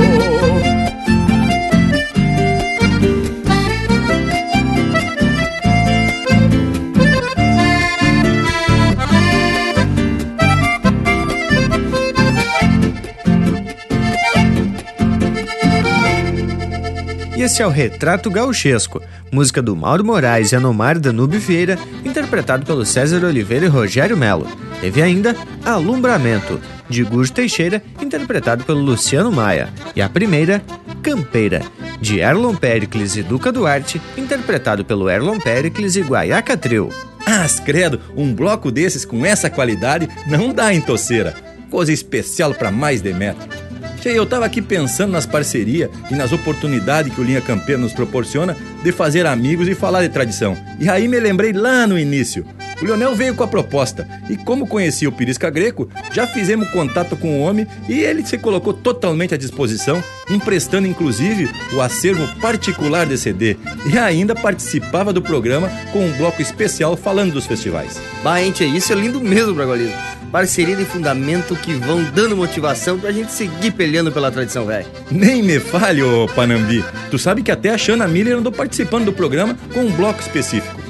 Esse 17.49 17.63
é 17.63 17.67
o 17.67 17.71
Retrato 17.71 18.31
Gauchesco, 18.31 19.01
música 19.33 19.63
do 19.63 19.75
Mauro 19.75 20.05
Moraes 20.05 20.53
e 20.53 20.57
Anomar 20.57 20.99
Danube 20.99 21.39
Vieira, 21.39 21.79
interpretado 22.05 22.67
pelo 22.67 22.85
César 22.85 23.25
Oliveira 23.25 23.65
e 23.65 23.69
Rogério 23.71 24.19
Melo. 24.19 24.47
Teve 24.83 25.01
ainda 25.01 25.35
Alumbramento, 25.65 26.61
de 26.91 27.03
Gujo 27.03 27.33
Teixeira, 27.33 27.83
interpretado 28.03 28.65
pelo 28.65 28.81
Luciano 28.81 29.33
Maia. 29.33 29.71
E 29.97 30.03
a 30.03 30.11
primeira, 30.11 30.63
Campeira, 31.03 31.63
de 31.99 32.21
Erlon 32.21 32.55
Pericles 32.55 33.17
e 33.17 33.23
Duca 33.23 33.51
Duarte, 33.51 33.99
interpretado 34.15 34.85
pelo 34.85 35.09
Erlon 35.09 35.39
Pericles 35.39 35.97
e 35.97 36.03
Guaiaca 36.03 36.55
Trio. 36.55 36.91
Ah, 37.27 37.47
credo, 37.65 37.99
um 38.15 38.35
bloco 38.35 38.71
desses 38.71 39.07
com 39.07 39.25
essa 39.25 39.49
qualidade 39.49 40.07
não 40.27 40.53
dá 40.53 40.75
em 40.75 40.83
toceira. 40.83 41.35
Coisa 41.71 41.95
especial 41.95 42.53
para 42.53 42.71
mais 42.71 43.01
de 43.01 43.15
metro. 43.15 43.68
Eu 44.15 44.27
tava 44.27 44.47
aqui 44.47 44.63
pensando 44.63 45.13
nas 45.13 45.27
parcerias 45.27 45.91
e 46.11 46.15
nas 46.15 46.33
oportunidades 46.33 47.15
que 47.15 47.21
o 47.21 47.25
Linha 47.25 47.41
Campeira 47.41 47.81
nos 47.81 47.93
proporciona 47.93 48.57
de 48.83 48.91
fazer 48.91 49.27
amigos 49.27 49.69
e 49.69 49.75
falar 49.75 50.03
de 50.03 50.09
tradição. 50.09 50.57
E 50.81 50.89
aí 50.89 51.07
me 51.07 51.21
lembrei 51.21 51.53
lá 51.53 51.87
no 51.87 51.99
início. 51.99 52.45
O 52.81 52.85
Leonel 52.85 53.15
veio 53.15 53.35
com 53.35 53.43
a 53.43 53.49
proposta 53.49 54.09
e, 54.31 54.37
como 54.37 54.67
conhecia 54.67 55.09
o 55.09 55.13
Pirisca 55.13 55.51
Greco, 55.51 55.89
já 56.13 56.27
fizemos 56.27 56.71
contato 56.71 57.17
com 57.17 57.39
o 57.39 57.43
homem 57.43 57.67
e 57.89 58.01
ele 58.01 58.25
se 58.25 58.39
colocou 58.39 58.73
totalmente 58.73 59.35
à 59.35 59.37
disposição, 59.37 60.03
emprestando 60.31 60.87
inclusive 60.87 61.51
o 61.73 61.81
acervo 61.81 62.27
particular 62.41 63.07
de 63.07 63.19
CD 63.19 63.57
e 63.93 63.99
ainda 63.99 64.35
participava 64.35 65.13
do 65.13 65.21
programa 65.21 65.69
com 65.93 66.07
um 66.07 66.13
bloco 66.17 66.41
especial 66.41 66.97
falando 66.97 67.33
dos 67.33 67.47
festivais. 67.47 68.01
Bah, 68.23 68.41
gente, 68.41 68.65
isso 68.65 68.93
é 68.93 68.97
lindo 68.97 69.21
mesmo, 69.21 69.55
Bragualismo 69.55 70.18
parceria 70.31 70.77
de 70.77 70.85
fundamento 70.85 71.57
que 71.57 71.75
vão 71.75 72.03
dando 72.05 72.37
motivação 72.37 72.99
pra 72.99 73.13
gente 73.13 73.33
seguir 73.33 73.73
peleando 73.73 74.13
pela 74.13 74.31
tradição 74.31 74.67
velha. 74.67 74.87
Nem 75.11 75.43
me 75.43 75.59
fale, 75.59 76.03
ô 76.03 76.29
Panambi. 76.29 76.85
Tu 77.11 77.19
sabe 77.19 77.43
que 77.43 77.51
até 77.51 77.71
a 77.71 77.79
Shana 77.79 78.07
Miller 78.07 78.37
andou 78.37 78.53
participando 78.53 79.07
do 79.07 79.13
programa 79.13 79.57
com 79.73 79.81
um 79.81 79.91
bloco 79.91 80.21
específico. 80.21 80.81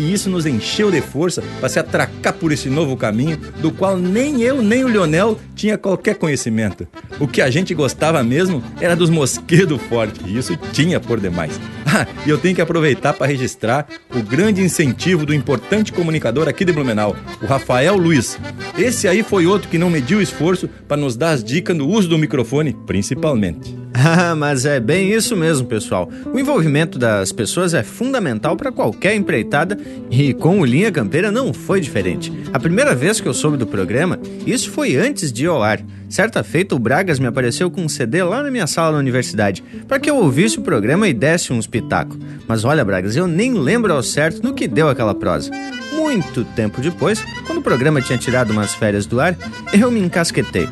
E 0.00 0.14
isso 0.14 0.30
nos 0.30 0.46
encheu 0.46 0.90
de 0.90 1.02
força 1.02 1.42
para 1.60 1.68
se 1.68 1.78
atracar 1.78 2.32
por 2.32 2.50
esse 2.50 2.70
novo 2.70 2.96
caminho, 2.96 3.36
do 3.60 3.70
qual 3.70 3.98
nem 3.98 4.40
eu 4.40 4.62
nem 4.62 4.82
o 4.82 4.88
Lionel 4.88 5.38
tinha 5.54 5.76
qualquer 5.76 6.14
conhecimento. 6.14 6.88
O 7.18 7.28
que 7.28 7.42
a 7.42 7.50
gente 7.50 7.74
gostava 7.74 8.22
mesmo 8.22 8.64
era 8.80 8.96
dos 8.96 9.10
mosquedos 9.10 9.78
fortes, 9.82 10.22
e 10.26 10.38
isso 10.38 10.56
tinha 10.72 10.98
por 10.98 11.20
demais. 11.20 11.60
Ah, 11.92 12.06
e 12.24 12.30
eu 12.30 12.38
tenho 12.38 12.54
que 12.54 12.60
aproveitar 12.60 13.12
para 13.14 13.26
registrar 13.26 13.84
o 14.14 14.22
grande 14.22 14.62
incentivo 14.62 15.26
do 15.26 15.34
importante 15.34 15.92
comunicador 15.92 16.46
aqui 16.46 16.64
de 16.64 16.72
Blumenau, 16.72 17.16
o 17.42 17.46
Rafael 17.46 17.96
Luiz. 17.96 18.38
Esse 18.78 19.08
aí 19.08 19.24
foi 19.24 19.44
outro 19.44 19.68
que 19.68 19.76
não 19.76 19.90
mediu 19.90 20.22
esforço 20.22 20.68
para 20.86 20.96
nos 20.96 21.16
dar 21.16 21.32
as 21.32 21.42
dicas 21.42 21.76
no 21.76 21.88
uso 21.88 22.08
do 22.08 22.16
microfone, 22.16 22.76
principalmente. 22.86 23.76
Ah, 23.92 24.34
mas 24.36 24.64
é 24.64 24.78
bem 24.78 25.12
isso 25.12 25.36
mesmo, 25.36 25.66
pessoal. 25.66 26.08
O 26.32 26.38
envolvimento 26.38 26.98
das 26.98 27.32
pessoas 27.32 27.74
é 27.74 27.82
fundamental 27.82 28.56
para 28.56 28.72
qualquer 28.72 29.14
empreitada 29.14 29.76
e 30.10 30.32
com 30.32 30.60
o 30.60 30.64
Linha 30.64 30.92
Campeira 30.92 31.30
não 31.30 31.52
foi 31.52 31.80
diferente. 31.80 32.32
A 32.52 32.58
primeira 32.58 32.94
vez 32.94 33.20
que 33.20 33.28
eu 33.28 33.34
soube 33.34 33.56
do 33.56 33.66
programa, 33.66 34.18
isso 34.46 34.70
foi 34.70 34.96
antes 34.96 35.32
de 35.32 35.44
ir 35.44 35.48
ao 35.48 35.62
ar. 35.62 35.80
Certa 36.08 36.42
feita, 36.42 36.74
o 36.74 36.78
Bragas 36.78 37.18
me 37.18 37.26
apareceu 37.26 37.70
com 37.70 37.82
um 37.82 37.88
CD 37.88 38.22
lá 38.22 38.42
na 38.42 38.50
minha 38.50 38.66
sala 38.66 38.92
na 38.92 38.98
universidade, 38.98 39.62
para 39.86 39.98
que 39.98 40.10
eu 40.10 40.16
ouvisse 40.16 40.58
o 40.58 40.62
programa 40.62 41.06
e 41.06 41.14
desse 41.14 41.52
uns 41.52 41.66
pitacos. 41.66 42.18
Mas 42.48 42.64
olha, 42.64 42.84
Bragas, 42.84 43.16
eu 43.16 43.26
nem 43.26 43.54
lembro 43.54 43.92
ao 43.92 44.02
certo 44.02 44.42
no 44.42 44.54
que 44.54 44.66
deu 44.66 44.88
aquela 44.88 45.14
prosa. 45.14 45.50
Muito 45.92 46.44
tempo 46.44 46.80
depois, 46.80 47.22
quando 47.46 47.58
o 47.58 47.62
programa 47.62 48.02
tinha 48.02 48.18
tirado 48.18 48.50
umas 48.50 48.74
férias 48.74 49.06
do 49.06 49.20
ar, 49.20 49.36
eu 49.72 49.90
me 49.90 50.00
encasquetei. 50.00 50.68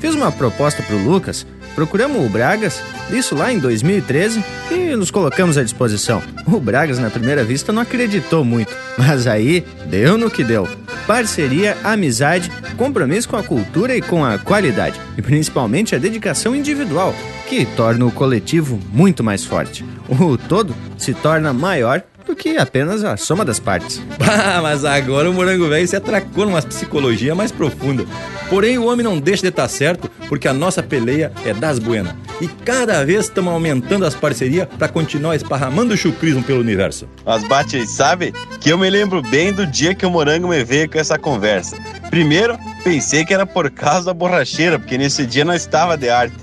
Fiz 0.00 0.14
uma 0.14 0.30
proposta 0.30 0.82
pro 0.82 0.96
Lucas, 0.96 1.46
procuramos 1.78 2.26
o 2.26 2.28
Bragas, 2.28 2.82
isso 3.08 3.36
lá 3.36 3.52
em 3.52 3.60
2013, 3.60 4.42
e 4.68 4.96
nos 4.96 5.12
colocamos 5.12 5.56
à 5.56 5.62
disposição. 5.62 6.20
O 6.44 6.58
Bragas, 6.58 6.98
na 6.98 7.08
primeira 7.08 7.44
vista, 7.44 7.72
não 7.72 7.82
acreditou 7.82 8.44
muito, 8.44 8.76
mas 8.98 9.28
aí 9.28 9.64
deu 9.86 10.18
no 10.18 10.28
que 10.28 10.42
deu. 10.42 10.68
Parceria, 11.06 11.76
amizade, 11.84 12.50
compromisso 12.76 13.28
com 13.28 13.36
a 13.36 13.44
cultura 13.44 13.96
e 13.96 14.02
com 14.02 14.24
a 14.24 14.38
qualidade, 14.38 15.00
e 15.16 15.22
principalmente 15.22 15.94
a 15.94 15.98
dedicação 15.98 16.52
individual, 16.52 17.14
que 17.48 17.64
torna 17.64 18.04
o 18.04 18.10
coletivo 18.10 18.80
muito 18.92 19.22
mais 19.22 19.44
forte. 19.44 19.84
O 20.08 20.36
todo 20.36 20.74
se 20.96 21.14
torna 21.14 21.52
maior 21.52 22.02
do 22.28 22.36
que 22.36 22.58
apenas 22.58 23.02
a 23.02 23.16
soma 23.16 23.44
das 23.44 23.58
partes. 23.58 24.00
Ah, 24.30 24.60
mas 24.62 24.84
agora 24.84 25.28
o 25.28 25.32
morango 25.32 25.68
velho 25.68 25.88
se 25.88 25.96
atracou 25.96 26.44
numa 26.44 26.60
psicologia 26.60 27.34
mais 27.34 27.50
profunda. 27.50 28.04
Porém, 28.50 28.78
o 28.78 28.86
homem 28.86 29.02
não 29.04 29.18
deixa 29.18 29.42
de 29.42 29.48
estar 29.48 29.66
certo, 29.68 30.10
porque 30.28 30.46
a 30.46 30.52
nossa 30.52 30.82
peleia 30.82 31.32
é 31.44 31.54
das 31.54 31.78
buenas. 31.78 32.14
E 32.40 32.46
cada 32.46 33.04
vez 33.04 33.24
estamos 33.24 33.52
aumentando 33.52 34.04
as 34.04 34.14
parcerias 34.14 34.68
para 34.78 34.88
continuar 34.88 35.34
esparramando 35.34 35.94
o 35.94 35.96
chucrismo 35.96 36.42
pelo 36.42 36.60
universo. 36.60 37.08
Mas 37.24 37.42
bate 37.44 37.86
sabe 37.86 38.32
que 38.60 38.70
eu 38.70 38.78
me 38.78 38.88
lembro 38.88 39.22
bem 39.22 39.52
do 39.52 39.66
dia 39.66 39.94
que 39.94 40.06
o 40.06 40.10
morango 40.10 40.48
me 40.48 40.62
veio 40.62 40.90
com 40.90 40.98
essa 40.98 41.18
conversa. 41.18 41.76
Primeiro, 42.10 42.58
pensei 42.84 43.24
que 43.24 43.34
era 43.34 43.46
por 43.46 43.70
causa 43.70 44.06
da 44.06 44.14
borracheira, 44.14 44.78
porque 44.78 44.98
nesse 44.98 45.24
dia 45.24 45.44
não 45.44 45.54
estava 45.54 45.96
de 45.96 46.10
arte. 46.10 46.36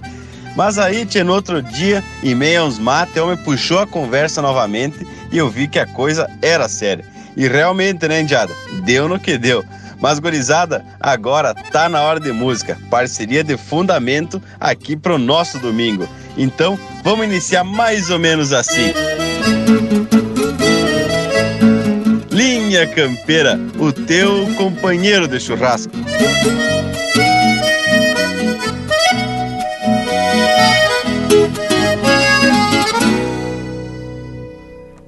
Mas 0.55 0.79
aí, 0.79 1.05
tinha 1.05 1.23
no 1.23 1.33
outro 1.33 1.61
dia, 1.61 2.03
em 2.23 2.33
meio 2.33 2.61
a 2.61 2.65
uns 2.65 2.79
mates, 2.79 3.15
eu 3.15 3.27
me 3.27 3.37
puxou 3.37 3.79
a 3.79 3.87
conversa 3.87 4.41
novamente 4.41 5.05
e 5.35 5.37
eu 5.37 5.49
vi 5.49 5.67
que 5.67 5.77
a 5.77 5.85
coisa 5.85 6.29
era 6.41 6.69
séria. 6.69 7.03
E 7.35 7.45
realmente, 7.45 8.07
né, 8.07 8.21
Indiada? 8.21 8.53
Deu 8.85 9.09
no 9.09 9.19
que 9.19 9.37
deu. 9.37 9.65
Mas, 9.99 10.17
gurizada, 10.17 10.85
agora 10.97 11.53
tá 11.53 11.89
na 11.89 12.01
hora 12.01 12.21
de 12.21 12.31
música. 12.31 12.77
Parceria 12.89 13.43
de 13.43 13.57
fundamento 13.57 14.41
aqui 14.57 14.95
pro 14.95 15.17
nosso 15.17 15.59
domingo. 15.59 16.07
Então, 16.37 16.79
vamos 17.03 17.25
iniciar 17.25 17.65
mais 17.65 18.09
ou 18.09 18.17
menos 18.17 18.53
assim. 18.53 18.93
Linha 22.31 22.87
Campeira, 22.87 23.59
o 23.77 23.91
teu 23.91 24.47
companheiro 24.55 25.27
de 25.27 25.37
churrasco. 25.37 25.91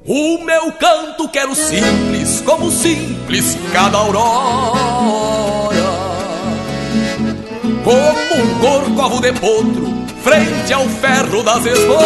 O 0.10 0.38
meu 0.38 0.72
canto 0.72 1.28
quero 1.28 1.54
simples, 1.54 2.42
como 2.46 2.72
simples 2.72 3.58
cada 3.74 3.98
aurora. 3.98 4.80
Como 7.84 8.42
um 8.42 8.60
corcovo 8.60 9.20
de 9.20 9.34
potro, 9.34 9.94
frente 10.24 10.72
ao 10.72 10.88
ferro 10.88 11.44
das 11.44 11.66
esporas. 11.66 11.98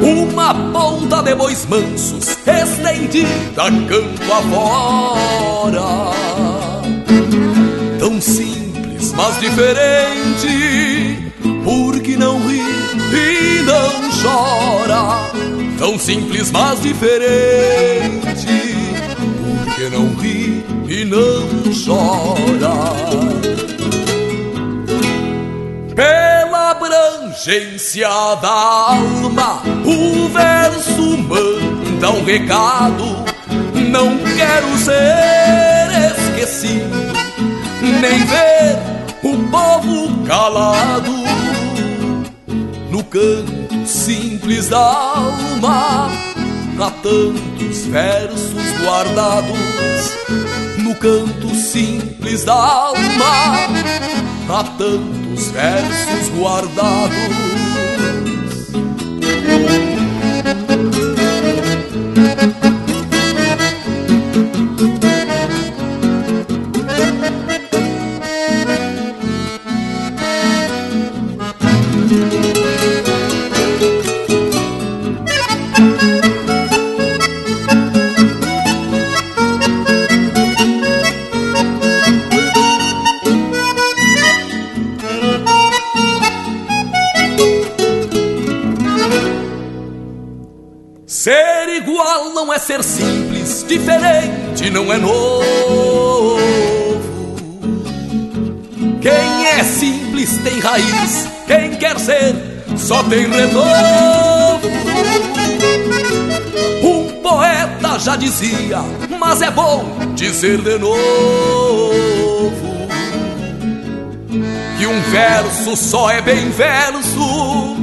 Uma 0.00 0.54
ponta 0.54 1.24
de 1.24 1.34
bois 1.34 1.66
mansos, 1.66 2.38
estendida 2.46 3.68
campo 3.88 4.32
afora. 4.32 5.82
Tão 7.98 8.20
simples, 8.20 9.12
mas 9.12 9.40
diferente, 9.40 11.32
porque 11.64 12.16
não 12.16 12.38
ri 12.46 13.55
chora. 14.26 15.30
Tão 15.78 15.98
simples, 15.98 16.50
mas 16.50 16.80
diferente. 16.80 18.46
Porque 19.64 19.88
não 19.90 20.14
ri 20.16 20.64
e 20.88 21.04
não 21.04 21.46
chora. 21.84 22.74
Pela 25.94 26.70
abrangência 26.72 28.08
da 28.42 28.50
alma, 28.50 29.62
o 29.84 30.28
verso 30.28 31.18
manda 31.18 32.10
um 32.10 32.24
recado. 32.24 33.24
Não 33.90 34.18
quero 34.18 34.76
ser 34.78 35.86
esquecido, 36.18 37.12
nem 38.00 38.24
ver 38.26 38.76
o 39.22 39.36
povo 39.48 40.24
calado 40.24 41.12
no 42.90 43.04
canto 43.04 43.65
simples 43.86 44.68
da 44.68 44.78
alma. 44.78 46.10
Há 46.78 46.90
tantos 46.90 47.86
versos 47.86 48.78
guardados 48.82 49.58
no 50.78 50.94
canto 50.96 51.54
simples 51.54 52.44
da 52.44 52.54
alma. 52.54 53.68
Há 54.48 54.64
tantos 54.78 55.48
versos 55.50 56.28
guardados. 56.38 57.65
Ser 92.76 92.82
simples, 92.82 93.64
diferente 93.66 94.70
não 94.70 94.92
é 94.92 94.98
novo. 94.98 96.36
Quem 99.00 99.46
é 99.46 99.64
simples 99.64 100.38
tem 100.38 100.58
raiz, 100.58 101.28
quem 101.46 101.76
quer 101.76 101.98
ser 101.98 102.34
só 102.76 103.02
tem 103.04 103.28
renovo. 103.28 104.68
Um 106.82 107.22
poeta 107.22 107.98
já 107.98 108.16
dizia, 108.16 108.80
mas 109.18 109.42
é 109.42 109.50
bom 109.50 109.84
dizer 110.14 110.60
de 110.60 110.78
novo. 110.78 110.96
Que 114.78 114.86
um 114.86 115.00
verso 115.10 115.76
só 115.76 116.10
é 116.10 116.20
bem 116.20 116.50
verso 116.50 117.76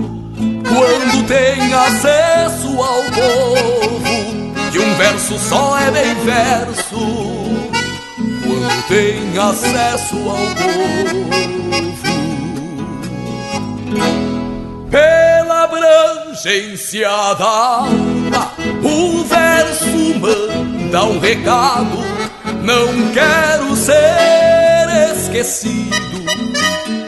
quando 0.64 1.28
tem 1.28 1.74
acesso 1.74 2.68
ao 2.82 3.04
povo. 3.04 3.93
Verso 5.04 5.38
só 5.38 5.78
é 5.78 5.92
bem 5.92 6.16
verso 6.24 6.98
quando 8.42 8.88
tem 8.88 9.38
acesso 9.38 10.16
ao 10.16 10.38
povo. 10.56 11.28
Pela 14.90 15.64
abrangência 15.66 17.10
da 17.38 17.46
alma, 17.46 18.54
o 18.82 19.26
verso 19.26 20.20
manda 20.22 21.04
um 21.04 21.20
recado. 21.20 21.98
Não 22.64 23.12
quero 23.12 23.76
ser 23.76 24.88
esquecido, 25.18 25.98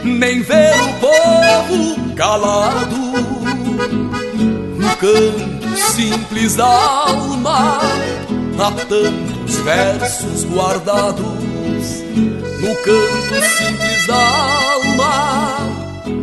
nem 0.04 0.42
ver 0.42 0.74
o 0.82 0.92
povo 1.00 2.14
calado 2.14 2.96
no 4.76 4.96
canto 4.96 5.55
simples 5.96 6.54
da 6.56 6.66
alma 6.66 7.80
há 8.58 8.70
tantos 8.70 9.56
versos 9.64 10.44
guardados 10.44 12.02
no 12.60 12.76
canto 12.84 13.34
simples 13.56 14.06
da 14.06 14.14
alma 14.14 15.58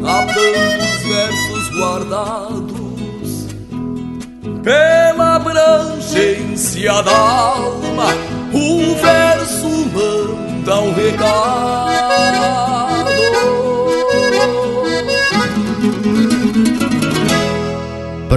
há 0.05 0.25
tantos 0.27 1.01
versos 1.07 1.69
guardados 1.75 3.47
pela 4.61 5.37
abrangência 5.37 7.01
da 7.01 7.17
alma 7.17 8.09
o 8.53 8.95
verso 9.01 9.69
manda 9.91 10.81
um 10.81 10.93
recado 10.93 12.72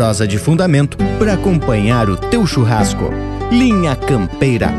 de 0.06 0.38
fundamento 0.38 0.96
para 1.18 1.34
acompanhar 1.34 2.08
o 2.08 2.16
teu 2.16 2.46
churrasco. 2.46 3.10
Linha 3.50 3.96
Campeira. 3.96 4.72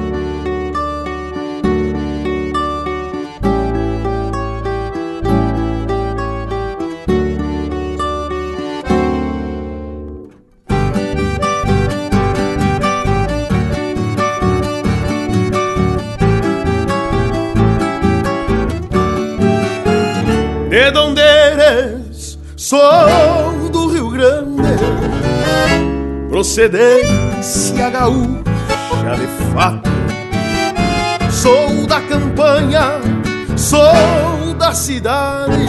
¿De 20.69 20.91
dónde 20.91 21.21
eres? 21.21 22.39
Sou 22.55 23.56
procedência 26.37 27.89
gaúcha 27.89 28.43
de 29.15 29.27
fato. 29.51 29.89
Sou 31.31 31.87
da 31.87 31.99
campanha, 32.01 33.01
sou 33.55 34.53
da 34.53 34.71
cidade, 34.71 35.67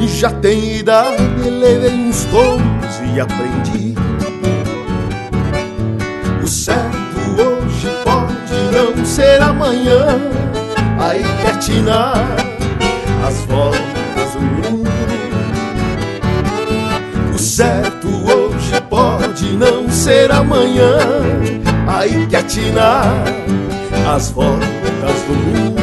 e 0.00 0.06
já 0.06 0.30
tenho 0.30 0.76
idade, 0.76 1.50
levei 1.50 1.90
uns 1.90 2.24
tons 2.26 3.00
e 3.12 3.20
aprendi. 3.20 3.96
O 6.40 6.46
certo 6.46 7.18
hoje 7.36 7.88
pode 8.04 8.94
não 8.96 9.04
ser 9.04 9.42
amanhã, 9.42 10.20
quer 11.42 11.58
tinar 11.58 12.14
as 13.26 13.44
voltas 13.46 14.34
do 14.34 14.40
mundo. 14.40 14.88
O 17.34 17.38
certo 17.38 17.97
pode 19.48 19.56
não 19.56 19.88
ser 19.88 20.30
amanhã, 20.30 20.98
aí 21.86 22.26
que 22.26 22.36
atinar 22.36 23.24
as 24.14 24.30
voltas 24.30 24.68
do 25.26 25.34
mundo. 25.34 25.78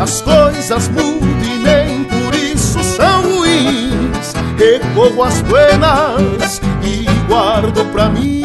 As 0.00 0.20
coisas 0.20 0.88
mudam 0.88 1.28
e 1.42 1.58
nem 1.58 2.04
por 2.04 2.32
isso 2.34 2.78
são 2.84 3.22
ruins. 3.22 4.34
Recorro 4.58 5.24
às 5.24 5.40
buenas 5.42 6.62
e 6.82 7.04
guardo 7.28 7.84
pra 7.92 8.08
mim. 8.08 8.42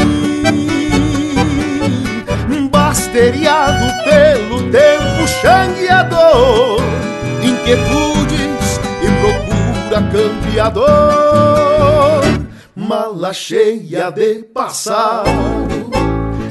Basteriado 2.69 3.85
pelo 4.03 4.63
tempo 4.71 5.25
xangueador, 5.41 6.81
inquietudes 7.43 8.79
e 9.01 9.07
procura 9.21 10.01
campeador. 10.11 12.20
Mala 12.91 13.31
cheia 13.31 14.11
de 14.11 14.43
passado, 14.53 15.29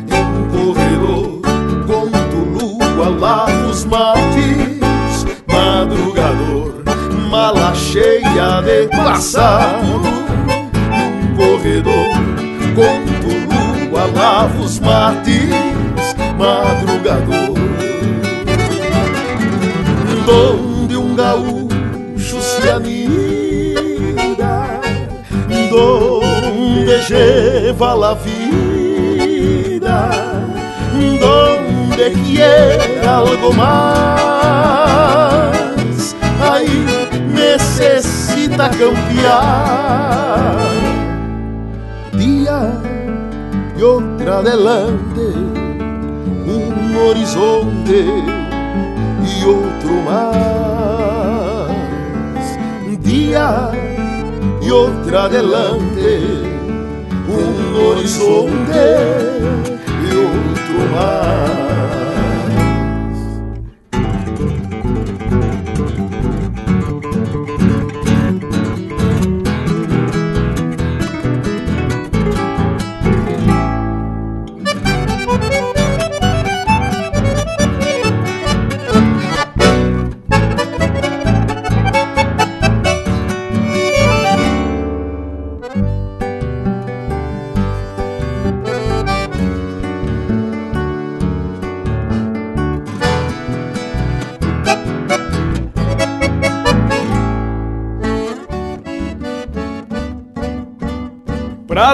em 0.09 0.49
corredor, 0.49 1.43
conto 1.87 2.39
lua, 2.39 3.11
lavo 3.11 3.69
os 3.69 3.85
mates, 3.85 5.27
madrugador. 5.47 6.83
Mala 7.29 7.75
cheia 7.75 8.63
de 8.63 8.89
passado, 8.89 10.01
em 10.97 11.37
corredor, 11.37 12.09
conto 12.75 13.29
lua, 13.91 14.07
lavo 14.07 14.65
os 14.65 14.81
mates, 14.81 15.51
madrugador. 16.39 17.55
Donde 20.25 20.97
um 20.97 21.15
gaúcho 21.15 22.41
se 22.41 22.71
anida, 22.71 23.21
donde 25.69 26.10
lleva 27.09 27.95
la 27.95 28.15
vida, 28.15 30.11
donde 31.21 32.13
quiere 32.25 33.07
algo 33.07 33.53
más, 33.53 34.37
ahí 36.41 36.87
necesita 37.33 38.71
cambiar. 38.71 39.91
Día 42.13 42.73
y 43.79 43.83
otra 43.83 44.39
adelante, 44.39 45.27
un 46.47 46.97
horizonte 46.97 47.99
y 49.25 49.45
otro 49.45 49.93
más. 50.05 50.51
Día 53.03 53.71
y 54.63 54.71
otra 54.71 55.25
adelante, 55.25 56.60
un 57.71 57.77
horizonte 57.77 58.99
y 60.03 60.17
otro 60.17 60.87
más. 60.93 61.70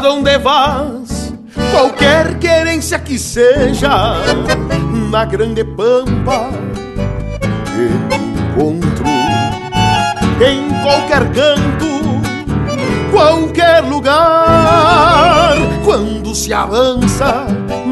Pra 0.07 0.12
onde? 0.12 0.30
Qualquer 1.72 2.38
querência 2.38 2.96
que 2.96 3.18
seja, 3.18 4.14
na 5.11 5.24
grande 5.24 5.64
pampa 5.64 6.48
me 7.74 7.88
encontro. 7.88 9.04
Em 10.40 10.70
qualquer 10.84 11.28
canto, 11.32 12.20
qualquer 13.11 13.80
lugar, 13.80 15.57
quando 15.84 16.32
se 16.36 16.52
avança, 16.52 17.48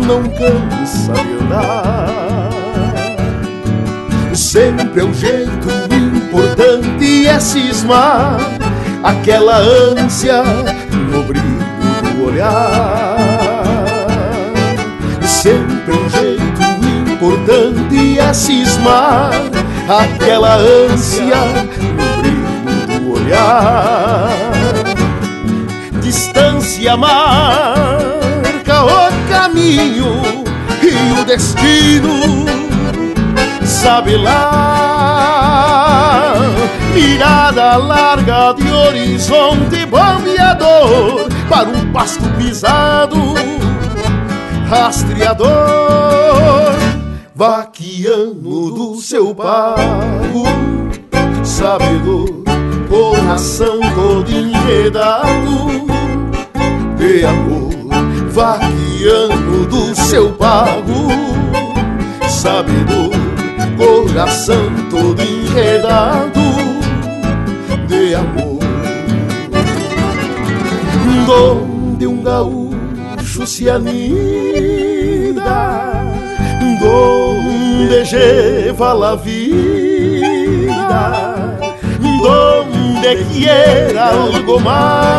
não 0.06 0.22
cansa 0.22 1.14
de 1.14 1.44
andar. 1.44 2.50
Sempre 4.32 5.00
é 5.00 5.04
um 5.04 5.14
jeito 5.14 5.68
importante 5.92 7.26
é 7.26 7.40
cismar 7.40 8.38
aquela 9.02 9.58
ânsia 9.58 10.42
olhar. 12.35 13.16
Sempre 15.22 15.95
um 15.95 16.09
jeito 16.09 16.62
importante 17.12 18.18
é 18.18 18.32
cismar 18.32 19.30
aquela 19.89 20.57
ânsia 20.57 21.37
no 21.37 22.16
brilho 22.20 22.87
do 22.87 23.12
olhar. 23.12 24.30
Distância 26.03 26.97
marca 26.97 28.85
o 28.85 29.12
caminho 29.28 30.22
e 30.82 31.20
o 31.20 31.24
destino 31.24 32.45
sabe 33.64 34.16
lá. 34.16 35.45
Mirada 36.95 37.76
larga 37.76 38.53
de 38.55 38.70
horizonte 38.70 39.87
bombeador 39.87 41.34
para 41.49 41.68
um 41.68 41.92
pasto 41.92 42.24
pisado, 42.38 43.16
rastreador, 44.68 45.49
vaqueano 47.34 48.70
do 48.70 48.97
seu 48.97 49.34
pago, 49.34 50.45
sabedor, 51.42 52.45
coração 52.88 53.80
todo 53.95 54.30
enredado 54.30 55.84
de 56.97 57.24
amor, 57.24 57.74
vaqueano 58.30 59.66
do 59.66 59.95
seu 59.95 60.32
pago, 60.32 61.09
sabedor, 62.28 63.12
coração 63.76 64.70
todo 64.90 65.20
enredado 65.20 66.40
de 67.86 68.14
amor. 68.14 68.53
Donde 71.26 72.06
um 72.06 72.22
gaúcho 72.22 73.46
se 73.46 73.70
anida, 73.70 74.02
donde 76.80 78.04
lleva 78.04 78.94
la 78.94 79.16
vida, 79.16 80.70
donde 82.22 83.24
quiera 83.32 84.10
algo 84.10 84.60
más, 84.60 85.16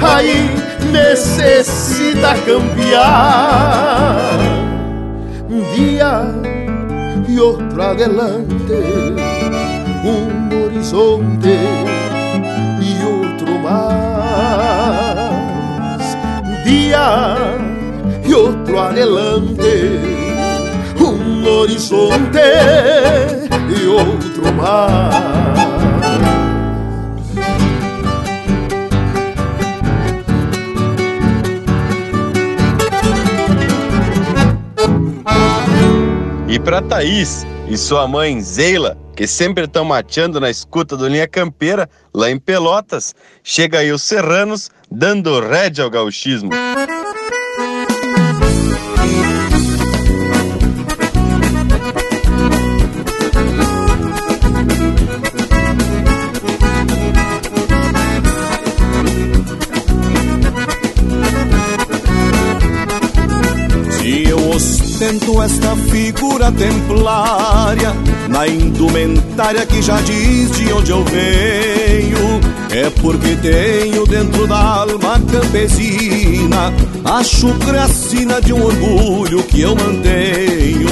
ahí 0.00 0.50
necesita 0.92 2.34
cambiar. 2.46 4.38
Un 5.48 5.64
día 5.74 6.12
y 7.28 7.38
otro 7.38 7.82
adelante, 7.82 9.14
un 10.04 10.50
horizonte 10.64 12.01
Día 16.72 17.58
y 18.24 18.32
otro 18.32 18.80
adelante, 18.80 20.00
un 20.98 21.46
horizonte 21.46 22.40
outro 23.86 24.50
mar. 24.54 25.10
E 36.48 36.58
pra 36.58 36.80
Thaís 36.80 37.46
e 37.68 37.76
sua 37.76 38.08
mãe 38.08 38.40
Zeila, 38.40 38.96
que 39.14 39.26
sempre 39.26 39.64
estão 39.64 39.84
mateando 39.84 40.40
na 40.40 40.48
escuta 40.48 40.96
do 40.96 41.06
Linha 41.06 41.28
Campeira, 41.28 41.86
lá 42.14 42.30
em 42.30 42.38
Pelotas, 42.38 43.14
chega 43.42 43.80
aí 43.80 43.92
os 43.92 44.02
serranos 44.02 44.70
dando 44.94 45.40
rédea 45.40 45.84
ao 45.84 45.90
gauchismo. 45.90 46.50
Se 63.90 64.24
eu 64.28 64.50
ostento 64.50 65.40
esta 65.42 65.76
figura 65.76 66.52
templária 66.52 67.94
Na 68.28 68.46
indumentária 68.46 69.64
que 69.64 69.80
já 69.80 70.00
diz 70.00 70.50
de 70.52 70.72
onde 70.72 70.90
eu 70.90 71.04
venho 71.04 72.41
É 72.72 72.88
porque 73.02 73.36
tenho 73.36 74.06
dentro 74.06 74.46
da 74.46 74.56
alma 74.56 75.20
campesina 75.30 76.72
A 77.04 77.22
chucracina 77.22 78.40
de 78.40 78.54
um 78.54 78.64
orgulho 78.64 79.42
que 79.44 79.60
eu 79.60 79.74
mantenho. 79.76 80.88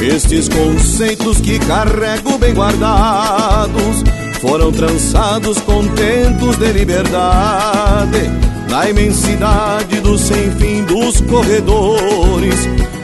Estes 0.00 0.48
conceitos 0.48 1.40
que 1.40 1.58
carrego 1.58 2.38
bem 2.38 2.54
guardados 2.54 4.04
Foram 4.40 4.70
trançados 4.70 5.58
contentos 5.62 6.56
de 6.56 6.72
liberdade 6.72 8.46
na 8.68 8.90
imensidade 8.90 10.00
do 10.00 10.18
sem 10.18 10.50
fim 10.52 10.84
dos 10.84 11.20
corredores, 11.22 12.56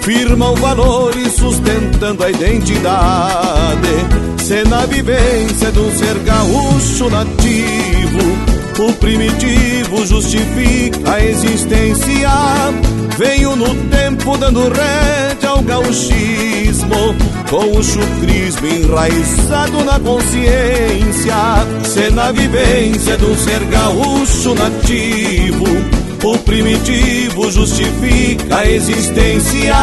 firmam 0.02 0.54
valores 0.56 1.32
sustentando 1.34 2.24
a 2.24 2.30
identidade. 2.30 3.88
Se 4.38 4.64
na 4.68 4.84
vivência 4.86 5.70
de 5.70 5.78
um 5.78 5.96
ser 5.96 6.18
gaúcho 6.18 7.08
nativo, 7.08 8.52
o 8.78 8.92
primitivo 8.94 10.04
justifica 10.04 11.14
a 11.14 11.24
existência. 11.24 12.30
Venho 13.16 13.54
no 13.54 13.74
tempo 13.90 14.36
dando 14.38 14.68
rédea 14.68 15.50
ao 15.50 15.62
gauchismo, 15.62 17.14
com 17.48 17.78
o 17.78 17.82
chucrismo 17.82 18.66
enraizado 18.66 19.84
na 19.84 20.00
consciência. 20.00 21.34
Se 21.84 22.10
na 22.10 22.32
vivência 22.32 23.16
de 23.16 23.24
um 23.24 23.36
ser 23.36 23.64
gaúcho 23.66 24.54
nativo, 24.54 25.66
o 26.24 26.38
primitivo 26.38 27.50
justifica 27.50 28.58
a 28.58 28.66
existência. 28.66 29.74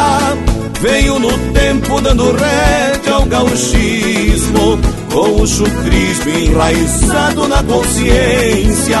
Venho 0.80 1.18
no 1.18 1.30
tempo 1.52 2.00
dando 2.00 2.32
rédea 2.32 3.14
ao 3.14 3.26
gauchismo, 3.26 4.78
com 5.12 5.42
o 5.42 5.46
chucrismo 5.46 6.30
enraizado 6.30 7.46
na 7.46 7.62
consciência. 7.62 8.98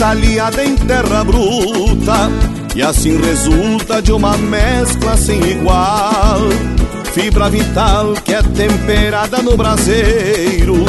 Talhada 0.00 0.64
em 0.64 0.74
terra 0.76 1.22
bruta 1.22 2.30
E 2.74 2.80
assim 2.80 3.20
resulta 3.20 4.00
de 4.00 4.10
uma 4.10 4.34
mescla 4.38 5.14
sem 5.14 5.38
igual 5.42 6.40
Fibra 7.12 7.50
vital 7.50 8.14
que 8.24 8.32
é 8.32 8.42
temperada 8.42 9.42
no 9.42 9.58
braseiro 9.58 10.86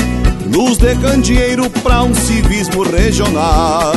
Luz 0.50 0.78
de 0.78 0.96
candeeiro 0.96 1.70
pra 1.84 2.04
um 2.04 2.16
civismo 2.16 2.84
regional 2.84 3.94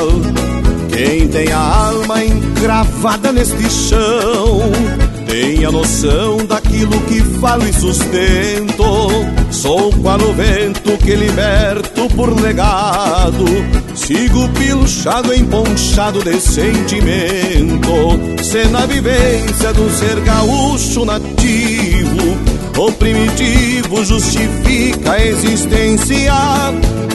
Quem 0.89 1.29
tem 1.29 1.53
a 1.53 1.61
alma 1.61 2.25
encravada 2.25 3.31
neste 3.31 3.71
chão 3.71 4.62
tem 5.27 5.65
a 5.65 5.73
noção 5.73 6.47
daquilo 6.47 7.01
que 7.09 7.21
falo 7.41 7.67
e 7.67 7.73
sustento. 7.73 8.85
Sou 9.55 9.91
qual 10.03 10.21
o 10.21 10.35
vento 10.35 10.99
que 10.99 11.15
liberto 11.15 12.09
por 12.15 12.39
legado. 12.39 13.45
Sigo 13.95 14.49
pilchado, 14.51 15.33
emponchado 15.33 16.23
de 16.23 16.39
sentimento. 16.41 18.43
Se 18.43 18.69
na 18.69 18.85
vivência 18.85 19.73
do 19.73 19.89
ser 19.91 20.21
gaúcho 20.21 21.05
nativo, 21.05 22.04
o 22.77 22.93
primitivo 22.93 24.05
justifica 24.05 25.12
a 25.12 25.25
existência. 25.25 26.33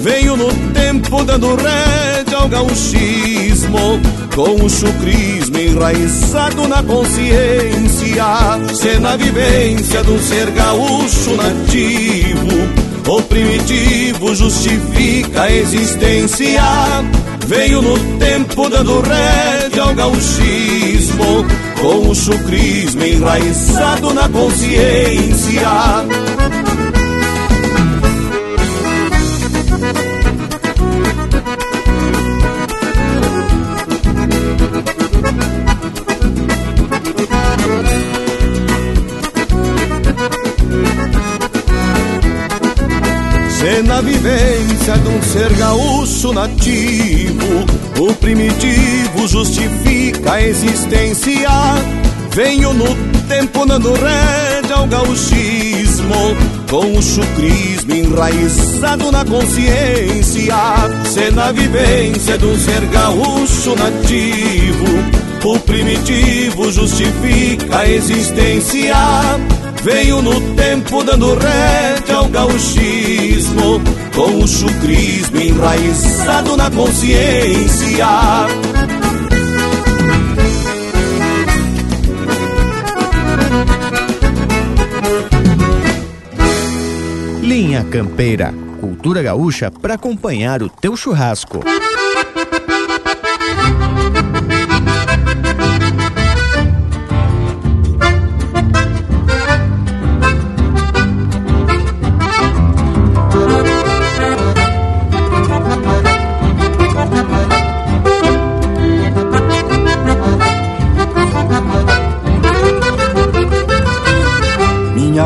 Venho 0.02 0.38
no 0.38 0.48
tempo 0.74 1.24
dando 1.26 1.56
rédea 1.56 2.38
ao 2.38 2.48
gauchismo, 2.48 4.00
com 4.34 4.66
o 4.66 4.70
chucrismo 4.70 5.58
enraizado 5.58 6.68
na 6.68 6.82
consciência. 6.82 8.26
Se 8.74 8.98
na 9.00 9.18
vivência 9.18 10.04
do 10.04 10.18
ser 10.20 10.50
gaúcho 10.52 11.36
nativo, 11.36 12.70
o 13.08 13.22
primitivo 13.24 14.34
justifica 14.34 15.44
a 15.44 15.52
existência. 15.52 16.62
Veio 17.46 17.82
no 17.82 17.98
tempo 18.18 18.70
dando 18.70 19.02
rédea 19.02 19.84
ao 19.84 19.96
gauchismo, 19.96 21.46
com 21.82 22.10
o 22.10 22.16
chucrismo 22.16 23.04
enraizado 23.04 24.14
na 24.14 24.28
consciência. 24.30 25.68
Um 45.10 45.22
ser 45.22 45.54
gaúcho 45.54 46.34
nativo, 46.34 47.66
o 48.00 48.14
primitivo 48.16 49.28
justifica 49.28 50.34
a 50.34 50.42
existência. 50.42 51.50
Venho 52.32 52.74
no 52.74 52.86
tempo 53.28 53.66
dando 53.66 53.94
rédea 53.94 54.76
ao 54.76 54.88
gauchismo, 54.88 56.36
com 56.70 56.98
o 56.98 57.02
chucrismo 57.02 57.94
enraizado 57.94 59.12
na 59.12 59.26
consciência. 59.26 60.56
Se 61.06 61.32
na 61.32 61.52
vivência 61.52 62.38
de 62.38 62.46
um 62.46 62.58
ser 62.58 62.86
gaúcho 62.86 63.76
nativo, 63.76 64.86
o 65.44 65.60
primitivo 65.60 66.72
justifica 66.72 67.80
a 67.80 67.90
existência. 67.90 68.96
Veio 69.84 70.22
no 70.22 70.40
tempo 70.56 71.04
dando 71.04 71.36
rédea 71.36 72.16
ao 72.16 72.28
gauchismo, 72.28 73.82
com 74.20 74.44
o 74.44 74.48
enraizado 75.34 76.58
na 76.58 76.70
consciência. 76.70 78.06
Linha 87.42 87.86
Campeira, 87.86 88.54
cultura 88.82 89.24
gaúcha 89.24 89.72
para 89.72 89.94
acompanhar 89.94 90.62
o 90.62 90.68
teu 90.68 90.98
churrasco. 90.98 91.62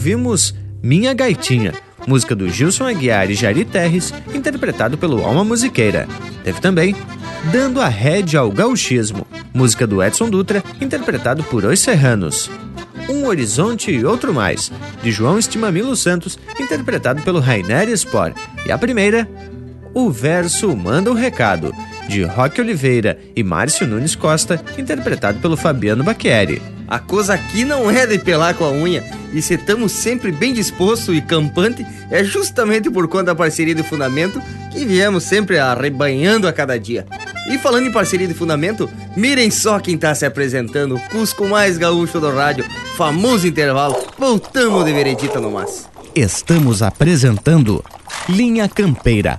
ouvimos 0.00 0.54
Minha 0.82 1.12
Gaitinha, 1.12 1.74
música 2.06 2.34
do 2.34 2.48
Gilson 2.48 2.86
Aguiar 2.86 3.30
e 3.30 3.34
Jari 3.34 3.66
Terres, 3.66 4.14
interpretado 4.34 4.96
pelo 4.96 5.22
Alma 5.22 5.44
Musiqueira. 5.44 6.08
Teve 6.42 6.58
também 6.58 6.96
Dando 7.52 7.82
a 7.82 7.88
Rédea 7.88 8.40
ao 8.40 8.50
Gauchismo, 8.50 9.26
música 9.52 9.86
do 9.86 10.02
Edson 10.02 10.30
Dutra, 10.30 10.64
interpretado 10.80 11.44
por 11.44 11.66
Os 11.66 11.80
Serranos. 11.80 12.50
Um 13.10 13.26
Horizonte 13.26 13.90
e 13.90 14.02
Outro 14.02 14.32
Mais, 14.32 14.72
de 15.02 15.12
João 15.12 15.38
Estimamilo 15.38 15.94
Santos, 15.94 16.38
interpretado 16.58 17.20
pelo 17.20 17.38
Rainer 17.38 17.94
Spor. 17.94 18.32
E 18.64 18.72
a 18.72 18.78
primeira, 18.78 19.28
O 19.92 20.08
Verso 20.10 20.76
Manda 20.76 21.10
um 21.10 21.14
Recado, 21.14 21.74
de 22.08 22.22
Roque 22.22 22.60
Oliveira 22.60 23.18
e 23.34 23.42
Márcio 23.42 23.86
Nunes 23.86 24.14
Costa, 24.14 24.62
interpretado 24.78 25.40
pelo 25.40 25.56
Fabiano 25.56 26.04
Bacchieri. 26.04 26.62
A 26.86 26.98
coisa 26.98 27.34
aqui 27.34 27.64
não 27.64 27.90
é 27.90 28.06
de 28.06 28.18
pelar 28.18 28.54
com 28.54 28.64
a 28.64 28.70
unha, 28.70 29.04
e 29.32 29.42
se 29.42 29.54
estamos 29.54 29.92
sempre 29.92 30.30
bem 30.30 30.52
disposto 30.52 31.12
e 31.12 31.20
campante, 31.20 31.84
é 32.10 32.22
justamente 32.22 32.88
por 32.88 33.08
conta 33.08 33.26
da 33.26 33.34
parceria 33.34 33.74
de 33.74 33.82
fundamento 33.82 34.40
que 34.72 34.84
viemos 34.84 35.24
sempre 35.24 35.58
arrebanhando 35.58 36.46
a 36.46 36.52
cada 36.52 36.78
dia. 36.78 37.04
E 37.48 37.58
falando 37.58 37.86
em 37.86 37.92
parceria 37.92 38.28
de 38.28 38.34
fundamento, 38.34 38.88
mirem 39.16 39.50
só 39.50 39.80
quem 39.80 39.98
tá 39.98 40.14
se 40.14 40.24
apresentando, 40.24 40.96
o 40.96 41.00
Cusco 41.10 41.48
mais 41.48 41.76
gaúcho 41.78 42.20
do 42.20 42.30
rádio, 42.32 42.64
famoso 42.96 43.46
intervalo, 43.46 43.96
voltamos 44.16 44.84
de 44.84 44.92
veredita 44.92 45.40
no 45.40 45.50
mas. 45.50 45.88
Estamos 46.14 46.82
apresentando 46.82 47.84
Linha 48.28 48.68
Campeira, 48.68 49.38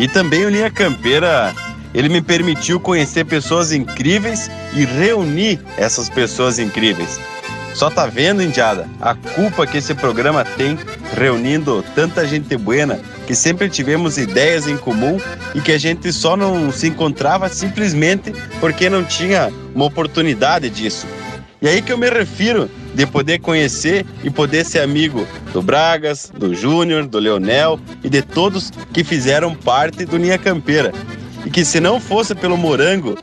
E 0.00 0.08
também 0.08 0.44
o 0.44 0.50
Linha 0.50 0.68
Campeira, 0.68 1.54
ele 1.94 2.08
me 2.08 2.20
permitiu 2.20 2.80
conhecer 2.80 3.24
pessoas 3.24 3.70
incríveis 3.70 4.50
e 4.72 4.84
reunir 4.84 5.60
essas 5.76 6.08
pessoas 6.08 6.58
incríveis. 6.58 7.20
Só 7.74 7.90
tá 7.90 8.06
vendo, 8.06 8.40
Indiada, 8.40 8.88
a 9.00 9.16
culpa 9.16 9.66
que 9.66 9.78
esse 9.78 9.94
programa 9.94 10.44
tem 10.44 10.78
reunindo 11.16 11.84
tanta 11.94 12.24
gente 12.26 12.56
buena, 12.56 13.00
que 13.26 13.34
sempre 13.34 13.68
tivemos 13.68 14.16
ideias 14.16 14.68
em 14.68 14.76
comum 14.76 15.20
e 15.54 15.60
que 15.60 15.72
a 15.72 15.78
gente 15.78 16.12
só 16.12 16.36
não 16.36 16.70
se 16.70 16.86
encontrava 16.86 17.48
simplesmente 17.48 18.32
porque 18.60 18.88
não 18.88 19.02
tinha 19.02 19.52
uma 19.74 19.86
oportunidade 19.86 20.70
disso. 20.70 21.04
E 21.60 21.66
aí 21.66 21.82
que 21.82 21.92
eu 21.92 21.98
me 21.98 22.08
refiro 22.08 22.70
de 22.94 23.06
poder 23.06 23.40
conhecer 23.40 24.06
e 24.22 24.30
poder 24.30 24.64
ser 24.64 24.80
amigo 24.80 25.26
do 25.52 25.60
Bragas, 25.60 26.30
do 26.32 26.54
Júnior, 26.54 27.06
do 27.06 27.18
Leonel 27.18 27.80
e 28.04 28.08
de 28.08 28.22
todos 28.22 28.70
que 28.92 29.02
fizeram 29.02 29.52
parte 29.52 30.04
do 30.04 30.16
Linha 30.16 30.38
Campeira. 30.38 30.92
E 31.44 31.50
que 31.50 31.64
se 31.64 31.80
não 31.80 31.98
fosse 31.98 32.34
pelo 32.34 32.56
Morango 32.56 33.18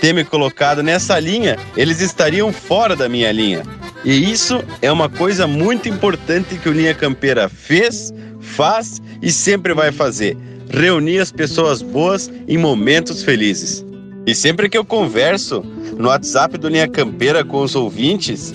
ter 0.00 0.12
me 0.12 0.24
colocado 0.24 0.82
nessa 0.82 1.18
linha, 1.18 1.58
eles 1.76 2.00
estariam 2.00 2.52
fora 2.52 2.94
da 2.94 3.08
minha 3.08 3.32
linha. 3.32 3.62
E 4.04 4.30
isso 4.30 4.62
é 4.80 4.90
uma 4.90 5.08
coisa 5.08 5.46
muito 5.46 5.88
importante 5.88 6.56
que 6.56 6.68
o 6.68 6.72
Linha 6.72 6.94
Campeira 6.94 7.48
fez, 7.48 8.12
faz 8.40 9.02
e 9.20 9.30
sempre 9.30 9.74
vai 9.74 9.90
fazer: 9.90 10.36
reunir 10.70 11.18
as 11.18 11.32
pessoas 11.32 11.82
boas 11.82 12.30
em 12.46 12.56
momentos 12.56 13.22
felizes. 13.22 13.84
E 14.26 14.34
sempre 14.34 14.68
que 14.68 14.76
eu 14.76 14.84
converso 14.84 15.62
no 15.96 16.08
WhatsApp 16.08 16.58
do 16.58 16.68
Linha 16.68 16.86
Campeira 16.86 17.44
com 17.44 17.62
os 17.62 17.74
ouvintes, 17.74 18.52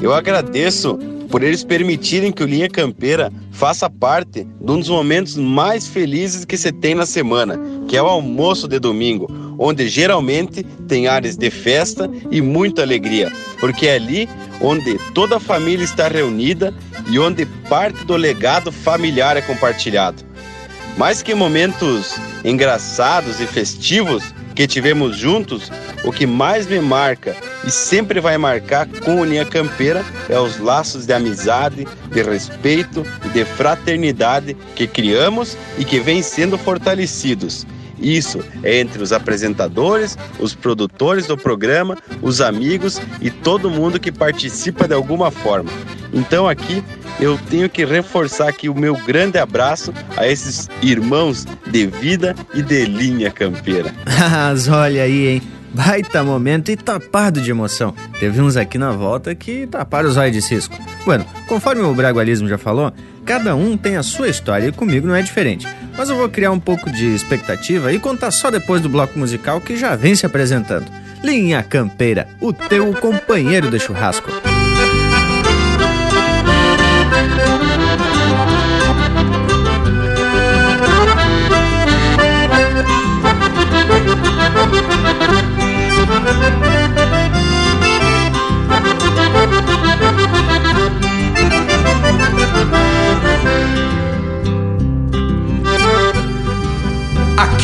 eu 0.00 0.14
agradeço 0.14 0.98
por 1.30 1.42
eles 1.42 1.64
permitirem 1.64 2.32
que 2.32 2.42
o 2.42 2.46
Linha 2.46 2.68
Campeira 2.68 3.32
faça 3.50 3.88
parte 3.90 4.44
de 4.44 4.70
um 4.70 4.78
dos 4.78 4.88
momentos 4.88 5.36
mais 5.36 5.86
felizes 5.86 6.44
que 6.44 6.56
você 6.56 6.72
tem 6.72 6.94
na 6.94 7.06
semana, 7.06 7.58
que 7.88 7.96
é 7.96 8.02
o 8.02 8.06
almoço 8.06 8.68
de 8.68 8.78
domingo, 8.78 9.26
onde 9.58 9.88
geralmente 9.88 10.62
tem 10.86 11.08
áreas 11.08 11.36
de 11.36 11.50
festa 11.50 12.10
e 12.30 12.40
muita 12.40 12.82
alegria, 12.82 13.32
porque 13.58 13.86
é 13.86 13.94
ali 13.94 14.28
onde 14.60 14.98
toda 15.14 15.36
a 15.36 15.40
família 15.40 15.84
está 15.84 16.08
reunida 16.08 16.74
e 17.10 17.18
onde 17.18 17.46
parte 17.68 18.04
do 18.04 18.16
legado 18.16 18.70
familiar 18.70 19.36
é 19.36 19.42
compartilhado. 19.42 20.22
Mais 20.96 21.22
que 21.22 21.34
momentos 21.34 22.14
engraçados 22.44 23.40
e 23.40 23.46
festivos 23.46 24.34
que 24.56 24.66
tivemos 24.66 25.18
juntos, 25.18 25.70
o 26.02 26.10
que 26.10 26.26
mais 26.26 26.66
me 26.66 26.80
marca 26.80 27.36
e 27.64 27.70
sempre 27.70 28.20
vai 28.20 28.38
marcar 28.38 28.88
com 29.04 29.22
Linha 29.22 29.44
Campeira 29.44 30.02
é 30.30 30.40
os 30.40 30.58
laços 30.58 31.04
de 31.04 31.12
amizade, 31.12 31.86
de 32.10 32.22
respeito 32.22 33.04
e 33.26 33.28
de 33.28 33.44
fraternidade 33.44 34.56
que 34.74 34.86
criamos 34.86 35.58
e 35.78 35.84
que 35.84 36.00
vêm 36.00 36.22
sendo 36.22 36.56
fortalecidos. 36.56 37.66
Isso 37.98 38.44
é 38.62 38.78
entre 38.80 39.02
os 39.02 39.12
apresentadores, 39.12 40.16
os 40.38 40.54
produtores 40.54 41.26
do 41.26 41.36
programa, 41.36 41.96
os 42.22 42.40
amigos 42.40 43.00
e 43.20 43.30
todo 43.30 43.70
mundo 43.70 43.98
que 43.98 44.12
participa 44.12 44.86
de 44.86 44.94
alguma 44.94 45.30
forma. 45.30 45.70
Então 46.12 46.48
aqui 46.48 46.82
eu 47.18 47.38
tenho 47.50 47.68
que 47.68 47.84
reforçar 47.84 48.48
aqui 48.48 48.68
o 48.68 48.74
meu 48.74 48.94
grande 48.94 49.38
abraço 49.38 49.92
a 50.16 50.26
esses 50.26 50.68
irmãos 50.82 51.46
de 51.66 51.86
vida 51.86 52.34
e 52.54 52.62
de 52.62 52.84
linha 52.84 53.30
campeira. 53.30 53.94
Mas 54.04 54.68
olha 54.68 55.02
aí, 55.02 55.28
hein? 55.28 55.42
Baita 55.72 56.24
momento 56.24 56.70
e 56.70 56.76
tapado 56.76 57.40
de 57.40 57.50
emoção. 57.50 57.94
Teve 58.18 58.40
uns 58.40 58.56
aqui 58.56 58.78
na 58.78 58.92
volta 58.92 59.34
que 59.34 59.66
taparam 59.66 60.08
os 60.08 60.16
olhos 60.16 60.32
de 60.32 60.40
cisco. 60.40 60.74
Bueno, 61.04 61.26
conforme 61.46 61.82
o 61.82 61.92
Bragualismo 61.92 62.48
já 62.48 62.56
falou, 62.56 62.92
cada 63.26 63.56
um 63.56 63.76
tem 63.76 63.96
a 63.96 64.02
sua 64.04 64.28
história 64.28 64.68
e 64.68 64.72
comigo 64.72 65.06
não 65.06 65.14
é 65.14 65.20
diferente. 65.20 65.66
Mas 65.98 66.08
eu 66.08 66.16
vou 66.16 66.28
criar 66.28 66.52
um 66.52 66.60
pouco 66.60 66.90
de 66.90 67.14
expectativa 67.14 67.92
e 67.92 67.98
contar 67.98 68.30
só 68.30 68.50
depois 68.50 68.80
do 68.80 68.88
bloco 68.88 69.18
musical 69.18 69.60
que 69.60 69.76
já 69.76 69.96
vem 69.96 70.14
se 70.14 70.24
apresentando. 70.24 70.90
Linha 71.22 71.62
Campeira, 71.62 72.28
o 72.40 72.52
teu 72.52 72.94
companheiro 72.94 73.68
de 73.68 73.80
churrasco. 73.80 74.30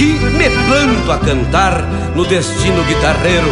Aqui 0.03 0.19
me 0.19 0.51
planto 0.67 1.13
a 1.13 1.19
cantar 1.19 1.81
no 2.17 2.25
destino 2.25 2.83
guitarreiro, 2.83 3.47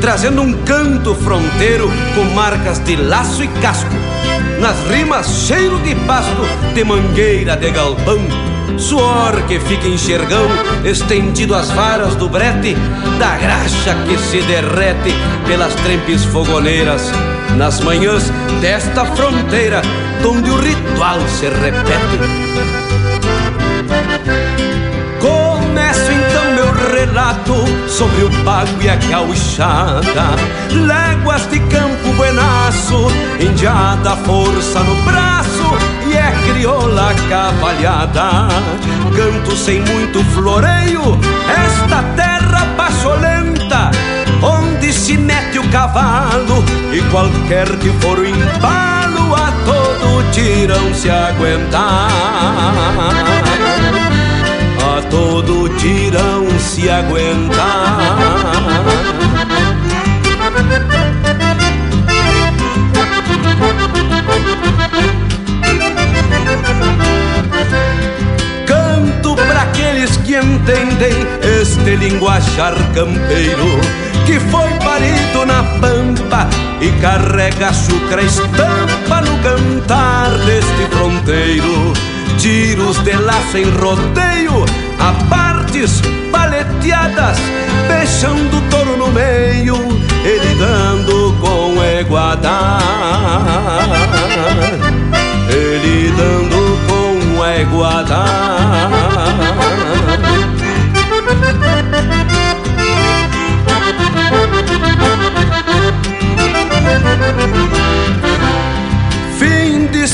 trazendo 0.00 0.40
um 0.40 0.52
canto 0.62 1.16
fronteiro 1.16 1.90
com 2.14 2.32
marcas 2.32 2.78
de 2.84 2.94
laço 2.94 3.42
e 3.42 3.48
casco. 3.60 3.90
Nas 4.60 4.76
rimas, 4.88 5.26
cheiro 5.48 5.80
de 5.80 5.96
pasto, 6.06 6.42
de 6.76 6.84
mangueira 6.84 7.56
de 7.56 7.72
galpão, 7.72 8.20
suor 8.78 9.42
que 9.48 9.58
fica 9.58 9.88
enxergão, 9.88 10.46
estendido 10.84 11.56
às 11.56 11.72
varas 11.72 12.14
do 12.14 12.28
brete, 12.28 12.76
da 13.18 13.36
graxa 13.38 13.96
que 14.06 14.16
se 14.16 14.42
derrete 14.42 15.12
pelas 15.48 15.74
trempes 15.74 16.24
fogoneiras, 16.26 17.10
nas 17.56 17.80
manhãs 17.80 18.30
desta 18.60 19.04
fronteira, 19.06 19.82
onde 20.24 20.50
o 20.50 20.60
ritual 20.60 21.18
se 21.26 21.46
repete. 21.46 22.79
Sobre 27.90 28.24
o 28.24 28.30
pago 28.44 28.80
e 28.80 28.88
a 28.88 28.96
gauchada. 28.96 30.36
Léguas 30.70 31.46
de 31.50 31.58
campo 31.60 32.12
buenaço, 32.16 33.08
indiada 33.40 34.16
força 34.16 34.80
no 34.80 34.94
braço 35.02 35.50
E 36.06 36.16
é 36.16 36.32
crioula 36.46 37.12
cavalhada. 37.28 38.48
Canto 39.16 39.56
sem 39.56 39.80
muito 39.80 40.22
floreio, 40.32 41.18
esta 41.48 42.02
terra 42.14 42.64
pacholenta 42.76 43.90
Onde 44.42 44.92
se 44.92 45.16
mete 45.16 45.58
o 45.58 45.68
cavalo 45.70 46.64
e 46.92 47.00
qualquer 47.10 47.68
que 47.78 47.90
for 48.00 48.18
o 48.18 48.24
embalo 48.24 49.34
A 49.34 49.52
todo 49.66 50.30
tirão 50.32 50.94
se 50.94 51.10
aguentar 51.10 52.08
a 54.82 55.02
todo 55.02 55.68
tirão 55.76 56.46
se 56.58 56.88
aguentar. 56.88 57.98
Canto 68.66 69.36
para 69.36 69.62
aqueles 69.62 70.16
que 70.18 70.36
entendem 70.36 71.26
este 71.60 71.96
linguajar 71.96 72.74
campeiro 72.94 73.80
que 74.26 74.38
foi 74.38 74.70
parido 74.78 75.46
na 75.46 75.62
pampa 75.80 76.48
e 76.80 76.90
carrega 77.00 77.68
açúcar 77.68 78.20
estampa 78.22 79.20
no 79.22 79.38
cantar 79.42 80.30
deste 80.46 80.86
fronteiro 80.90 81.92
tiros 82.40 82.98
de 83.04 83.12
laço 83.12 83.58
em 83.58 83.70
rodeio, 83.70 84.64
a 84.98 85.12
partes 85.28 86.00
paleteadas, 86.32 87.36
deixando 87.86 88.56
o 88.56 88.62
touro 88.70 88.96
no 88.96 89.08
meio, 89.08 89.76
ele 90.24 90.54
dando 90.58 91.36
com 91.38 91.84
eguadar, 91.84 92.80
ele 95.50 96.10
dando 96.16 96.78
com 96.88 97.44
eguadar. 97.44 99.59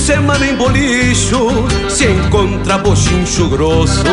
Semana 0.07 0.47
em 0.47 0.55
bolicho 0.55 1.49
Se 1.89 2.07
encontra 2.07 2.79
bochincho 2.79 3.49
grosso. 3.49 4.05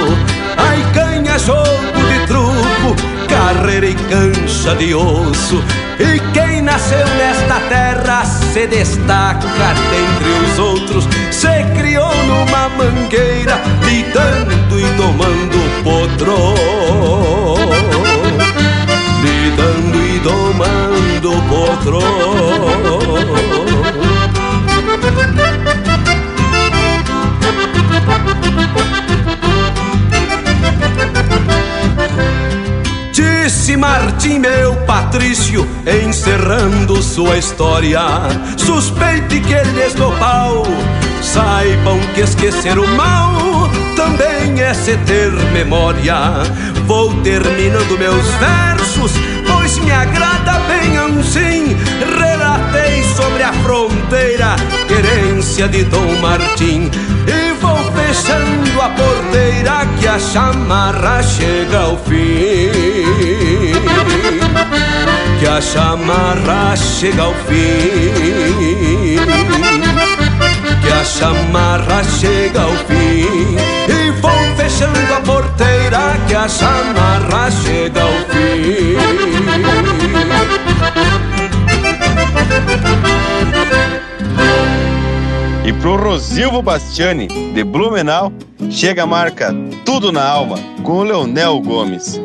Aí 0.57 0.81
ganha 0.91 1.37
jogo 1.37 1.63
de 2.09 2.25
truco 2.25 2.95
Carreira 3.29 3.85
e 3.85 3.95
cancha 3.95 4.75
de 4.75 4.95
osso. 4.95 5.63
E 5.99 6.19
quem 6.33 6.63
nasceu 6.63 7.05
nesta 7.15 7.59
terra 7.69 8.25
Se 8.25 8.65
destaca 8.65 9.47
dentre 9.91 10.29
os 10.51 10.59
outros. 10.59 11.07
Se 11.29 11.63
criou 11.77 12.11
numa 12.25 12.69
mangueira 12.69 13.61
Lidando 13.85 14.79
e 14.79 14.97
tomando 14.97 15.83
potro. 15.83 16.35
Lidando 19.21 19.97
e 20.05 20.19
domando 20.19 21.43
potro 21.49 22.92
Disse 33.73 33.77
Martim, 33.77 34.37
meu 34.37 34.75
Patrício, 34.85 35.67
encerrando 36.05 37.01
sua 37.01 37.39
história. 37.39 38.01
Suspeite 38.55 39.39
que 39.39 39.55
lhes 39.71 39.95
dou 39.95 40.11
pau, 40.17 40.63
saibam 41.23 41.99
que 42.13 42.21
esquecer 42.21 42.77
o 42.77 42.87
mal 42.89 43.33
também 43.95 44.61
é 44.61 44.75
se 44.75 44.95
ter 44.97 45.31
memória. 45.53 46.15
Vou 46.85 47.11
terminando 47.21 47.97
meus 47.97 48.27
versos, 48.35 49.11
pois 49.47 49.79
me 49.79 49.91
agrada 49.91 50.59
bem 50.67 50.95
assim. 50.99 51.75
Relatei 52.19 53.03
sobre 53.15 53.41
a 53.41 53.53
fronteira, 53.53 54.55
querência 54.87 55.67
de 55.67 55.83
Dom 55.85 56.19
Martim. 56.21 56.91
E 57.25 57.53
vou 57.59 57.77
fechando 57.93 58.81
a 58.81 58.89
porteira 58.89 59.87
que 59.99 60.07
a 60.07 60.19
chamarra 60.19 61.23
chega 61.23 61.79
ao 61.79 61.97
fim. 61.97 63.32
Que 65.43 65.49
a 65.49 65.59
chamarra 65.59 66.73
chega 66.77 67.23
ao 67.23 67.33
fim. 67.33 69.19
Que 70.81 70.89
a 70.89 71.03
chamarra 71.03 72.01
chega 72.01 72.61
ao 72.61 72.71
fim. 72.71 73.57
E 73.89 74.11
vou 74.21 74.31
fechando 74.55 75.13
a 75.13 75.19
porteira 75.19 76.17
que 76.29 76.33
a 76.33 76.47
chamarra 76.47 77.51
chega 77.51 78.01
ao 78.01 78.13
fim. 78.29 78.95
E 85.65 85.73
pro 85.73 85.97
Rosilvo 85.97 86.61
Bastiani, 86.61 87.27
de 87.53 87.65
Blumenau, 87.65 88.31
chega 88.71 89.03
a 89.03 89.05
marca 89.05 89.53
Tudo 89.83 90.09
na 90.09 90.25
Alma, 90.25 90.57
com 90.83 90.99
o 90.99 91.03
Leonel 91.03 91.59
Gomes. 91.59 92.17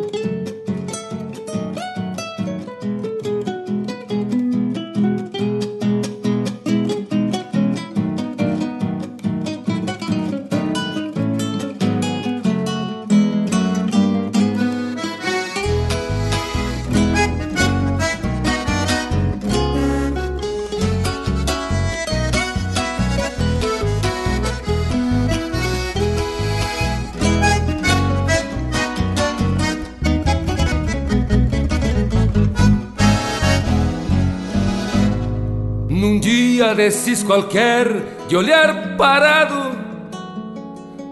Num 35.99 36.17
dia 36.21 36.77
desses 36.77 37.25
qualquer, 37.25 37.89
de 38.29 38.37
olhar 38.37 38.97
parado, 38.97 39.77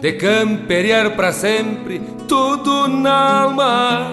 de 0.01 0.13
camperiar 0.13 1.17
para 1.17 1.33
sempre, 1.33 2.01
tudo 2.29 2.87
na 2.87 3.41
alma. 3.43 4.13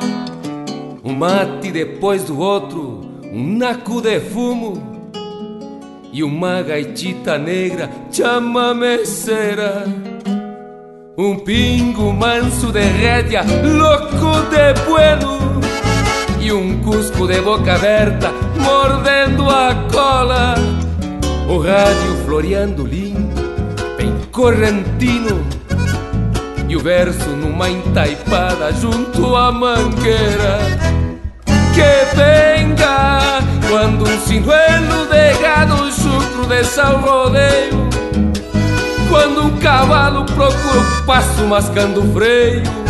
Um 1.04 1.14
mate 1.14 1.72
depois 1.72 2.24
do 2.24 2.40
outro, 2.40 3.02
um 3.32 3.56
naco 3.56 4.02
de 4.02 4.20
fumo 4.20 5.12
e 6.12 6.24
uma 6.24 6.64
gaitita 6.64 7.38
negra 7.38 7.88
chamameceira. 8.12 9.86
Um 11.16 11.38
pingo 11.38 12.12
manso 12.12 12.72
de 12.72 12.82
rédea, 12.82 13.44
louco 13.44 14.42
de 14.50 14.74
bueno 14.90 15.73
e 16.44 16.52
um 16.52 16.78
cusco 16.80 17.26
de 17.26 17.40
boca 17.40 17.76
aberta 17.76 18.30
mordendo 18.60 19.50
a 19.50 19.74
cola. 19.90 20.56
O 21.48 21.58
rádio 21.60 22.18
floreando 22.26 22.86
lindo, 22.86 23.42
bem 23.98 24.14
correntino, 24.30 25.42
e 26.68 26.76
o 26.76 26.80
verso 26.82 27.30
numa 27.30 27.70
entaipada 27.70 28.74
junto 28.74 29.36
à 29.38 29.54
mangueira. 29.54 30.60
Que 31.74 32.16
venga 32.16 33.40
quando 33.70 34.04
um 34.04 34.20
sinuelo 34.20 35.06
de 35.10 35.42
gado 35.42 35.92
chucro 35.94 36.46
deixa 36.46 36.94
o 36.94 37.00
rodeio, 37.00 37.90
quando 39.10 39.44
um 39.46 39.58
cavalo 39.60 40.26
procura 40.26 40.80
o 40.80 41.06
passo 41.06 41.44
mascando 41.48 42.02
o 42.02 42.14
freio 42.14 42.83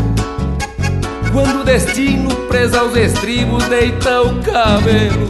quando 1.33 1.61
o 1.61 1.63
destino 1.63 2.29
presa 2.47 2.79
aos 2.79 2.95
estribos 2.95 3.63
deita 3.65 4.21
o 4.21 4.39
cabelo. 4.43 5.27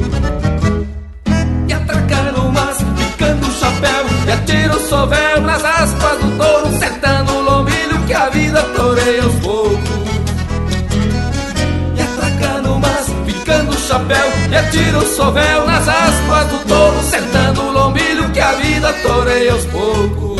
E 1.68 1.74
atracar 1.74 2.38
o 2.38 2.52
mas, 2.52 2.78
picando 2.78 3.48
o 3.48 3.52
chapéu 3.52 4.06
E 4.28 4.32
atira 4.32 4.76
o 4.76 4.80
sovel 4.82 5.42
nas 5.42 5.64
aspas 5.64 6.20
do 6.20 6.38
touro 6.38 6.78
Sentando 6.78 7.34
o 7.34 7.42
lombilho 7.42 8.06
que 8.06 8.14
a 8.14 8.30
vida 8.30 8.62
toreia 8.76 9.24
aos 9.24 9.36
poucos. 9.36 9.80
E 11.96 12.02
atracar 12.02 12.62
no 12.62 12.80
mas, 12.80 13.08
picando 13.26 13.72
o 13.72 13.80
chapéu 13.80 14.28
E 14.52 14.56
atira 14.58 14.98
o 14.98 15.08
sovel 15.08 15.66
nas 15.66 15.88
aspas 15.88 16.48
do 16.48 16.68
touro 16.68 17.02
Sentando 17.04 17.62
o 17.62 17.72
lombilho 17.72 18.30
que 18.32 18.42
a 18.42 18.52
vida 18.54 18.92
toreia 19.02 19.54
aos 19.54 19.66
poucos 19.66 20.33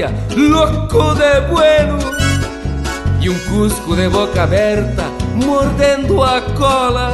de 0.00 0.06
rédea, 0.06 0.10
louco 0.36 1.14
de 1.14 1.40
bueno 1.50 1.98
E 3.20 3.28
um 3.28 3.38
cusco 3.50 3.94
de 3.94 4.08
boca 4.08 4.44
aberta, 4.44 5.04
mordendo 5.34 6.22
a 6.22 6.40
cola. 6.56 7.12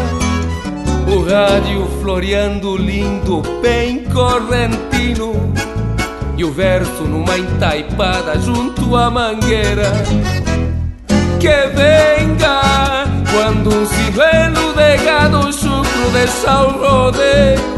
O 1.09 1.29
rádio 1.29 1.87
floreando 2.01 2.77
lindo, 2.77 3.43
bem 3.61 4.05
correntino. 4.05 5.53
E 6.37 6.45
o 6.45 6.53
verso 6.53 7.03
numa 7.05 7.37
entaipada 7.37 8.39
junto 8.39 8.95
à 8.95 9.11
mangueira. 9.11 9.91
Que 11.41 11.69
venga 11.75 13.05
quando 13.33 13.71
um 13.75 13.87
ciruelo 13.87 14.75
de 14.75 14.97
gado 15.05 15.53
chucro 15.53 16.11
deixa 16.13 16.63
o 16.63 16.71
rodeio 16.79 17.77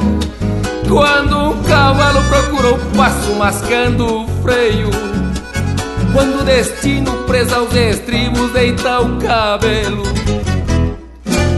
quando 0.89 1.51
um 1.51 1.62
cavalo 1.64 2.22
procura 2.24 2.70
o 2.70 2.78
passo 2.97 3.35
mascando 3.35 4.28
freio. 4.49 4.89
Quando 6.15 6.41
o 6.41 6.45
destino 6.45 7.25
presa 7.25 7.57
aos 7.57 7.75
estribos 7.75 8.51
deita 8.53 9.01
o 9.01 9.19
cabelo. 9.19 10.05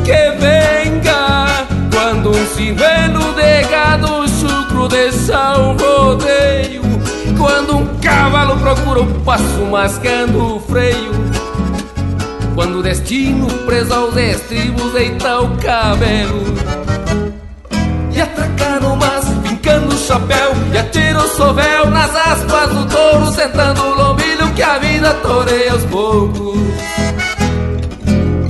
Que 0.05 0.33
venga 0.41 1.67
quando 1.95 2.31
um 2.31 2.47
sinuelo 2.47 3.33
de 3.35 3.63
gado 3.71 4.29
chucro 4.29 4.89
deixa 4.89 5.57
o 5.57 5.77
rodeio. 5.77 6.83
Quando 7.39 7.77
um 7.77 7.99
cavalo 8.01 8.57
procura 8.59 9.03
o 9.03 9.21
passo 9.21 9.65
mascando 9.71 10.57
o 10.57 10.61
freio. 10.61 11.13
Quando 12.57 12.81
o 12.81 12.83
destino 12.83 13.47
presa 13.67 13.95
aos 13.95 14.17
estribos 14.17 14.93
deita 14.93 15.41
o 15.41 15.57
cabelo. 15.59 16.43
E 18.13 18.21
atracar 18.21 18.81
no 18.81 18.97
mas, 19.71 19.71
fincando 19.71 19.95
o 19.95 19.99
chapéu 19.99 20.53
E 20.73 20.79
atira 20.79 21.19
o 21.19 21.29
sovel 21.29 21.91
nas 21.91 22.15
aspas 22.15 22.71
do 22.71 22.87
touro 22.87 23.33
Sentando 23.33 23.83
o 23.83 23.95
lombilho 23.95 24.53
que 24.55 24.63
a 24.63 24.79
vida 24.79 25.15
toreia 25.15 25.73
aos 25.73 25.85
poucos. 25.85 26.59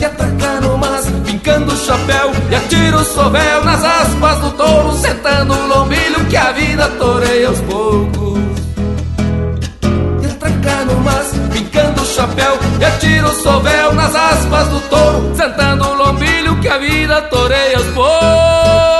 E 0.00 0.04
atracar 0.04 0.60
no 0.62 0.78
mas, 0.78 1.06
fincando 1.24 1.72
o 1.72 1.76
chapéu 1.76 2.32
E 2.50 2.54
atira 2.54 2.96
o 2.96 3.04
sovel 3.04 3.64
nas 3.64 3.84
aspas 3.84 4.38
do 4.38 4.50
touro 4.52 4.92
Sentando 4.96 5.54
o 5.54 5.66
lombilho 5.66 6.24
que 6.28 6.36
a 6.36 6.52
vida 6.52 6.88
toreia 6.88 7.48
aos 7.48 7.60
poucos. 7.60 8.40
E 10.22 10.26
atracar 10.26 10.86
no 10.86 11.00
mas, 11.00 11.32
fincando 11.52 12.02
o 12.02 12.06
chapéu 12.06 12.58
E 12.80 12.84
atira 12.84 13.28
o 13.28 13.42
sovel 13.42 13.92
nas 13.94 14.14
aspas 14.14 14.68
do 14.68 14.80
touro 14.88 15.36
Sentando 15.36 15.84
o 15.84 15.94
lombilho 15.94 16.60
que 16.60 16.68
a 16.68 16.78
vida 16.78 17.22
toreia 17.22 17.76
aos 17.76 17.86
poucos 17.88 18.99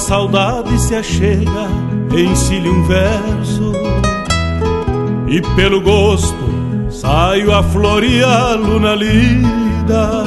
Saudade 0.00 0.78
se 0.80 0.94
achega, 0.94 1.68
ensile 2.16 2.68
um 2.68 2.82
verso. 2.84 3.72
E 5.28 5.40
pelo 5.54 5.80
gosto 5.80 6.34
saio 6.90 7.54
a 7.54 7.62
floreá-lo 7.62 8.80
na 8.80 8.94
lida. 8.94 10.24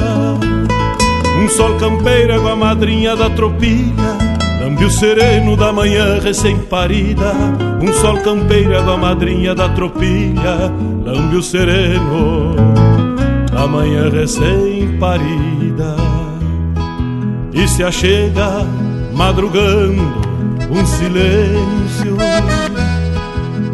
Um 1.38 1.48
sol 1.48 1.76
campeiro 1.76 2.40
com 2.40 2.48
a 2.48 2.56
madrinha 2.56 3.16
da 3.16 3.28
tropilha 3.28 4.16
Lambe 4.60 4.84
o 4.84 4.90
sereno 4.90 5.56
da 5.56 5.72
manhã 5.72 6.20
recém-parida. 6.20 7.32
Um 7.82 7.92
sol 7.92 8.16
campeiro 8.18 8.82
com 8.82 8.90
a 8.92 8.96
madrinha 8.96 9.54
da 9.54 9.68
tropilha 9.68 10.72
Lambe 11.04 11.36
o 11.36 11.42
sereno 11.42 12.54
da 13.52 13.66
manhã 13.66 14.08
recém-parida. 14.08 15.96
E 17.52 17.68
se 17.68 17.84
achega 17.84 18.66
madrugando 19.14 20.02
um 20.70 20.86
silêncio, 20.86 22.16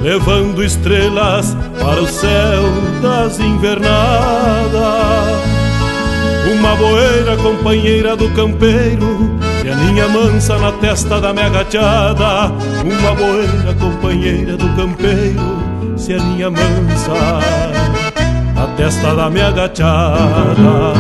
levando 0.01 0.63
estrelas 0.63 1.57
para 1.79 2.03
o 2.03 2.07
céu 2.07 2.63
das 3.03 3.39
invernadas. 3.39 3.91
Uma 6.53 6.75
boeira 6.77 7.37
companheira 7.37 8.17
do 8.17 8.29
campeiro 8.31 9.39
que 9.63 9.69
aninha 9.69 10.09
mansa 10.09 10.59
na 10.59 10.73
testa 10.73 11.21
da 11.21 11.33
minha 11.33 11.49
gachada. 11.49 12.53
Uma 12.85 13.15
boeira 13.15 13.75
companheira 13.79 14.57
do 14.57 14.69
campeiro 14.77 15.97
se 15.97 16.15
aninha 16.15 16.51
mansa 16.51 17.41
na 18.55 18.67
testa 18.77 19.15
da 19.15 19.31
minha 19.31 19.51
gachada. 19.51 20.95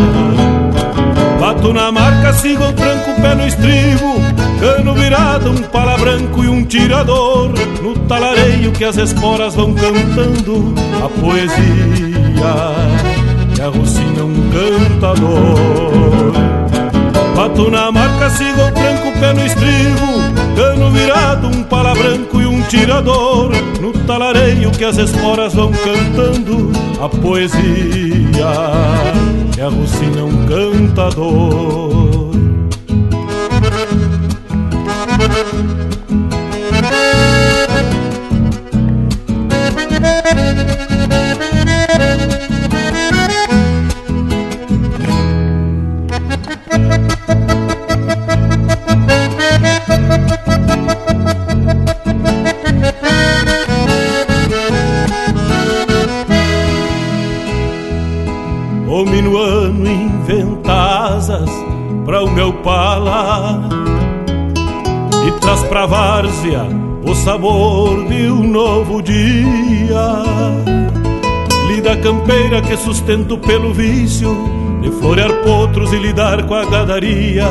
Bato 1.61 1.75
na 1.75 1.93
marca, 1.93 2.33
sigo 2.33 2.65
o 2.65 2.73
tranco, 2.73 3.21
pé 3.21 3.35
no 3.35 3.47
estribo. 3.47 4.15
Cano 4.59 4.95
virado, 4.95 5.51
um 5.51 5.63
pala 5.65 5.99
branco 5.99 6.43
e 6.43 6.49
um 6.49 6.65
tirador. 6.65 7.53
No 7.83 7.99
talareio 8.09 8.73
que 8.73 8.83
as 8.83 8.97
esporas 8.97 9.55
vão 9.55 9.75
cantando 9.75 10.75
A 11.05 11.09
poesia 11.21 11.53
que 13.55 13.61
arrocina 13.61 14.25
um 14.25 14.35
cantador. 14.49 16.33
Bato 17.37 17.71
na 17.71 17.93
marca, 17.93 18.31
sigo 18.31 18.63
o 18.63 18.73
tranco, 18.73 19.13
pé 19.21 19.35
no 19.35 19.45
estribo. 19.45 20.57
Cano 20.57 20.91
virado, 20.91 21.49
um 21.49 21.63
pala 21.63 21.93
branco 21.93 22.41
e 22.41 22.47
um 22.47 22.63
tirador. 22.63 23.53
No 23.83 23.93
talareio 24.07 24.71
que 24.71 24.85
as 24.87 24.97
esporas 24.97 25.53
vão 25.53 25.71
cantando 25.73 26.73
A 27.03 27.09
poesia 27.11 28.47
que 29.61 29.65
arrocina 29.65 30.25
um 30.25 30.47
cantador 30.47 32.31
o 67.05 67.15
sabor 67.15 68.09
de 68.09 68.31
um 68.31 68.49
novo 68.49 69.03
dia. 69.03 70.25
Lida 71.69 71.95
campeira 71.99 72.63
que 72.63 72.79
sustento 72.79 73.37
pelo 73.37 73.75
vício 73.75 74.35
de 74.81 74.91
florear 74.91 75.31
potros 75.45 75.93
e 75.93 75.97
lidar 75.97 76.47
com 76.47 76.55
a 76.55 76.65
gadaria. 76.65 77.47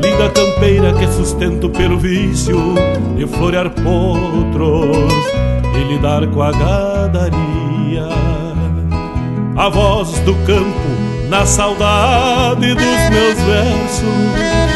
Lida 0.00 0.30
campeira 0.30 0.92
que 0.92 1.08
sustento 1.08 1.68
pelo 1.70 1.98
vício 1.98 2.56
de 3.16 3.26
florear 3.26 3.70
potros 3.70 5.26
e 5.74 5.92
lidar 5.92 6.24
com 6.28 6.40
a 6.40 6.52
gadaria. 6.52 8.08
A 9.56 9.68
voz 9.68 10.20
do 10.20 10.34
campo 10.46 11.28
na 11.28 11.44
saudade 11.44 12.74
dos 12.74 13.10
meus 13.10 13.40
versos 13.40 14.70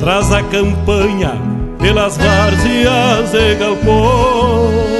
traz 0.00 0.32
a 0.32 0.42
campanha 0.42 1.49
pelas 1.80 2.16
várzeas 2.16 3.34
e 3.34 3.54
galpões. 3.54 4.90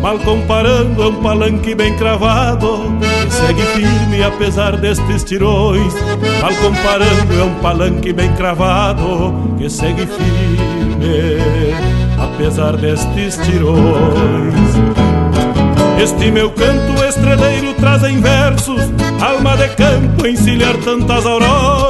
Mal 0.00 0.18
comparando, 0.20 1.02
é 1.02 1.06
um 1.06 1.22
palanque 1.22 1.74
bem 1.74 1.94
cravado 1.96 2.98
que 3.24 3.30
segue 3.30 3.62
firme 3.62 4.22
apesar 4.22 4.76
destes 4.76 5.24
tirões. 5.24 5.92
Mal 6.40 6.54
comparando, 6.54 7.38
é 7.38 7.44
um 7.44 7.54
palanque 7.56 8.12
bem 8.12 8.32
cravado 8.32 9.54
que 9.58 9.68
segue 9.68 10.06
firme 10.06 11.74
apesar 12.18 12.76
destes 12.76 13.36
tirões. 13.44 14.54
Este 16.02 16.30
meu 16.30 16.50
canto 16.50 17.04
estreleiro 17.04 17.74
traz 17.74 18.02
em 18.04 18.20
versos 18.22 18.80
Alma 19.20 19.54
de 19.54 19.68
campo 19.76 20.26
encilhar 20.26 20.74
tantas 20.78 21.26
auroras 21.26 21.89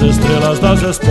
As 0.00 0.16
estrelas 0.16 0.58
das 0.58 0.82
esporas. 0.82 1.10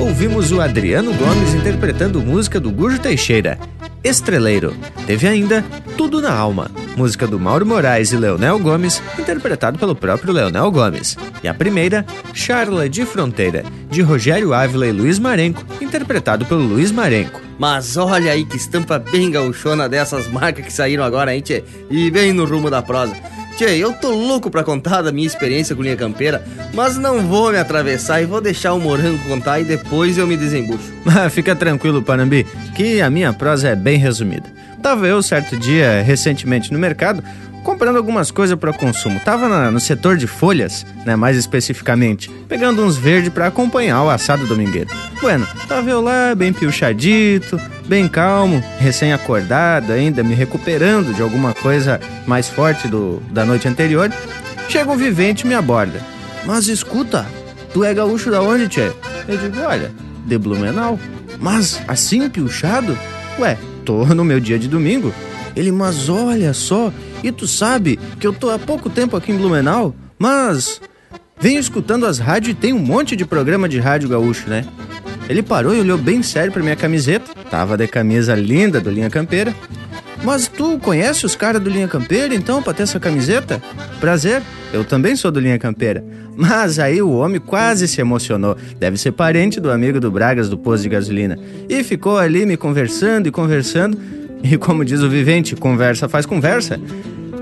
Ouvimos 0.00 0.50
o 0.50 0.60
Adriano 0.60 1.12
Gomes 1.14 1.54
interpretando 1.54 2.20
música 2.20 2.58
do 2.58 2.72
Gujo 2.72 2.98
Teixeira, 2.98 3.56
Estreleiro. 4.04 4.76
Teve 5.06 5.26
ainda 5.26 5.64
Tudo 5.96 6.20
na 6.20 6.32
Alma, 6.32 6.70
música 6.96 7.26
do 7.26 7.40
Mauro 7.40 7.64
Moraes 7.64 8.12
e 8.12 8.16
Leonel 8.16 8.58
Gomes, 8.58 9.02
interpretado 9.18 9.78
pelo 9.78 9.96
próprio 9.96 10.32
Leonel 10.32 10.70
Gomes. 10.70 11.16
E 11.42 11.48
a 11.48 11.54
primeira, 11.54 12.04
Charla 12.34 12.88
de 12.88 13.06
Fronteira, 13.06 13.64
de 13.90 14.02
Rogério 14.02 14.52
Ávila 14.52 14.86
e 14.86 14.92
Luiz 14.92 15.18
Marenco, 15.18 15.64
interpretado 15.80 16.44
pelo 16.44 16.60
Luiz 16.60 16.92
Marenco. 16.92 17.40
Mas 17.58 17.96
olha 17.96 18.32
aí 18.32 18.44
que 18.44 18.56
estampa 18.56 18.98
bem 18.98 19.30
gauchona 19.30 19.88
dessas 19.88 20.28
marcas 20.28 20.66
que 20.66 20.72
saíram 20.72 21.04
agora, 21.04 21.34
hein, 21.34 21.40
tchê? 21.40 21.64
E 21.90 22.10
bem 22.10 22.32
no 22.32 22.44
rumo 22.44 22.68
da 22.68 22.82
prosa. 22.82 23.16
Tchê, 23.56 23.76
eu 23.76 23.92
tô 23.92 24.10
louco 24.10 24.50
pra 24.50 24.64
contar 24.64 25.00
da 25.00 25.12
minha 25.12 25.26
experiência 25.26 25.76
com 25.76 25.82
linha 25.82 25.96
campeira, 25.96 26.42
mas 26.72 26.96
não 26.96 27.20
vou 27.28 27.52
me 27.52 27.58
atravessar 27.58 28.20
e 28.20 28.26
vou 28.26 28.40
deixar 28.40 28.72
o 28.74 28.80
Morango 28.80 29.22
contar 29.28 29.60
e 29.60 29.64
depois 29.64 30.18
eu 30.18 30.26
me 30.26 30.36
desembucho. 30.36 30.92
Mas 31.04 31.30
fica 31.32 31.54
tranquilo, 31.54 32.02
Panambi, 32.02 32.44
que 32.74 33.00
a 33.00 33.08
minha 33.08 33.32
prosa 33.32 33.68
é 33.68 33.76
bem 33.76 33.96
resumida. 33.96 34.52
Tava 34.82 35.06
eu 35.06 35.22
certo 35.22 35.56
dia, 35.56 36.02
recentemente, 36.02 36.72
no 36.72 36.80
mercado, 36.80 37.22
comprando 37.64 37.96
algumas 37.96 38.30
coisas 38.30 38.56
para 38.56 38.72
consumo. 38.72 39.18
Tava 39.18 39.48
na, 39.48 39.70
no 39.70 39.80
setor 39.80 40.16
de 40.16 40.26
folhas, 40.26 40.86
né, 41.04 41.16
mais 41.16 41.36
especificamente, 41.36 42.30
pegando 42.48 42.84
uns 42.84 42.96
verdes 42.96 43.32
para 43.32 43.46
acompanhar 43.46 44.02
o 44.04 44.10
assado 44.10 44.46
domingueiro. 44.46 44.90
Bueno, 45.20 45.48
tava 45.66 45.90
eu 45.90 46.00
lá, 46.00 46.34
bem 46.36 46.52
piochadito, 46.52 47.58
bem 47.86 48.06
calmo, 48.06 48.62
recém-acordado 48.78 49.92
ainda, 49.92 50.22
me 50.22 50.34
recuperando 50.34 51.14
de 51.14 51.22
alguma 51.22 51.54
coisa 51.54 52.00
mais 52.26 52.48
forte 52.48 52.86
do, 52.86 53.20
da 53.30 53.44
noite 53.44 53.66
anterior. 53.66 54.12
Chega 54.68 54.92
um 54.92 54.96
vivente 54.96 55.44
e 55.44 55.46
me 55.46 55.54
aborda. 55.54 56.00
Mas 56.44 56.68
escuta, 56.68 57.26
tu 57.72 57.82
é 57.82 57.94
gaúcho 57.94 58.30
da 58.30 58.42
onde, 58.42 58.68
tchê? 58.68 58.92
Eu 59.26 59.38
digo, 59.38 59.60
olha, 59.62 59.90
de 60.26 60.38
Blumenau. 60.38 60.98
Mas 61.40 61.80
assim, 61.88 62.28
piochado? 62.28 62.96
Ué, 63.38 63.56
tô 63.84 64.04
no 64.06 64.24
meu 64.24 64.38
dia 64.38 64.58
de 64.58 64.68
domingo. 64.68 65.12
Ele, 65.56 65.70
mas 65.70 66.08
olha 66.08 66.52
só, 66.52 66.92
e 67.24 67.32
tu 67.32 67.46
sabe 67.46 67.98
que 68.20 68.26
eu 68.26 68.32
tô 68.32 68.50
há 68.50 68.58
pouco 68.58 68.90
tempo 68.90 69.16
aqui 69.16 69.32
em 69.32 69.36
Blumenau, 69.36 69.94
mas 70.18 70.80
venho 71.40 71.58
escutando 71.58 72.06
as 72.06 72.18
rádios 72.18 72.52
e 72.52 72.54
tem 72.54 72.72
um 72.72 72.78
monte 72.78 73.16
de 73.16 73.24
programa 73.24 73.68
de 73.68 73.78
rádio 73.78 74.08
gaúcho, 74.08 74.48
né? 74.48 74.64
Ele 75.28 75.42
parou 75.42 75.74
e 75.74 75.80
olhou 75.80 75.96
bem 75.96 76.22
sério 76.22 76.52
pra 76.52 76.62
minha 76.62 76.76
camiseta. 76.76 77.32
Tava 77.50 77.76
de 77.76 77.86
camisa 77.86 78.34
linda 78.34 78.80
do 78.80 78.90
Linha 78.90 79.08
Campeira. 79.08 79.54
Mas 80.22 80.48
tu 80.48 80.78
conhece 80.78 81.26
os 81.26 81.34
caras 81.34 81.62
do 81.62 81.68
Linha 81.68 81.88
Campeira, 81.88 82.34
então, 82.34 82.62
pra 82.62 82.72
ter 82.72 82.84
essa 82.84 82.98
camiseta? 82.98 83.62
Prazer, 84.00 84.42
eu 84.72 84.84
também 84.84 85.16
sou 85.16 85.30
do 85.30 85.40
Linha 85.40 85.58
Campeira. 85.58 86.04
Mas 86.36 86.78
aí 86.78 87.00
o 87.00 87.10
homem 87.10 87.40
quase 87.40 87.86
se 87.86 88.00
emocionou. 88.00 88.56
Deve 88.78 88.96
ser 88.96 89.12
parente 89.12 89.60
do 89.60 89.70
amigo 89.70 90.00
do 90.00 90.10
Bragas 90.10 90.48
do 90.48 90.58
posto 90.58 90.82
de 90.82 90.88
gasolina. 90.88 91.38
E 91.68 91.84
ficou 91.84 92.18
ali 92.18 92.44
me 92.44 92.56
conversando 92.56 93.26
e 93.28 93.30
conversando. 93.30 93.98
E 94.44 94.58
como 94.58 94.84
diz 94.84 95.00
o 95.00 95.08
vivente, 95.08 95.56
conversa 95.56 96.06
faz 96.06 96.26
conversa. 96.26 96.78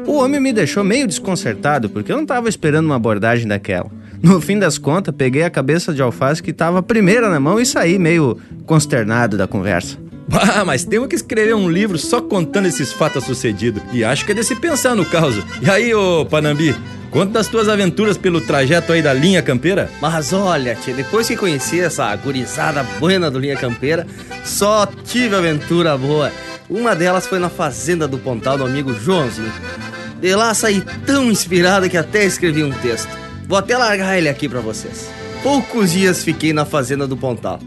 O 0.06 0.18
homem 0.18 0.40
me 0.40 0.52
deixou 0.52 0.84
meio 0.84 1.04
desconcertado 1.04 1.90
porque 1.90 2.12
eu 2.12 2.16
não 2.16 2.22
estava 2.22 2.48
esperando 2.48 2.86
uma 2.86 2.94
abordagem 2.94 3.48
daquela. 3.48 3.90
No 4.22 4.40
fim 4.40 4.56
das 4.56 4.78
contas, 4.78 5.12
peguei 5.12 5.42
a 5.42 5.50
cabeça 5.50 5.92
de 5.92 6.00
alface 6.00 6.40
que 6.40 6.52
estava 6.52 6.80
primeira 6.80 7.28
na 7.28 7.40
mão 7.40 7.58
e 7.58 7.66
saí 7.66 7.98
meio 7.98 8.38
consternado 8.64 9.36
da 9.36 9.48
conversa. 9.48 9.98
Ah, 10.30 10.64
mas 10.64 10.84
temos 10.84 11.08
que 11.08 11.16
escrever 11.16 11.54
um 11.54 11.68
livro 11.68 11.98
só 11.98 12.20
contando 12.20 12.66
esses 12.66 12.92
fatos 12.92 13.24
sucedidos. 13.24 13.82
E 13.92 14.04
acho 14.04 14.24
que 14.24 14.30
é 14.30 14.34
de 14.34 14.44
se 14.44 14.54
pensar 14.54 14.94
no 14.94 15.04
caso. 15.04 15.44
E 15.60 15.68
aí, 15.68 15.92
ô 15.92 16.24
Panambi, 16.24 16.74
conta 17.10 17.32
das 17.32 17.48
tuas 17.48 17.68
aventuras 17.68 18.16
pelo 18.16 18.40
trajeto 18.40 18.92
aí 18.92 19.02
da 19.02 19.12
linha 19.12 19.42
campeira. 19.42 19.90
Mas 20.00 20.32
olha, 20.32 20.76
tia, 20.76 20.94
depois 20.94 21.26
que 21.26 21.36
conheci 21.36 21.80
essa 21.80 22.14
gurizada 22.16 22.82
buena 23.00 23.30
do 23.30 23.40
Linha 23.40 23.56
Campeira, 23.56 24.06
só 24.44 24.86
tive 24.86 25.34
aventura 25.34 25.98
boa. 25.98 26.30
Uma 26.72 26.96
delas 26.96 27.26
foi 27.26 27.38
na 27.38 27.50
fazenda 27.50 28.08
do 28.08 28.16
Pontal 28.16 28.56
do 28.56 28.64
amigo 28.64 28.94
Joãozinho. 28.94 29.52
De 30.18 30.34
lá 30.34 30.54
saí 30.54 30.82
tão 31.04 31.30
inspirada 31.30 31.86
que 31.86 31.98
até 31.98 32.24
escrevi 32.24 32.64
um 32.64 32.72
texto. 32.72 33.10
Vou 33.46 33.58
até 33.58 33.76
largar 33.76 34.16
ele 34.16 34.26
aqui 34.26 34.48
para 34.48 34.60
vocês. 34.60 35.06
Poucos 35.42 35.92
dias 35.92 36.24
fiquei 36.24 36.54
na 36.54 36.64
fazenda 36.64 37.06
do 37.06 37.14
Pontal. 37.14 37.60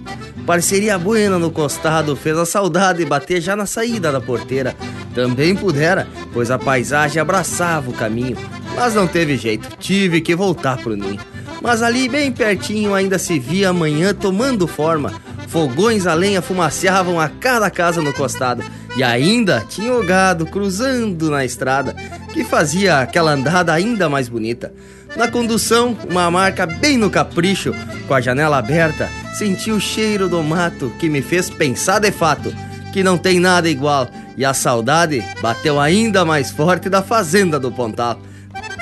Parceria 0.44 0.98
buena 0.98 1.38
no 1.38 1.52
costado 1.52 2.15
fez 2.15 2.36
a 2.36 2.48
saudade 2.48 3.06
bater 3.06 3.40
já 3.40 3.56
na 3.56 3.68
saída 3.68 4.11
da 4.11 4.19
porteira. 4.19 4.76
Também 5.14 5.56
pudera, 5.56 6.07
pois 6.34 6.49
a 6.49 6.57
paisagem 6.57 7.22
abraçava 7.22 7.91
o 7.91 7.94
caminho. 7.94 8.38
Mas 8.76 8.95
não 8.95 9.06
teve 9.06 9.38
jeito, 9.38 9.69
tive 9.77 10.19
que 10.19 10.36
voltar 10.36 10.77
pro 10.77 10.95
ninho. 10.95 11.19
Mas 11.61 11.84
ali 11.84 12.10
bem 12.10 12.32
pertinho 12.32 12.95
ainda 12.95 13.19
se 13.19 13.38
via 13.38 13.69
a 13.69 13.73
manhã 13.73 14.15
tomando 14.15 14.65
forma. 14.65 15.14
Fogões 15.48 16.07
a 16.07 16.15
lenha 16.15 16.41
fumaceavam 16.41 17.19
a 17.19 17.30
cada 17.30 17.69
casa 17.69 18.02
no 18.02 18.11
costado. 18.11 18.64
E 18.97 19.03
ainda 19.03 19.63
tinha 19.67 19.93
o 19.93 20.03
gado 20.03 20.45
cruzando 20.45 21.30
na 21.30 21.43
estrada, 21.43 21.93
que 22.34 22.43
fazia 22.43 22.99
aquela 22.99 23.31
andada 23.31 23.73
ainda 23.73 24.07
mais 24.07 24.30
bonita. 24.30 24.73
Na 25.15 25.30
condução, 25.30 25.97
uma 26.09 26.30
marca 26.31 26.65
bem 26.65 26.97
no 26.97 27.09
capricho, 27.09 27.73
com 28.07 28.13
a 28.13 28.22
janela 28.22 28.57
aberta, 28.57 29.09
senti 29.38 29.72
o 29.72 29.80
cheiro 29.80 30.27
do 30.27 30.41
mato 30.43 30.91
que 30.99 31.09
me 31.09 31.22
fez 31.22 31.49
pensar 31.49 31.99
de 31.99 32.11
fato 32.11 32.53
que 32.95 33.03
não 33.03 33.17
tem 33.17 33.41
nada 33.41 33.69
igual. 33.69 34.07
E 34.38 34.45
a 34.45 34.53
saudade 34.53 35.22
bateu 35.41 35.80
ainda 35.80 36.23
mais 36.23 36.49
forte 36.49 36.89
da 36.89 37.01
fazenda 37.01 37.59
do 37.59 37.69
Pontal. 37.69 38.19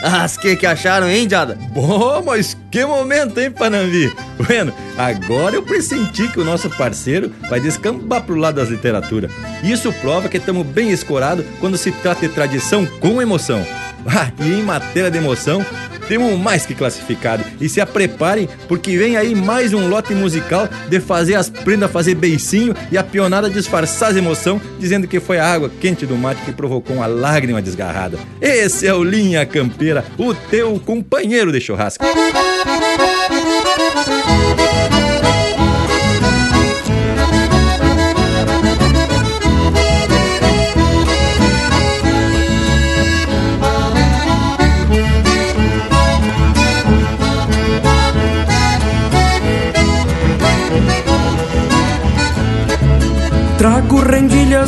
As 0.03 0.35
que 0.35 0.57
que 0.57 0.65
acharam, 0.65 1.09
hein, 1.09 1.29
Jada? 1.29 1.57
Bom, 1.71 2.21
mas 2.25 2.57
que 2.69 2.85
momento, 2.85 3.39
hein, 3.39 3.49
Panambi? 3.49 4.13
Bueno, 4.37 4.73
agora 4.97 5.55
eu 5.55 5.63
pressenti 5.63 6.27
que 6.27 6.41
o 6.41 6.43
nosso 6.43 6.69
parceiro 6.69 7.31
vai 7.49 7.61
descambar 7.61 8.21
pro 8.23 8.35
lado 8.35 8.55
das 8.55 8.67
literaturas. 8.67 9.31
Isso 9.63 9.93
prova 9.93 10.27
que 10.27 10.35
estamos 10.35 10.67
bem 10.67 10.91
escorados 10.91 11.45
quando 11.61 11.77
se 11.77 11.89
trata 11.89 12.27
de 12.27 12.33
tradição 12.33 12.85
com 12.99 13.21
emoção. 13.21 13.65
Ah, 14.05 14.29
e 14.37 14.55
em 14.55 14.61
matéria 14.61 15.09
de 15.09 15.17
emoção, 15.17 15.65
temos 16.07 16.37
mais 16.37 16.65
que 16.65 16.75
classificado. 16.75 17.43
E 17.59 17.69
se 17.69 17.83
preparem, 17.85 18.47
porque 18.67 18.97
vem 18.97 19.17
aí 19.17 19.35
mais 19.35 19.73
um 19.73 19.87
lote 19.87 20.13
musical 20.13 20.67
de 20.89 20.99
fazer 20.99 21.35
as 21.35 21.49
prendas 21.49 21.91
fazer 21.91 22.15
beicinho 22.15 22.73
e 22.91 22.97
a 22.97 23.03
pionada 23.03 23.49
disfarçar 23.49 24.09
as 24.09 24.17
emoção, 24.17 24.59
dizendo 24.79 25.07
que 25.07 25.19
foi 25.19 25.37
a 25.37 25.53
água 25.53 25.71
quente 25.79 26.05
do 26.05 26.17
mate 26.17 26.41
que 26.41 26.51
provocou 26.51 26.97
uma 26.97 27.05
lágrima 27.05 27.61
desgarrada. 27.61 28.17
Esse 28.41 28.87
é 28.87 28.93
o 28.93 29.03
Linha 29.03 29.45
Campeira, 29.45 30.03
o 30.17 30.33
teu 30.33 30.79
companheiro 30.79 31.51
de 31.51 31.61
churrasco. 31.61 32.03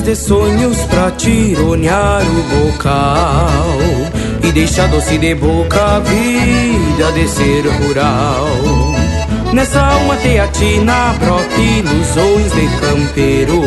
De 0.01 0.15
sonhos 0.15 0.77
pra 0.85 1.11
tironear 1.11 2.21
o 2.21 2.43
bocal 2.43 3.77
E 4.43 4.51
deixar 4.51 4.87
doce 4.89 5.17
de 5.17 5.35
boca 5.35 5.79
a 5.79 5.99
vida 5.99 7.11
de 7.13 7.27
ser 7.27 7.65
rural. 7.67 8.47
Nessa 9.53 9.79
alma 9.79 10.15
teatina 10.17 11.13
brota 11.19 11.61
ilusões 11.61 12.51
de 12.51 12.67
campeiro 12.79 13.61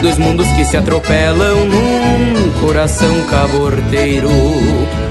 Dos 0.00 0.18
mundos 0.18 0.46
que 0.48 0.64
se 0.64 0.76
atropelam 0.76 1.64
num 1.64 2.50
coração 2.60 3.22
caborteiro. 3.22 4.30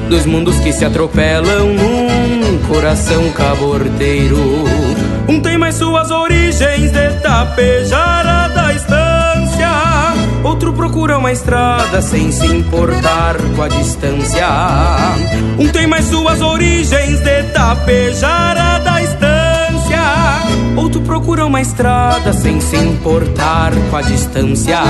Dos 0.08 0.26
mundos 0.26 0.58
que 0.60 0.72
se 0.72 0.86
atropelam 0.86 1.74
num 1.74 2.60
coração 2.68 3.30
caborteiro. 3.32 4.38
Um 5.28 5.42
tem 5.42 5.58
mais 5.58 5.76
suas 5.76 6.12
origens 6.12 6.92
de 6.92 7.08
estância 7.08 8.25
Outro 10.46 10.72
procura 10.74 11.18
uma 11.18 11.32
estrada 11.32 12.04
sem 12.04 12.32
se 12.32 12.46
importar 12.46 13.36
com 13.56 13.64
a 13.64 13.68
distância. 13.68 14.48
Um 15.58 15.68
tem 15.70 15.88
mais 15.88 16.06
suas 16.06 16.40
origens 16.40 17.20
de 17.20 17.44
tapejara 17.46 18.78
da 18.78 19.02
estância. 19.02 20.04
Outro 20.78 21.02
procura 21.02 21.48
uma 21.48 21.60
estrada 21.60 22.32
sem 22.32 22.62
se 22.62 22.78
importar 22.78 23.72
com 23.90 23.98
a 23.98 24.04
distância 24.04 24.82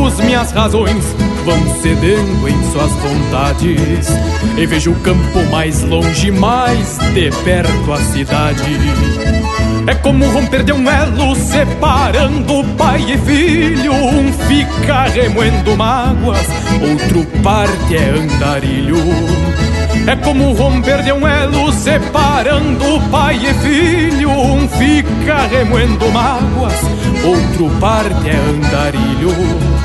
poucos 0.00 0.18
minhas 0.20 0.50
razões 0.52 1.04
vão 1.44 1.80
cedendo 1.80 2.48
em 2.48 2.72
suas 2.72 2.90
vontades. 2.92 4.08
E 4.56 4.66
vejo 4.66 4.92
o 4.92 5.00
campo 5.00 5.44
mais 5.50 5.82
longe, 5.82 6.30
mais 6.30 6.98
de 7.12 7.30
perto 7.44 7.92
a 7.92 7.98
cidade. 7.98 8.78
É 9.86 9.94
como 9.96 10.26
romper 10.30 10.62
de 10.62 10.72
um 10.72 10.90
elo 10.90 11.34
separando 11.36 12.64
pai 12.78 13.04
e 13.12 13.18
filho. 13.18 13.92
Um 13.92 14.32
fica 14.32 15.04
remoendo 15.04 15.76
mágoas, 15.76 16.46
outro 16.80 17.26
parte 17.42 17.96
é 17.96 18.10
andarilho. 18.10 18.96
É 20.06 20.16
como 20.16 20.52
romper 20.52 21.02
de 21.02 21.12
um 21.12 21.26
elo 21.26 21.72
separando 21.72 23.00
pai 23.10 23.36
e 23.36 23.54
filho. 23.54 24.30
Um 24.30 24.66
fica 24.68 25.46
remoendo 25.50 26.10
mágoas, 26.10 26.80
outro 27.22 27.70
parte 27.78 28.30
é 28.30 28.36
andarilho 28.36 29.79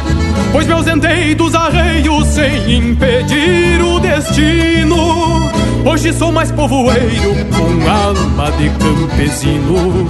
Pois 0.56 0.68
me 0.68 0.72
ausentei 0.74 1.36
dos 1.36 1.54
arreios 1.54 2.28
sem 2.30 2.78
impedir 2.78 3.82
o 3.82 4.00
destino. 4.00 5.52
Hoje 5.84 6.14
sou 6.14 6.32
mais 6.32 6.50
povoeiro 6.50 7.36
com 7.54 7.90
alma 7.92 8.50
de 8.52 8.70
campesino. 8.70 10.08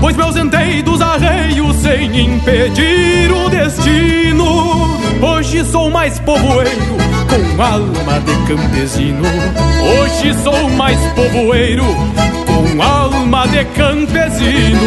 Pois 0.00 0.16
me 0.16 0.24
ausentei 0.24 0.82
dos 0.82 1.00
arreios 1.00 1.76
sem 1.76 2.04
impedir 2.20 3.30
o 3.30 3.48
destino. 3.48 4.98
Hoje 5.22 5.64
sou 5.64 5.88
mais 5.88 6.18
povoeiro 6.18 6.96
com 7.28 7.62
alma 7.62 8.18
de 8.26 8.34
campesino. 8.48 9.22
Hoje 10.00 10.34
sou 10.42 10.68
mais 10.70 10.98
povoeiro 11.12 11.84
com 12.44 12.82
alma 12.82 13.46
de 13.46 13.64
campesino 13.66 14.80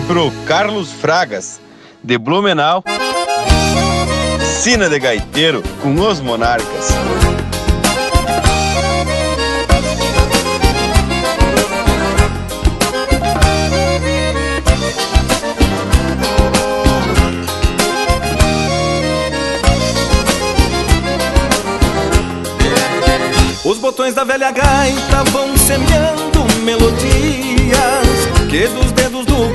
pro 0.00 0.30
Carlos 0.46 0.90
Fragas, 0.90 1.60
de 2.02 2.18
Blumenau. 2.18 2.82
Sina 4.60 4.88
de 4.88 4.98
Gaiteiro 4.98 5.62
com 5.82 5.94
os 6.00 6.20
Monarcas. 6.20 6.88
Os 23.64 23.78
botões 23.78 24.14
da 24.14 24.24
velha 24.24 24.50
gaita 24.50 25.24
vão 25.30 25.56
semeando 25.56 26.44
melodias 26.64 27.24
que 28.50 28.66
dos 28.68 28.93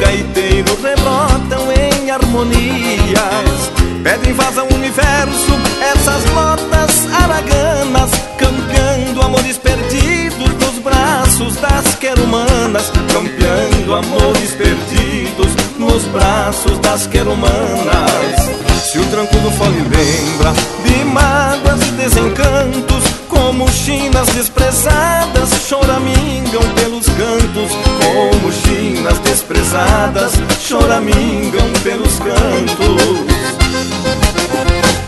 dedos 0.10 0.70
do 0.70 0.76
gaiteiro 0.80 0.82
rebrotam 0.82 1.72
em 1.72 2.12
harmonias. 2.12 3.72
Pedem 4.04 4.34
voz 4.34 4.58
ao 4.58 4.66
universo 4.74 5.52
essas 5.82 6.26
notas 6.32 7.14
araganas, 7.14 8.12
campeando 8.38 9.22
amores 9.22 9.58
perdidos 9.58 10.50
nos 10.60 10.80
braços 10.84 11.56
das 11.58 11.96
querumanas, 11.96 12.92
campeando 13.14 13.96
amores 13.96 14.52
perdidos 14.52 15.54
nos 15.78 16.04
braços 16.06 16.80
das 16.80 17.06
querumanas. 17.08 18.50
Se 18.84 18.98
o 18.98 19.06
tranco 19.06 19.36
do 19.38 19.52
fole 19.52 19.82
lembra 19.82 20.54
de 20.84 21.06
mágoas 21.06 21.88
e 21.88 21.92
desencantos, 21.92 23.04
como 23.50 23.68
chinas 23.72 24.28
desprezadas 24.28 25.50
choramingam 25.68 26.62
pelos 26.76 27.08
cantos, 27.08 27.72
como 27.98 28.52
chinas 28.52 29.18
desprezadas 29.20 30.34
choramingam 30.62 31.68
pelos 31.84 32.20
cantos. 32.20 33.26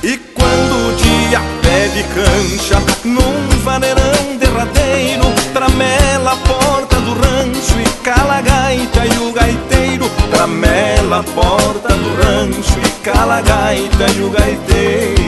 E 0.02 0.18
quando 0.34 0.74
o 0.74 0.96
dia 0.96 1.40
pede 1.62 2.04
cancha 2.16 2.82
num 3.04 3.48
vaneirão 3.64 4.36
derradeiro, 4.40 5.26
tramela 5.54 6.32
a 6.32 6.38
porta 6.38 6.96
do 6.96 7.14
rancho 7.14 7.80
e 7.80 8.04
cala 8.04 8.40
a 8.40 8.42
gaita 8.42 9.06
e 9.06 9.18
o 9.20 9.32
gaiteiro, 9.32 10.10
tramela 10.32 11.20
a 11.20 11.24
porta 11.24 11.90
do 11.90 12.16
rancho 12.16 12.80
e 12.80 12.90
cala 13.04 13.38
a 13.38 13.42
gaita 13.42 14.12
e 14.18 14.24
o 14.24 14.32
gaiteiro. 14.32 15.21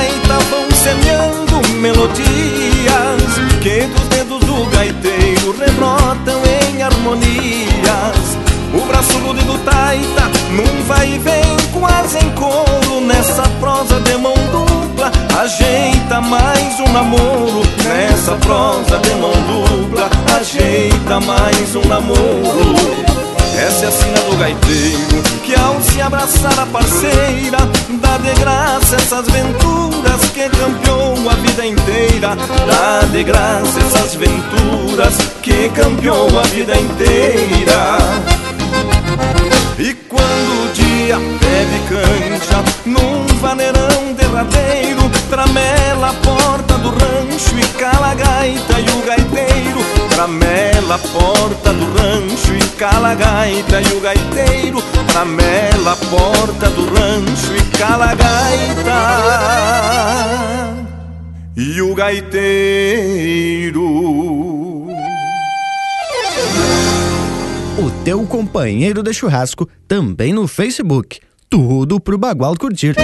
Gaita 0.00 0.38
vão 0.50 0.70
semeando 0.70 1.68
melodias 1.78 3.22
que 3.62 3.86
dos 3.86 4.08
dedos 4.08 4.40
do 4.40 4.64
gaiteiro 4.70 5.54
rebrotam 5.58 6.40
em 6.62 6.82
harmonias. 6.82 8.38
O 8.72 8.80
braço 8.86 9.18
rude 9.18 9.42
do 9.44 9.58
taita 9.58 10.30
num 10.52 10.84
vai 10.84 11.14
e 11.14 11.18
vem 11.18 11.56
quase 11.72 12.18
em 12.18 12.30
coro 12.30 13.00
nessa 13.02 13.42
prosa 13.60 14.00
de 14.00 14.16
mão 14.16 14.34
dupla. 14.50 15.12
Ajeita 15.38 16.20
mais 16.20 16.80
um 16.80 16.92
namoro 16.92 17.62
nessa 17.84 18.32
prosa 18.36 18.98
de 18.98 19.14
mão 19.16 19.32
dupla. 19.32 20.08
Ajeita 20.38 21.20
mais 21.20 21.76
um 21.76 21.86
namoro. 21.86 23.10
Essa 23.58 23.84
é 23.84 23.88
a 23.88 23.90
sina 23.90 24.20
do 24.20 24.36
gaiteiro 24.36 25.22
Que 25.44 25.54
ao 25.54 25.80
se 25.80 26.00
abraçar 26.00 26.58
a 26.58 26.66
parceira 26.66 27.58
Dá 28.00 28.18
de 28.18 28.40
graça 28.40 28.96
essas 28.96 29.26
venturas 29.28 30.20
Que 30.32 30.48
campeou 30.48 31.30
a 31.30 31.34
vida 31.34 31.66
inteira. 31.66 32.36
Dá 32.66 33.06
de 33.10 33.24
graça 33.24 33.78
essas 33.80 34.14
venturas 34.14 35.14
Que 35.42 35.68
campeou 35.70 36.28
a 36.38 36.42
vida 36.44 36.76
inteira 36.76 38.49
dia 41.00 41.16
pede 41.40 41.80
cancha 41.88 42.62
Num 42.84 43.26
vaneirão 43.40 44.12
derradeiro 44.16 45.08
Tramela 45.30 46.10
a 46.10 46.14
porta 46.14 46.76
do 46.78 46.90
rancho 46.90 47.58
E 47.58 47.64
cala 47.78 48.10
a 48.10 48.14
gaita 48.14 48.80
e 48.80 48.90
o 48.90 49.02
gaiteiro. 49.06 49.80
Tramela 50.10 50.96
a 50.96 50.98
porta 50.98 51.72
do 51.72 51.84
rancho 51.96 52.54
e 52.54 52.60
cala 52.76 53.12
a 53.12 53.14
gaita 53.14 53.80
e 53.80 53.92
o 53.96 54.00
gaiteiro. 54.00 54.82
Tramela 55.06 55.92
a 55.92 55.96
porta 55.96 56.68
do 56.70 56.84
rancho 56.92 57.54
e 57.56 57.62
cala 57.78 58.10
a 58.10 58.14
gaita. 58.14 59.00
E 61.56 61.80
o 61.80 61.94
gaiteiro 61.94 63.80
teu 68.04 68.26
companheiro 68.26 69.02
de 69.02 69.12
churrasco 69.12 69.68
também 69.86 70.32
no 70.32 70.48
Facebook. 70.48 71.20
Tudo 71.48 72.00
pro 72.00 72.16
Bagual 72.16 72.56
curtir. 72.56 72.94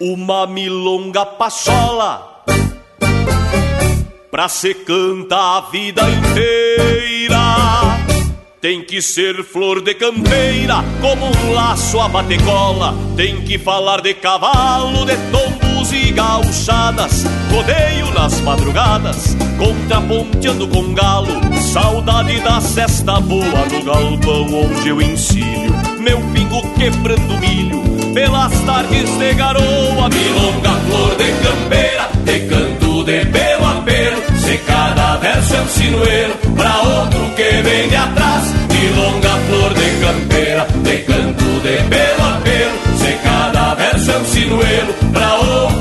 Uma 0.00 0.46
milonga 0.46 1.24
pachola 1.26 2.39
Pra 4.30 4.48
se 4.48 4.74
cantar 4.74 5.58
a 5.58 5.60
vida 5.72 6.02
inteira 6.08 7.36
Tem 8.60 8.80
que 8.80 9.02
ser 9.02 9.42
flor 9.42 9.82
de 9.82 9.92
campeira 9.94 10.84
Como 11.00 11.26
um 11.26 11.52
laço 11.52 11.98
a 11.98 12.08
batecola. 12.08 12.94
Tem 13.16 13.40
que 13.42 13.58
falar 13.58 14.00
de 14.00 14.14
cavalo, 14.14 15.04
de 15.04 15.16
tombos 15.32 15.92
e 15.92 16.12
gauchadas. 16.12 17.24
Rodeio 17.50 18.14
nas 18.14 18.40
madrugadas 18.42 19.36
Contraponteando 19.58 20.68
com 20.68 20.94
galo. 20.94 21.40
Saudade 21.72 22.38
da 22.40 22.60
cesta 22.60 23.20
boa 23.20 23.66
No 23.72 23.82
galpão 23.82 24.46
onde 24.46 24.88
eu 24.90 25.02
ensino 25.02 25.74
Meu 25.98 26.20
pingo 26.32 26.62
quebrando 26.74 27.36
milho 27.40 27.80
pelas 28.14 28.52
tardes 28.62 29.08
de 29.18 29.34
garoa, 29.34 30.08
milonga, 30.08 30.70
flor 30.88 31.14
de 31.16 31.32
campeira, 31.44 32.08
de 32.24 32.40
de 33.10 33.26
pelo 33.26 33.66
a 33.66 33.82
pelo, 33.82 34.22
se 34.38 34.56
cada 34.58 35.16
verso 35.16 35.54
é 35.56 35.60
um 35.60 35.68
sinuelo, 35.68 36.34
pra 36.54 36.80
outro 36.82 37.20
que 37.34 37.62
vem 37.62 37.88
de 37.88 37.96
atrás, 37.96 38.44
milonga, 38.72 39.30
flor 39.48 39.74
de 39.74 39.90
campeira, 40.00 40.66
de 40.84 40.96
canto 40.98 41.44
de 41.60 41.76
pelo 41.88 42.22
a 42.22 42.40
pelo, 42.44 42.98
se 42.98 43.12
cada 43.24 43.74
verso 43.74 44.10
é 44.12 44.16
um 44.16 44.24
sinuelo, 44.26 44.94
pra 45.12 45.34
outro 45.34 45.79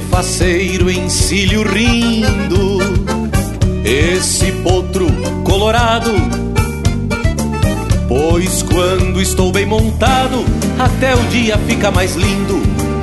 faceiro 0.00 0.90
encilho 0.90 1.62
rindo, 1.62 2.78
esse 3.84 4.52
potro 4.62 5.06
colorado. 5.44 6.10
Pois 8.06 8.62
quando 8.62 9.20
estou 9.20 9.52
bem 9.52 9.66
montado, 9.66 10.44
até 10.78 11.14
o 11.14 11.22
dia 11.28 11.58
fica 11.66 11.90
mais 11.90 12.14
lindo. 12.14 12.60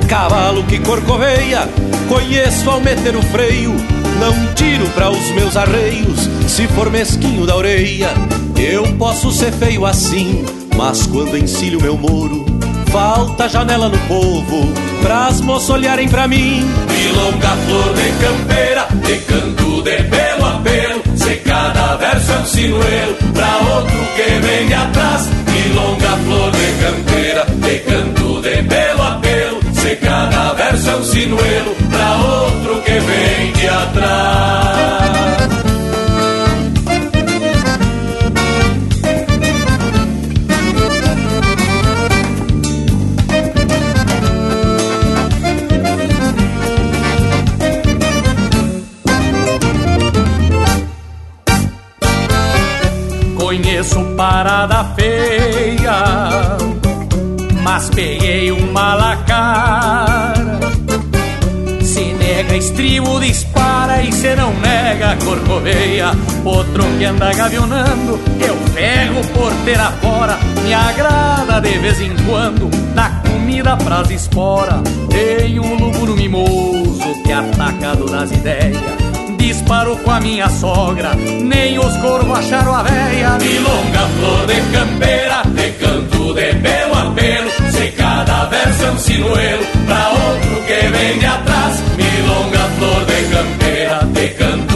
Cavalo 0.08 0.62
que 0.64 0.78
corcoveia, 0.78 1.68
conheço 2.08 2.70
ao 2.70 2.80
meter 2.80 3.16
o 3.16 3.22
freio. 3.22 3.74
Não 4.20 4.54
tiro 4.54 4.86
para 4.90 5.10
os 5.10 5.30
meus 5.32 5.56
arreios, 5.56 6.28
se 6.48 6.66
for 6.68 6.90
mesquinho 6.90 7.46
da 7.46 7.56
orelha. 7.56 8.10
Eu 8.56 8.84
posso 8.96 9.30
ser 9.30 9.52
feio 9.52 9.84
assim, 9.84 10.44
mas 10.76 11.06
quando 11.06 11.36
encilho 11.36 11.80
meu 11.80 11.96
moro, 11.96 12.55
Falta 12.90 13.48
janela 13.48 13.88
no 13.88 13.98
povo, 14.06 14.72
pras 15.02 15.40
moças 15.40 15.70
olharem 15.70 16.08
pra 16.08 16.26
mim. 16.26 16.64
Milonga, 16.90 17.56
flor 17.66 17.94
de 17.94 18.10
campeira, 18.24 18.86
de 19.06 19.16
canto 19.24 19.82
de 19.82 20.02
pelo 20.04 20.46
a 20.46 20.60
pelo. 20.62 21.18
Se 21.18 21.36
cada 21.36 21.96
verso 21.96 22.32
é 22.32 22.38
um 22.38 22.46
sinuelo, 22.46 23.16
pra 23.34 23.56
outro 23.74 23.98
que 24.16 24.46
vem 24.46 24.66
de 24.66 24.74
atrás. 24.74 25.28
Milonga, 25.52 26.16
flor 26.24 26.50
de 26.52 26.66
campeira, 26.84 27.46
de 27.46 27.78
canto 27.80 28.42
de 28.42 28.62
pelo 28.62 29.02
a 29.02 29.10
pelo. 29.20 29.74
Se 29.74 29.96
cada 29.96 30.52
verso 30.54 30.90
é 30.90 30.96
um 30.96 31.04
sinuelo, 31.04 31.76
pra 31.90 32.16
outro 32.16 32.82
que 32.82 32.98
vem 33.00 33.52
de 33.52 33.68
atrás. 33.68 34.65
Parada 54.28 54.84
feia, 54.96 56.58
mas 57.62 57.88
peguei 57.90 58.50
uma 58.50 58.94
lacara. 58.94 60.58
Se 61.80 62.12
nega 62.14 62.56
estribo, 62.56 63.20
dispara 63.20 64.02
e 64.02 64.12
se 64.12 64.34
não 64.34 64.52
nega 64.54 65.16
corcoveia. 65.24 66.10
Outro 66.44 66.82
que 66.98 67.04
anda 67.04 67.32
gavionando, 67.32 68.18
eu 68.40 68.56
pego 68.74 69.24
porteira 69.32 69.92
fora. 70.02 70.36
Me 70.64 70.74
agrada 70.74 71.60
de 71.60 71.78
vez 71.78 72.00
em 72.00 72.14
quando, 72.26 72.68
dá 72.96 73.22
comida 73.30 73.76
pras 73.76 74.10
esporas. 74.10 74.82
Tem 75.08 75.60
um 75.60 75.76
lúgulo 75.76 76.16
mimoso 76.16 77.22
que 77.24 77.32
atacado 77.32 78.10
nas 78.10 78.32
ideias 78.32 79.05
disparo 79.46 79.96
com 79.98 80.10
a 80.10 80.18
minha 80.18 80.48
sogra, 80.48 81.14
nem 81.14 81.78
os 81.78 81.96
corvos 81.98 82.36
acharam 82.36 82.74
a 82.74 82.82
véia. 82.82 83.38
Milonga, 83.38 84.08
flor 84.18 84.46
de 84.46 84.60
campeira, 84.72 85.42
de 85.54 85.70
canto 85.78 86.34
de 86.34 86.52
pelo 86.54 86.94
a 86.94 87.12
pelo, 87.12 87.50
se 87.70 87.86
cada 87.92 88.46
verso 88.46 88.84
é 88.84 88.90
um 88.90 88.98
sinuelo, 88.98 89.66
pra 89.86 90.08
outro 90.10 90.62
que 90.66 90.88
vem 90.88 91.18
de 91.20 91.26
atrás. 91.26 91.80
Milonga, 91.96 92.58
flor 92.76 93.04
de 93.04 93.22
campeira, 93.34 94.00
de 94.12 94.28
canto 94.34 94.75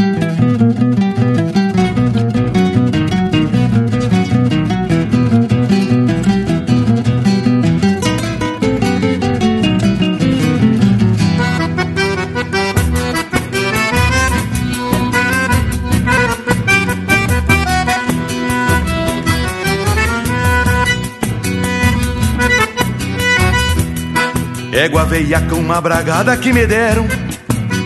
Égua 24.81 25.05
veiaca, 25.05 25.53
uma 25.53 25.79
bragada 25.79 26.35
que 26.35 26.51
me 26.51 26.65
deram. 26.65 27.07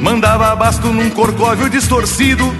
Mandava 0.02 0.56
basto 0.56 0.88
num 0.94 1.10
corcóvio 1.10 1.70
distorcido. 1.70 2.56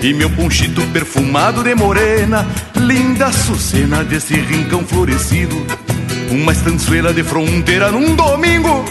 E 0.00 0.14
meu 0.14 0.30
punchito 0.30 0.80
perfumado 0.94 1.62
de 1.62 1.74
morena. 1.74 2.46
Linda 2.74 3.30
sucena 3.30 4.02
desse 4.02 4.32
rincão 4.32 4.82
florescido. 4.82 5.54
Uma 6.30 6.52
estançoeira 6.52 7.12
de 7.12 7.22
fronteira 7.22 7.92
num 7.92 8.16
domingo. 8.16 8.82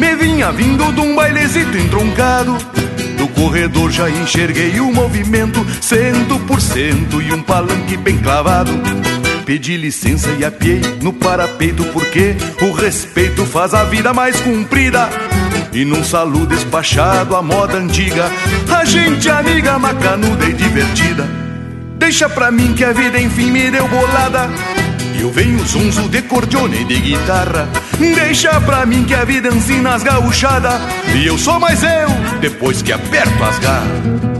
Me 0.00 0.16
vinha 0.16 0.50
vindo 0.50 0.92
de 0.92 1.00
um 1.00 1.14
bailezito 1.14 1.78
entroncado. 1.78 2.58
Do 3.16 3.28
corredor 3.28 3.92
já 3.92 4.10
enxerguei 4.10 4.80
o 4.80 4.92
movimento. 4.92 5.64
Cento 5.80 6.40
por 6.40 6.60
cento 6.60 7.22
e 7.22 7.32
um 7.32 7.40
palanque 7.40 7.96
bem 7.96 8.18
clavado 8.18 8.72
Pedi 9.46 9.76
licença 9.76 10.30
e 10.38 10.44
apiei 10.44 10.80
no 11.02 11.12
parapeito 11.12 11.84
porque 11.92 12.34
o 12.62 12.72
respeito 12.72 13.44
faz 13.44 13.74
a 13.74 13.84
vida 13.84 14.14
mais 14.14 14.40
comprida. 14.40 15.08
E 15.72 15.84
num 15.84 16.02
saludo 16.02 16.54
despachado, 16.54 17.36
a 17.36 17.42
moda 17.42 17.76
antiga, 17.76 18.30
a 18.74 18.84
gente 18.84 19.28
amiga, 19.28 19.78
macanuda 19.78 20.46
e 20.46 20.52
divertida. 20.54 21.28
Deixa 21.98 22.28
pra 22.28 22.50
mim 22.50 22.72
que 22.72 22.84
a 22.84 22.92
vida 22.92 23.20
enfim 23.20 23.50
me 23.50 23.70
deu 23.70 23.86
bolada. 23.86 24.48
Eu 25.20 25.30
venho 25.30 25.64
zunzo 25.66 26.08
de 26.08 26.22
cordione 26.22 26.80
e 26.80 26.84
de 26.84 27.00
guitarra. 27.00 27.68
Deixa 27.98 28.58
pra 28.62 28.86
mim 28.86 29.04
que 29.04 29.14
a 29.14 29.24
vida 29.24 29.48
ensina 29.48 29.94
as 29.94 30.02
gauchadas. 30.02 30.80
E 31.14 31.26
eu 31.26 31.36
sou 31.36 31.60
mais 31.60 31.82
eu, 31.82 32.08
depois 32.40 32.80
que 32.80 32.92
aperto 32.92 33.44
as 33.44 33.58
garras. 33.58 34.33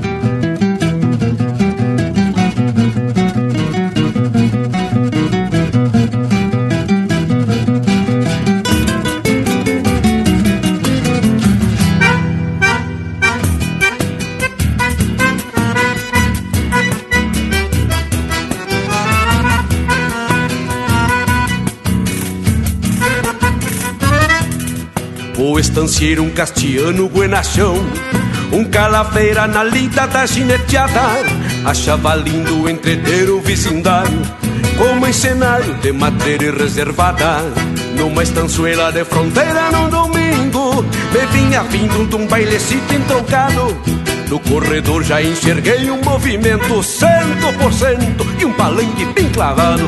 Estancieiro, 26.05 26.23
um 26.23 26.31
castiano 26.31 27.09
buenachão 27.09 27.77
Um 28.53 28.65
calafeira 28.65 29.47
na 29.47 29.65
lida 29.65 30.07
da 30.07 30.27
gineteada. 30.27 31.01
Achava 31.65 32.15
lindo 32.15 32.69
entreter 32.69 33.31
o 33.31 33.41
vecindário 33.41 34.21
Como 34.77 35.11
cenário 35.13 35.73
de 35.75 35.93
matéria 35.93 36.53
reservada. 36.53 37.41
Numa 37.97 38.23
estançoeira 38.23 38.93
de 38.93 39.03
fronteira 39.05 39.71
num 39.71 39.89
domingo. 39.89 40.83
Me 40.83 41.27
vinha 41.33 41.63
vindo 41.63 42.07
de 42.07 42.17
um 42.17 42.27
bailecito 42.27 42.93
entrocado 42.93 43.75
No 44.29 44.39
corredor 44.41 45.03
já 45.03 45.23
enxerguei 45.23 45.91
um 45.91 46.03
movimento 46.03 46.83
Cento 46.83 47.53
por 47.59 47.73
cento 47.73 48.27
e 48.39 48.45
um 48.45 48.53
palanque 48.53 49.07
bem 49.07 49.31
clavado 49.31 49.85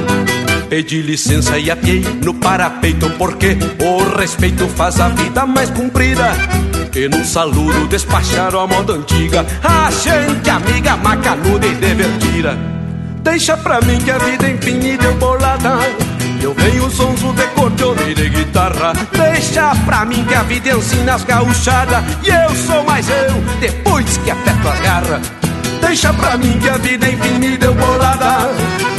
Pedi 0.68 1.00
licença 1.00 1.56
e 1.58 1.70
apiei 1.70 2.00
no 2.24 2.34
parapeito 2.34 3.08
Porque 3.10 3.56
o 3.80 4.16
respeito 4.16 4.66
faz 4.68 5.00
a 5.00 5.08
vida 5.08 5.46
mais 5.46 5.70
comprida. 5.70 6.32
E 6.94 7.08
num 7.08 7.24
saludo 7.24 7.86
despacharam 7.86 8.60
a 8.60 8.66
moda 8.66 8.94
antiga. 8.94 9.46
A 9.62 9.90
gente 9.90 10.50
amiga 10.50 10.96
macanuda 10.96 11.66
e 11.66 11.74
divertida. 11.74 12.58
Deixa 13.22 13.56
pra 13.56 13.80
mim 13.80 13.98
que 13.98 14.10
a 14.10 14.18
vida 14.18 14.48
enfim 14.48 14.74
me 14.74 14.96
deu 14.96 15.14
bolada 15.16 15.78
Eu 16.40 16.54
venho 16.54 16.90
sonso 16.90 17.32
de 17.32 17.46
cordione 17.48 18.10
e 18.10 18.14
de 18.14 18.28
guitarra. 18.28 18.92
Deixa 19.12 19.74
pra 19.84 20.04
mim 20.04 20.24
que 20.24 20.34
a 20.34 20.42
vida 20.42 20.70
ensina 20.70 21.14
as 21.14 21.24
gauchadas. 21.24 22.02
E 22.24 22.28
eu 22.28 22.54
sou 22.56 22.82
mais 22.84 23.08
eu, 23.08 23.34
depois 23.60 24.16
que 24.18 24.30
aperto 24.30 24.68
as 24.68 24.80
garras 24.80 25.45
Deixa 25.86 26.12
pra 26.12 26.36
mim 26.36 26.58
que 26.58 26.68
a 26.68 26.76
vida 26.78 27.08
enfim 27.08 27.38
me 27.38 27.56
deu 27.56 27.72
bolada 27.72 28.50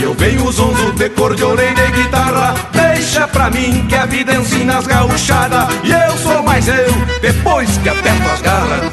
Eu 0.02 0.14
venho 0.14 0.50
zonzo 0.50 0.94
de 0.94 1.04
e 1.04 1.10
de 1.10 1.92
guitarra. 1.92 2.56
Deixa 2.72 3.28
pra 3.28 3.50
mim 3.50 3.86
que 3.90 3.96
a 3.96 4.06
vida 4.06 4.34
ensina 4.34 4.78
as 4.78 4.88
gauchadas. 4.88 5.68
E 5.84 5.92
eu 5.92 6.18
sou 6.18 6.42
mais 6.44 6.66
eu, 6.66 6.90
depois 7.22 7.78
que 7.80 7.90
aperto 7.90 8.30
as 8.30 8.42
garras. 8.42 8.92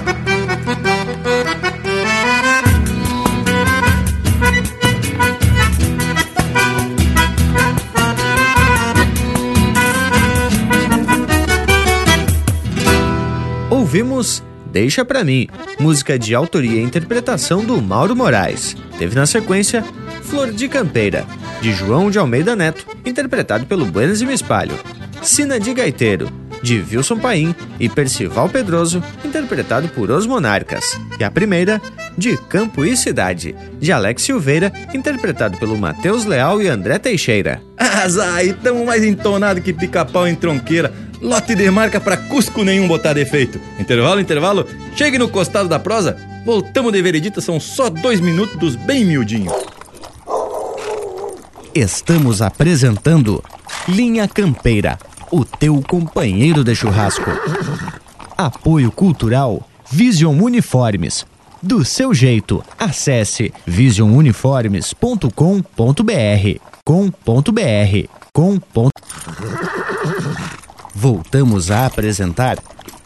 Ouvimos 13.71 14.43
Deixa 14.75 15.05
Pra 15.05 15.23
Mim, 15.23 15.47
música 15.79 16.19
de 16.19 16.35
autoria 16.35 16.81
e 16.81 16.83
interpretação 16.83 17.65
do 17.65 17.81
Mauro 17.81 18.17
Moraes. 18.17 18.77
Teve 18.99 19.15
na 19.15 19.25
sequência 19.25 19.85
Flor 20.23 20.51
de 20.51 20.67
Campeira, 20.67 21.25
de 21.61 21.73
João 21.73 22.11
de 22.11 22.19
Almeida 22.19 22.57
Neto, 22.57 22.85
interpretado 23.07 23.67
pelo 23.67 23.87
Buenas 23.87 24.21
e 24.21 24.27
Me 24.27 24.35
Espalho. 24.35 24.77
Sina 25.23 25.61
de 25.61 25.73
Gaiteiro, 25.73 26.29
de 26.61 26.85
Wilson 26.91 27.19
Paim 27.21 27.55
e 27.79 27.89
Percival 27.89 28.49
Pedroso, 28.49 29.01
interpretado 29.25 29.87
por 29.91 30.11
Os 30.11 30.27
Monarcas. 30.27 30.99
E 31.21 31.23
a 31.23 31.31
primeira, 31.31 31.81
de 32.19 32.37
Campo 32.37 32.85
e 32.85 32.97
Cidade, 32.97 33.55
de 33.79 33.93
Alex 33.93 34.23
Silveira, 34.23 34.73
interpretado 34.93 35.57
pelo 35.57 35.79
Matheus 35.79 36.25
Leal 36.25 36.61
e 36.61 36.67
André 36.67 36.99
Teixeira. 36.99 37.63
Azai, 37.79 38.53
tamo 38.61 38.85
mais 38.85 39.05
entonado 39.05 39.61
que 39.61 39.73
pica-pau 39.73 40.27
em 40.27 40.35
tronqueira. 40.35 40.93
Lote 41.25 41.55
de 41.55 41.71
marca 41.71 41.99
pra 41.99 42.19
Cusco 42.19 42.63
nenhum 42.63 42.87
botar 42.87 43.15
defeito. 43.15 43.59
Intervalo, 43.79 44.21
intervalo. 44.21 44.67
Chegue 44.95 45.17
no 45.17 45.27
costado 45.27 45.67
da 45.67 45.79
prosa. 45.79 46.19
Voltamos 46.45 46.93
de 46.93 47.01
veredita, 47.01 47.41
são 47.41 47.59
só 47.59 47.89
dois 47.89 48.21
minutos 48.21 48.77
bem 48.77 49.07
miudinho. 49.07 49.51
Estamos 51.75 52.43
apresentando 52.43 53.43
Linha 53.89 54.29
Campeira, 54.29 54.99
o 55.33 55.47
teu 55.47 55.83
companheiro 55.89 56.63
de 56.63 56.75
churrasco. 56.75 57.31
Apoio 58.37 58.93
Cultural 58.93 59.67
Vision 59.91 60.39
Uniformes. 60.39 61.25
Do 61.63 61.87
seu 61.87 62.13
jeito, 62.13 62.63
acesse 62.79 63.51
visionuniformes.com.br 63.67 66.61
com.br 66.85 68.09
com. 68.31 68.61
Voltamos 70.97 71.73
a 71.73 71.87
apresentar 71.87 72.57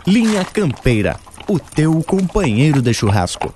Linha 0.06 0.44
Campeira, 0.44 1.18
o 1.48 1.58
teu 1.58 2.02
companheiro 2.02 2.82
de 2.82 2.92
churrasco. 2.92 3.50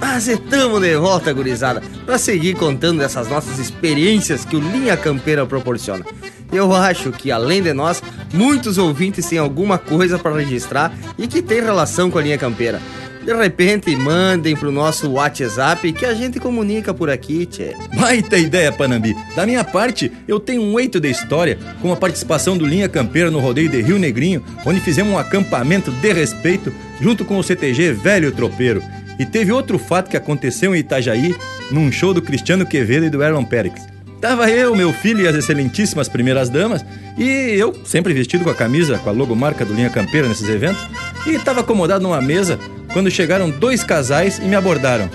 Mas 0.00 0.26
estamos 0.26 0.80
de 0.80 0.96
volta, 0.96 1.32
gurizada, 1.32 1.80
para 2.04 2.18
seguir 2.18 2.56
contando 2.56 2.98
dessas 2.98 3.28
nossas 3.28 3.60
experiências 3.60 4.44
que 4.44 4.56
o 4.56 4.60
Linha 4.60 4.96
Campeira 4.96 5.46
proporciona. 5.46 6.04
Eu 6.52 6.74
acho 6.74 7.12
que, 7.12 7.30
além 7.30 7.62
de 7.62 7.72
nós, 7.72 8.02
muitos 8.34 8.76
ouvintes 8.76 9.24
têm 9.26 9.38
alguma 9.38 9.78
coisa 9.78 10.18
para 10.18 10.36
registrar 10.36 10.92
e 11.16 11.28
que 11.28 11.40
tem 11.40 11.62
relação 11.62 12.10
com 12.10 12.18
a 12.18 12.22
Linha 12.22 12.38
Campeira. 12.38 12.82
De 13.24 13.32
repente, 13.32 13.94
mandem 13.94 14.56
pro 14.56 14.72
nosso 14.72 15.08
WhatsApp 15.12 15.92
que 15.92 16.04
a 16.04 16.12
gente 16.12 16.40
comunica 16.40 16.92
por 16.92 17.08
aqui, 17.08 17.46
tchê. 17.46 17.72
Baita 17.94 18.36
ideia, 18.36 18.72
Panambi. 18.72 19.16
Da 19.36 19.46
minha 19.46 19.62
parte, 19.62 20.10
eu 20.26 20.40
tenho 20.40 20.60
um 20.60 20.78
eito 20.78 20.98
de 20.98 21.08
história 21.08 21.56
com 21.80 21.92
a 21.92 21.96
participação 21.96 22.56
do 22.58 22.66
Linha 22.66 22.88
Campeira 22.88 23.30
no 23.30 23.38
rodeio 23.38 23.68
de 23.68 23.80
Rio 23.80 23.98
Negrinho, 23.98 24.44
onde 24.66 24.80
fizemos 24.80 25.12
um 25.12 25.18
acampamento 25.18 25.92
de 25.92 26.12
respeito 26.12 26.72
junto 27.00 27.24
com 27.24 27.38
o 27.38 27.44
CTG 27.44 27.92
Velho 27.92 28.32
Tropeiro. 28.32 28.82
E 29.18 29.24
teve 29.24 29.52
outro 29.52 29.78
fato 29.78 30.10
que 30.10 30.16
aconteceu 30.16 30.74
em 30.74 30.80
Itajaí, 30.80 31.36
num 31.70 31.92
show 31.92 32.12
do 32.12 32.22
Cristiano 32.22 32.66
Quevedo 32.66 33.06
e 33.06 33.10
do 33.10 33.22
Erlon 33.22 33.44
Perix. 33.44 33.86
Tava 34.20 34.50
eu, 34.50 34.74
meu 34.74 34.92
filho 34.92 35.20
e 35.20 35.28
as 35.28 35.34
excelentíssimas 35.34 36.08
primeiras 36.08 36.48
damas, 36.48 36.84
e 37.18 37.24
eu, 37.56 37.74
sempre 37.84 38.14
vestido 38.14 38.44
com 38.44 38.50
a 38.50 38.54
camisa 38.54 38.98
com 38.98 39.10
a 39.10 39.12
logomarca 39.12 39.64
do 39.64 39.74
Linha 39.74 39.90
Campeira 39.90 40.28
nesses 40.28 40.48
eventos, 40.48 40.86
e 41.26 41.38
tava 41.40 41.60
acomodado 41.60 42.04
numa 42.04 42.20
mesa 42.20 42.58
quando 42.92 43.10
chegaram 43.10 43.50
dois 43.50 43.82
casais 43.82 44.38
e 44.38 44.42
me 44.42 44.54
abordaram. 44.54 45.08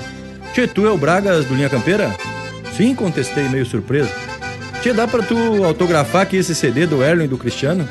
Tchê, 0.53 0.67
tu 0.67 0.85
é 0.85 0.91
o 0.91 0.97
Bragas 0.97 1.45
do 1.45 1.55
Linha 1.55 1.69
Campeira? 1.69 2.15
Sim, 2.75 2.95
contestei 2.95 3.47
meio 3.49 3.65
surpreso. 3.65 4.09
Tchê, 4.81 4.93
dá 4.93 5.07
pra 5.07 5.23
tu 5.23 5.63
autografar 5.63 6.23
aqui 6.23 6.37
esse 6.37 6.53
CD 6.53 6.85
do 6.85 7.03
Erlon 7.03 7.25
e 7.25 7.27
do 7.27 7.37
Cristiano? 7.37 7.87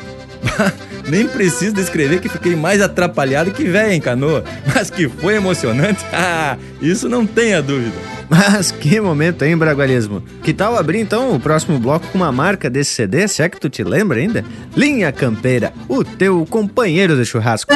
Nem 1.08 1.26
preciso 1.26 1.74
descrever 1.74 2.20
que 2.20 2.28
fiquei 2.28 2.56
mais 2.56 2.80
atrapalhado 2.80 3.52
que 3.52 3.64
velho 3.64 3.92
em 3.92 4.00
canoa, 4.00 4.44
mas 4.74 4.90
que 4.90 5.08
foi 5.08 5.34
emocionante, 5.34 6.04
isso 6.82 7.08
não 7.08 7.24
tenha 7.24 7.62
dúvida. 7.62 7.96
Mas 8.28 8.72
que 8.72 9.00
momento, 9.00 9.44
hein, 9.44 9.56
Bragualismo? 9.56 10.20
Que 10.42 10.52
tal 10.52 10.76
abrir 10.76 10.98
então 10.98 11.34
o 11.34 11.40
próximo 11.40 11.78
bloco 11.78 12.08
com 12.08 12.18
uma 12.18 12.32
marca 12.32 12.68
desse 12.68 12.90
CD, 12.90 13.28
se 13.28 13.40
é 13.40 13.48
que 13.48 13.60
tu 13.60 13.70
te 13.70 13.84
lembra 13.84 14.18
ainda? 14.18 14.44
Linha 14.76 15.12
Campeira, 15.12 15.72
o 15.88 16.02
teu 16.02 16.44
companheiro 16.50 17.16
de 17.16 17.24
churrasco. 17.24 17.72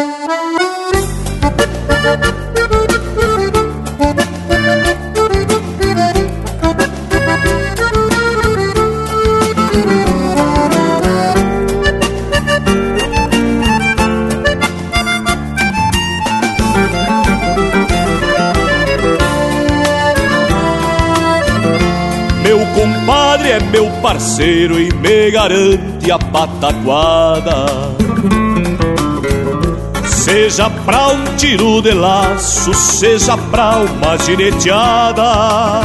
Meu 22.42 22.58
compadre 22.74 23.50
é 23.50 23.60
meu 23.60 23.90
parceiro 24.00 24.80
e 24.80 24.90
me 24.94 25.30
garante 25.30 26.10
a 26.10 26.18
pataquada. 26.18 27.99
Seja 30.30 30.70
pra 30.70 31.08
um 31.08 31.24
tiro 31.36 31.82
de 31.82 31.90
laço, 31.90 32.72
seja 32.72 33.36
pra 33.36 33.78
uma 33.78 34.16
gineteada. 34.16 35.80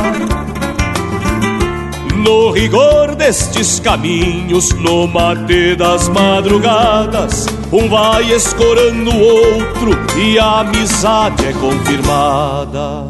No 2.13 2.51
rigor 2.51 3.15
destes 3.15 3.80
caminhos, 3.80 4.69
no 4.73 5.07
mate 5.07 5.76
das 5.76 6.07
madrugadas, 6.09 7.47
um 7.72 7.89
vai 7.89 8.31
escorando 8.34 9.09
o 9.09 9.19
outro 9.19 9.97
e 10.15 10.38
a 10.38 10.59
amizade 10.59 11.43
é 11.43 11.53
confirmada. 11.53 13.03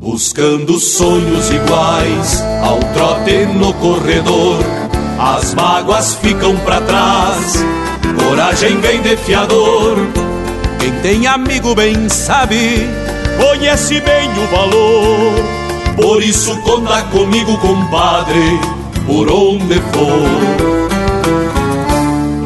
Buscando 0.00 0.80
sonhos 0.80 1.48
iguais 1.48 2.42
ao 2.60 2.80
trote 2.92 3.46
no 3.54 3.72
corredor, 3.74 4.58
as 5.16 5.54
mágoas 5.54 6.16
ficam 6.16 6.56
pra 6.56 6.80
trás, 6.80 7.64
coragem 8.18 8.80
vem 8.80 9.00
de 9.00 9.16
fiador. 9.16 10.31
Quem 10.82 10.92
tem 11.00 11.26
amigo 11.28 11.76
bem 11.76 12.08
sabe, 12.08 12.90
conhece 13.38 14.00
bem 14.00 14.28
o 14.30 14.48
valor. 14.48 15.34
Por 15.94 16.20
isso 16.20 16.60
conta 16.62 17.02
comigo, 17.02 17.56
compadre, 17.58 18.58
por 19.06 19.30
onde 19.30 19.74
for. 19.92 20.71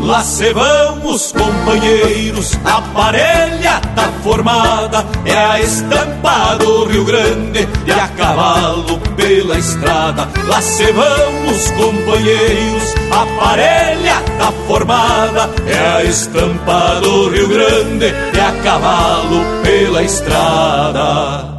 Lá 0.06 0.22
se 0.22 0.52
vamos, 0.52 1.32
companheiros, 1.32 2.56
a 2.64 2.80
parelha 2.94 3.80
tá 3.96 4.08
formada, 4.22 5.04
é 5.24 5.36
a 5.36 5.60
estampa 5.60 6.54
do 6.60 6.84
Rio 6.84 7.04
Grande 7.04 7.68
e 7.84 7.90
a 7.90 8.06
cavalo 8.16 9.00
pela 9.16 9.58
estrada. 9.58 10.28
Lá 10.46 10.62
se 10.62 10.92
vamos, 10.92 11.70
companheiros, 11.72 12.94
a 13.10 13.26
parelha 13.40 14.22
tá 14.38 14.52
formada, 14.68 15.50
é 15.66 15.76
a 15.76 16.04
estampa 16.04 17.00
do 17.00 17.28
Rio 17.28 17.48
Grande 17.48 18.06
e 18.06 18.40
a 18.40 18.52
cavalo 18.62 19.40
pela 19.64 20.04
estrada. 20.04 21.56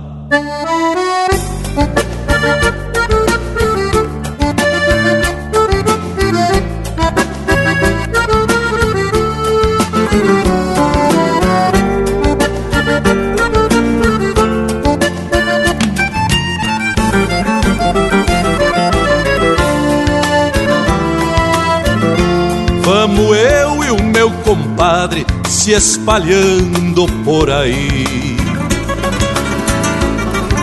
Se 25.68 25.74
espalhando 25.74 27.06
por 27.26 27.52
aí. 27.52 28.38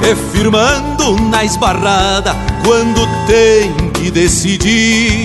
E 0.03 0.15
firmando 0.33 1.21
na 1.29 1.45
esbarrada 1.45 2.35
quando 2.65 3.07
tem 3.27 3.91
que 3.91 4.11
decidir. 4.11 5.25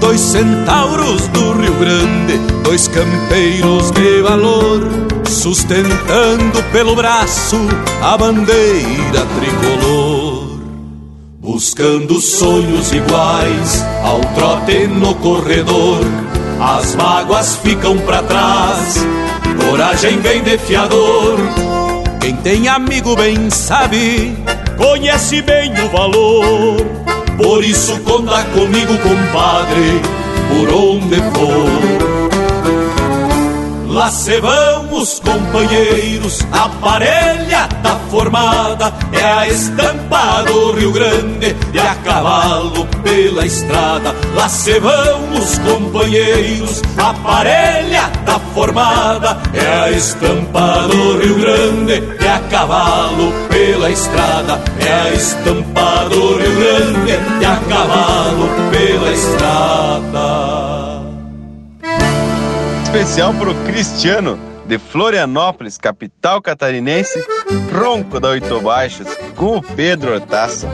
Dois 0.00 0.20
centauros 0.20 1.28
do 1.28 1.52
Rio 1.52 1.74
Grande, 1.74 2.38
dois 2.64 2.88
campeiros 2.88 3.92
de 3.92 4.20
valor, 4.22 4.80
sustentando 5.24 6.60
pelo 6.72 6.96
braço 6.96 7.56
a 8.02 8.18
bandeira 8.18 9.24
tricolor. 9.38 10.58
Buscando 11.38 12.20
sonhos 12.20 12.92
iguais 12.92 13.84
ao 14.02 14.20
trote 14.34 14.88
no 14.88 15.14
corredor, 15.16 16.04
as 16.62 16.94
mágoas 16.94 17.56
ficam 17.56 17.98
pra 17.98 18.22
trás, 18.22 19.04
coragem 19.68 20.20
vem 20.20 20.42
de 20.42 20.56
fiador. 20.58 21.38
Quem 22.20 22.36
tem 22.36 22.68
amigo 22.68 23.16
bem 23.16 23.50
sabe, 23.50 24.36
conhece 24.76 25.42
bem 25.42 25.72
o 25.84 25.88
valor. 25.88 26.76
Por 27.36 27.64
isso 27.64 27.98
conta 28.00 28.44
comigo, 28.44 28.96
compadre, 28.98 30.00
por 30.48 30.72
onde 30.72 31.16
for. 31.16 32.22
Lá 33.92 34.08
se 34.10 34.40
vamos, 34.92 35.20
companheiros, 35.20 36.46
a 36.52 36.68
parelha 36.68 37.66
tá 37.82 37.98
formada, 38.10 38.92
é 39.12 39.24
a 39.24 39.48
estampa 39.48 40.42
do 40.46 40.72
Rio 40.72 40.92
Grande 40.92 41.56
e 41.72 41.78
a 41.78 41.94
cavalo 41.96 42.86
pela 43.02 43.46
estrada. 43.46 44.14
Lá 44.34 44.48
se 44.48 44.78
vamos, 44.78 45.58
companheiros, 45.58 46.82
a 46.98 47.14
parelha 47.14 48.10
tá 48.26 48.38
formada, 48.54 49.38
é 49.54 49.66
a 49.66 49.90
estampa 49.90 50.86
do 50.88 51.18
Rio 51.18 51.38
Grande 51.38 52.02
e 52.20 52.26
a 52.26 52.38
cavalo 52.50 53.32
pela 53.48 53.90
estrada. 53.90 54.60
É 54.78 54.92
a 54.92 55.14
estampa 55.14 56.08
do 56.10 56.36
Rio 56.36 56.54
Grande 56.56 57.12
e 57.40 57.44
a 57.44 57.56
cavalo 57.68 58.48
pela 58.70 59.10
estrada. 59.12 60.52
Especial 62.84 63.32
pro 63.32 63.54
Cristiano, 63.64 64.51
de 64.66 64.78
Florianópolis, 64.78 65.76
capital 65.76 66.40
catarinense, 66.40 67.22
Ronco 67.72 68.20
da 68.20 68.28
Oito 68.28 68.60
Baixos, 68.60 69.08
com 69.36 69.56
o 69.56 69.62
Pedro 69.62 70.14
Hortaça. 70.14 70.68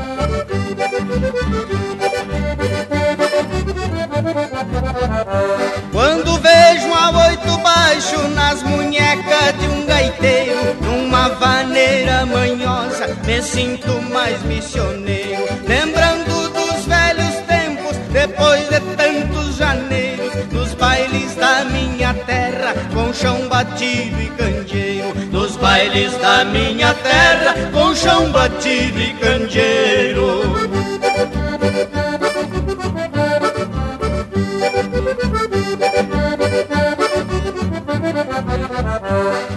Quando 5.92 6.38
vejo 6.40 6.94
a 6.94 7.28
oito 7.28 7.58
baixo 7.58 8.28
nas 8.28 8.62
munhecas 8.62 9.58
de 9.58 9.66
um 9.66 9.86
gaiteiro, 9.86 10.74
numa 10.82 11.28
vaneira 11.30 12.26
manhosa, 12.26 13.16
me 13.24 13.42
sinto 13.42 14.00
mais 14.10 14.42
missioneiro, 14.42 15.42
lembrando 15.66 16.50
dos 16.50 16.84
velhos 16.86 17.34
tempos, 17.46 17.96
depois 18.12 18.68
de 18.68 18.80
tantos 18.96 19.56
janeiros, 19.56 20.32
dos 20.50 20.74
bailes 20.74 21.34
da 21.34 21.64
minha 21.64 22.14
terra, 22.14 22.74
chão 23.18 23.48
batido 23.48 24.22
e 24.22 24.28
candeeiro, 24.30 25.12
dos 25.32 25.56
bailes 25.56 26.16
da 26.18 26.44
minha 26.44 26.94
terra, 26.94 27.54
com 27.72 27.92
chão 27.92 28.30
batido 28.30 29.00
e 29.00 29.12
candeeiro. 29.14 30.42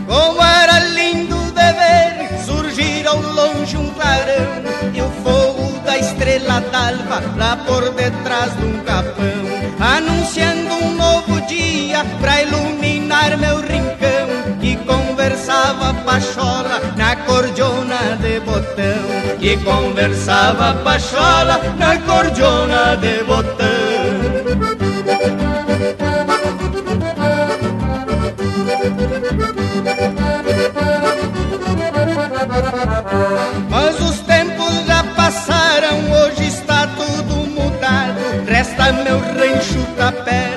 Como 0.07 0.41
era 0.41 0.79
lindo 0.79 1.35
de 1.35 1.73
ver 1.73 2.43
surgir 2.43 3.05
ao 3.05 3.21
longe 3.21 3.77
um 3.77 3.89
clarão 3.91 4.91
e 4.91 5.01
o 5.01 5.09
fogo 5.23 5.79
da 5.85 5.99
estrela 5.99 6.61
d'alva 6.61 7.21
lá 7.37 7.57
por 7.67 7.91
detrás 7.93 8.57
de 8.57 8.65
um 8.65 8.79
capão, 8.79 9.45
anunciando 9.79 10.73
um 10.83 10.95
novo 10.95 11.41
dia 11.41 12.03
pra 12.19 12.41
iluminar 12.41 12.90
meu 13.37 13.57
rincão. 13.61 14.21
Que 14.59 14.75
conversava 14.77 15.93
pachola 16.05 16.79
na 16.95 17.15
cordiona 17.15 18.15
de 18.21 18.39
botão, 18.41 19.37
que 19.39 19.57
conversava 19.57 20.73
pachola 20.83 21.59
na 21.77 21.97
cordiona 21.99 22.95
de 22.97 23.23
botão. 23.23 23.67
Mas 33.69 33.99
os 33.99 34.19
tempos 34.21 34.85
já 34.85 35.03
passaram, 35.15 35.97
hoje 36.11 36.47
está 36.47 36.87
tudo 36.87 37.35
mudado. 37.49 38.45
Resta 38.47 38.93
meu 38.93 39.19
rancho 39.19 39.85
tapera 39.97 40.50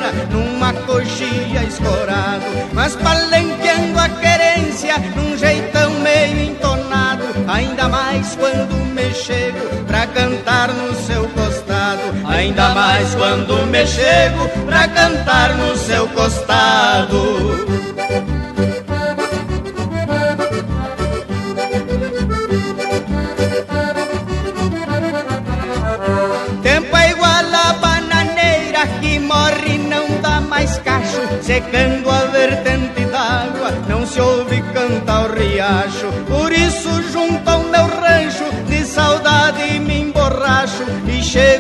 quando 8.55 8.74
me 8.94 9.12
chego 9.12 9.85
pra 9.86 10.06
cantar 10.06 10.72
no 10.72 10.94
seu 10.94 11.28
costado. 11.28 12.02
Ainda 12.26 12.70
mais 12.70 13.14
quando 13.14 13.66
me 13.66 13.86
chego 13.86 14.48
pra 14.66 14.89
cantar 14.89 15.56
no 15.56 15.76
seu 15.76 16.06
costado. 16.09 17.64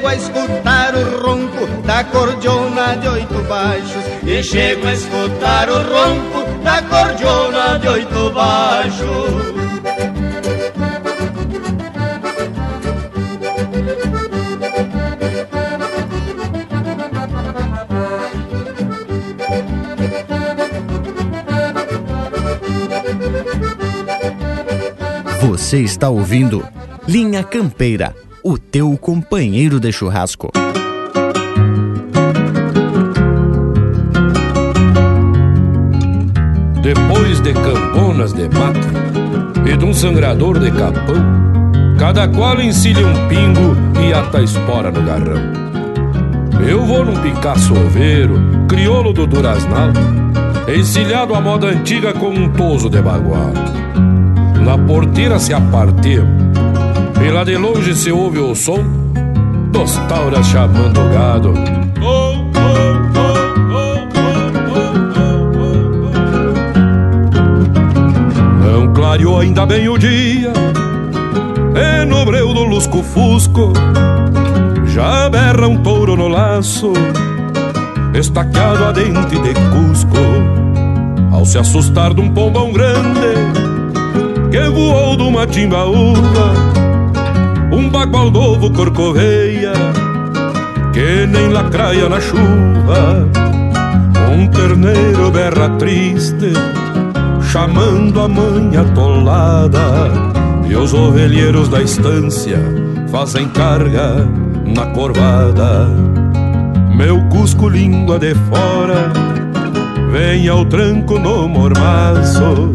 Chego 0.04 0.08
a 0.08 0.14
escutar 0.14 0.94
o 0.94 1.22
ronco 1.22 1.66
da 1.86 2.04
cordiona 2.04 2.96
de 2.96 3.08
oito 3.08 3.42
baixos. 3.48 4.04
E 4.26 4.42
chego 4.42 4.86
a 4.86 4.92
escutar 4.92 5.68
o 5.70 5.78
ronco 5.78 6.62
da 6.62 6.82
cordiona 6.82 7.78
de 7.78 7.88
oito 7.88 8.30
baixos. 8.30 9.54
Você 25.40 25.80
está 25.80 26.08
ouvindo 26.08 26.66
Linha 27.06 27.44
Campeira, 27.44 28.14
o 28.46 28.58
teu 28.58 28.94
companheiro 28.98 29.80
de 29.80 29.90
churrasco. 29.90 30.52
Depois 36.82 37.40
de 37.40 37.54
camponas 37.54 38.34
de 38.34 38.42
mate 38.50 38.86
e 39.66 39.74
de 39.78 39.84
um 39.86 39.94
sangrador 39.94 40.58
de 40.58 40.70
capão, 40.70 41.16
cada 41.98 42.28
qual 42.28 42.60
encilha 42.60 43.06
um 43.06 43.28
pingo 43.28 43.74
e 44.06 44.12
ata 44.12 44.42
espora 44.42 44.90
no 44.90 45.02
garrão. 45.02 45.40
Eu 46.68 46.84
vou 46.84 47.02
num 47.02 47.18
Picasso 47.22 47.72
oveiro, 47.72 48.38
crioulo 48.68 49.14
do 49.14 49.26
Duraznal, 49.26 49.88
encilhado 50.68 51.34
à 51.34 51.40
moda 51.40 51.68
antiga 51.68 52.12
com 52.12 52.28
um 52.28 52.50
toso 52.50 52.90
de 52.90 53.00
bagual. 53.00 53.54
Na 54.62 54.76
porteira 54.76 55.38
se 55.38 55.54
apartemos, 55.54 56.54
e 57.24 57.30
lá 57.30 57.42
de 57.42 57.56
longe 57.56 57.94
se 57.94 58.12
ouve 58.12 58.38
o 58.38 58.54
som 58.54 58.82
dos 59.72 59.96
tauras 60.08 60.46
chamando 60.46 61.00
o 61.00 61.08
gado. 61.08 61.54
Não 68.60 68.92
clareou 68.92 69.40
ainda 69.40 69.64
bem 69.64 69.88
o 69.88 69.96
dia, 69.96 70.52
e 71.74 72.04
no 72.04 72.24
breu 72.26 72.52
do 72.52 72.64
lusco-fusco 72.64 73.72
já 74.86 75.28
berra 75.28 75.66
um 75.66 75.82
touro 75.82 76.16
no 76.16 76.28
laço, 76.28 76.92
estaqueado 78.14 78.84
a 78.84 78.92
dente 78.92 79.38
de 79.38 79.54
cusco. 79.54 80.14
Ao 81.32 81.44
se 81.44 81.58
assustar 81.58 82.14
de 82.14 82.20
um 82.20 82.30
pombão 82.30 82.72
grande 82.72 83.34
que 84.52 84.70
voou 84.70 85.16
de 85.16 85.22
uma 85.24 85.46
timbaúva, 85.48 86.52
um 87.74 87.88
bagual 87.88 88.30
novo 88.30 88.70
corcoveia 88.70 89.72
que 90.92 91.26
nem 91.26 91.48
lacraia 91.48 92.08
na 92.08 92.20
chuva. 92.20 93.28
Um 94.32 94.46
terneiro 94.46 95.30
berra 95.32 95.68
triste, 95.70 96.52
chamando 97.42 98.20
a 98.20 98.28
mãe 98.28 98.76
atolada, 98.76 99.80
e 100.68 100.76
os 100.76 100.94
ovelheiros 100.94 101.68
da 101.68 101.82
estância 101.82 102.58
fazem 103.10 103.48
carga 103.48 104.28
na 104.64 104.86
corvada. 104.86 105.88
Meu 106.96 107.20
cusco 107.24 107.68
língua 107.68 108.20
de 108.20 108.34
fora 108.34 109.12
vem 110.12 110.48
ao 110.48 110.64
tranco 110.64 111.18
no 111.18 111.48
mormaço 111.48 112.70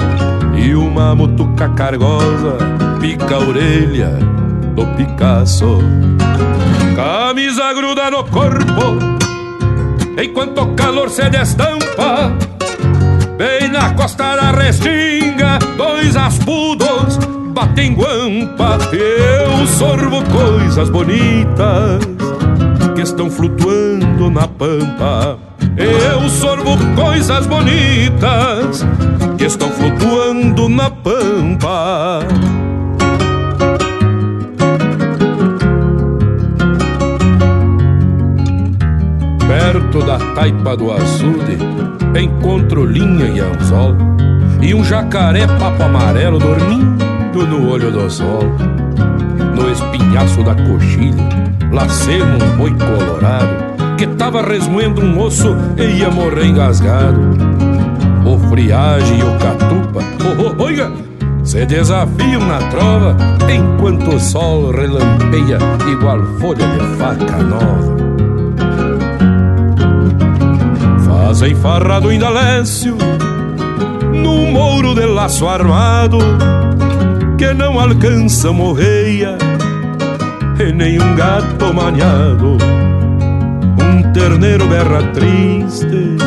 e 0.57 0.75
uma 0.75 1.15
mutuca 1.15 1.69
cargosa 1.69 2.57
pica 2.99 3.35
a 3.35 3.39
orelha 3.39 4.38
do 4.79 4.85
Picasso. 4.95 5.79
Camisa 6.95 7.73
gruda 7.73 8.09
no 8.09 8.23
corpo 8.23 8.97
enquanto 10.21 10.61
o 10.61 10.73
calor 10.73 11.09
se 11.09 11.29
destampa. 11.29 12.31
Bem 13.37 13.69
na 13.69 13.93
costa 13.93 14.35
da 14.35 14.51
restinga, 14.51 15.59
dois 15.77 16.15
aspudos 16.15 17.17
batem 17.53 17.93
guampa. 17.93 18.77
Eu 18.93 19.67
sorvo 19.67 20.23
coisas 20.31 20.89
bonitas 20.89 22.03
que 22.95 23.01
estão 23.01 23.29
flutuando 23.29 24.29
na 24.29 24.47
pampa. 24.47 25.37
Eu 25.77 26.29
sorvo 26.29 26.77
coisas 26.95 27.45
bonitas 27.47 28.85
que 29.37 29.45
estão 29.45 29.69
flutuando 29.71 30.69
na 30.69 30.89
pampa. 30.89 32.19
Perto 39.89 40.05
da 40.05 40.19
taipa 40.35 40.77
do 40.77 40.91
açude, 40.91 41.57
encontro 42.15 42.85
linha 42.85 43.25
e 43.25 43.39
anzol 43.39 43.95
e 44.61 44.71
um 44.75 44.83
jacaré 44.83 45.47
papo 45.47 45.81
amarelo 45.81 46.37
dormindo 46.37 47.47
no 47.47 47.71
olho 47.71 47.91
do 47.91 48.07
sol. 48.07 48.43
No 49.55 49.71
espinhaço 49.71 50.43
da 50.43 50.53
coxilha, 50.53 51.27
lacemos 51.71 52.43
um 52.43 52.57
boi 52.57 52.75
colorado 52.75 53.95
que 53.97 54.05
tava 54.05 54.43
resmoendo 54.43 55.01
um 55.01 55.19
osso 55.19 55.57
e 55.75 56.01
ia 56.01 56.11
morrer 56.11 56.45
engasgado. 56.45 57.19
o 58.23 58.37
friagem 58.47 59.17
e 59.17 59.23
o 59.23 59.39
catupa, 59.39 60.03
oh, 60.23 60.65
oh, 60.65 61.43
se 61.43 61.65
desafiam 61.65 62.45
na 62.45 62.59
trova 62.69 63.17
enquanto 63.51 64.15
o 64.15 64.19
sol 64.19 64.69
relampeia 64.69 65.57
igual 65.91 66.23
folha 66.39 66.67
de 66.67 66.97
faca 66.97 67.37
nova. 67.37 68.08
Fazem 71.29 71.53
farra 71.53 72.01
do 72.01 72.11
indalécio 72.11 72.97
no 74.11 74.47
mouro 74.47 74.95
de 74.95 75.05
laço 75.05 75.47
armado 75.47 76.17
que 77.37 77.53
não 77.53 77.79
alcança 77.79 78.51
morreia 78.51 79.37
e 80.59 80.71
nem 80.73 80.99
um 80.99 81.15
gato 81.15 81.71
maniado. 81.71 82.57
Um 83.79 84.11
terneiro 84.11 84.67
berra 84.69 85.03
triste, 85.13 86.17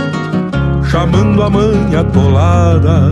chamando 0.88 1.42
a 1.42 1.50
mãe 1.50 1.96
atolada, 1.96 3.10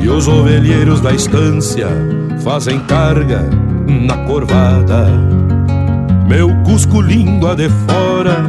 e 0.00 0.08
os 0.08 0.26
ovelheiros 0.26 1.00
da 1.00 1.12
estância 1.12 1.86
fazem 2.42 2.80
carga 2.80 3.48
na 3.86 4.16
corvada. 4.26 5.06
Meu 6.26 6.52
cusco 6.64 7.00
língua 7.00 7.54
de 7.54 7.68
fora, 7.68 8.44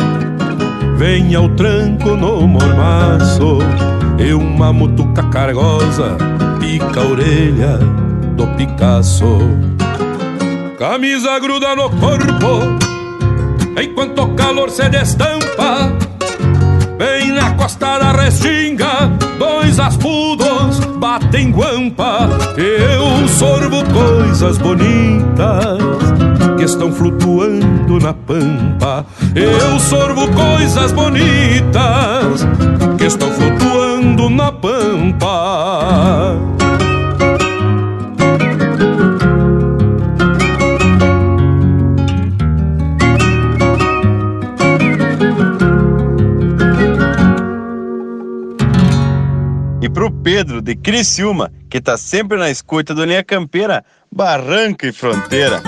vem 1.00 1.34
ao 1.34 1.48
tranco 1.56 2.10
no 2.10 2.46
mormaço, 2.46 3.60
e 4.20 4.34
uma 4.34 4.74
mutuca 4.74 5.24
cargosa 5.30 6.18
pica 6.60 7.00
a 7.00 7.06
orelha 7.06 7.78
do 8.36 8.46
Picasso. 8.58 9.40
Camisa 10.78 11.40
gruda 11.40 11.74
no 11.74 11.90
corpo, 11.90 12.78
enquanto 13.82 14.24
o 14.24 14.36
calor 14.36 14.70
se 14.70 14.90
destampa. 14.90 15.94
Bem 16.98 17.32
na 17.32 17.54
costa 17.54 17.98
da 17.98 18.12
restinga, 18.12 19.10
dois 19.40 19.80
aspudos 19.80 20.82
batem 21.00 21.50
guampa. 21.50 22.28
Eu 22.58 23.26
sorvo 23.30 23.86
coisas 23.94 24.58
bonitas 24.58 25.80
que 26.60 26.66
estão 26.66 26.92
flutuando 26.92 28.00
na 28.00 28.14
pampa. 28.14 29.06
Eu 29.34 29.80
sorvo 29.80 30.28
coisas 30.34 30.92
bonitas 30.92 32.46
que 32.98 33.06
estão 33.06 33.32
flutuando 33.32 34.30
na 34.30 34.52
pampa. 34.52 36.38
Pedro 50.22 50.62
de 50.62 50.76
Criciúma, 50.76 51.52
que 51.70 51.82
tá 51.82 51.98
sempre 51.98 52.38
na 52.38 52.52
escuta 52.52 52.94
do 52.94 53.04
Linha 53.04 53.24
Campeira, 53.24 53.84
Barranca 54.12 54.86
e 54.86 54.92
Fronteira. 54.92 55.62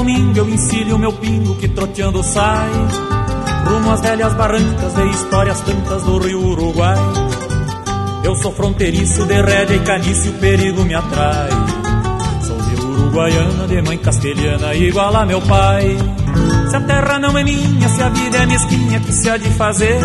Domingo 0.00 0.38
eu 0.38 0.48
ensino 0.48 0.96
o 0.96 0.98
meu 0.98 1.12
pingo 1.12 1.54
que 1.56 1.68
troteando 1.68 2.22
sai 2.22 2.70
rumo 3.66 3.92
às 3.92 4.00
velhas 4.00 4.32
barrancas 4.32 4.94
de 4.94 5.10
histórias 5.10 5.60
tantas 5.60 6.02
do 6.04 6.18
rio 6.18 6.40
Uruguai. 6.40 6.96
Eu 8.24 8.34
sou 8.36 8.50
fronteiriço 8.52 9.26
de 9.26 9.42
rédea 9.42 9.76
e 9.76 9.80
canice, 9.80 10.30
o 10.30 10.32
perigo 10.34 10.84
me 10.84 10.94
atrai. 10.94 11.50
Sou 12.42 12.56
de 12.56 12.82
uruguaiana, 12.82 13.66
de 13.66 13.82
mãe 13.82 13.98
castelhana, 13.98 14.74
igual 14.74 15.14
a 15.14 15.26
meu 15.26 15.42
pai. 15.42 15.98
Se 16.70 16.76
a 16.76 16.80
terra 16.80 17.18
não 17.18 17.36
é 17.36 17.44
minha, 17.44 17.88
se 17.88 18.02
a 18.02 18.08
vida 18.08 18.38
é 18.38 18.46
mesquinha, 18.46 19.00
que 19.00 19.12
se 19.12 19.28
há 19.28 19.36
de 19.36 19.50
fazer? 19.50 20.00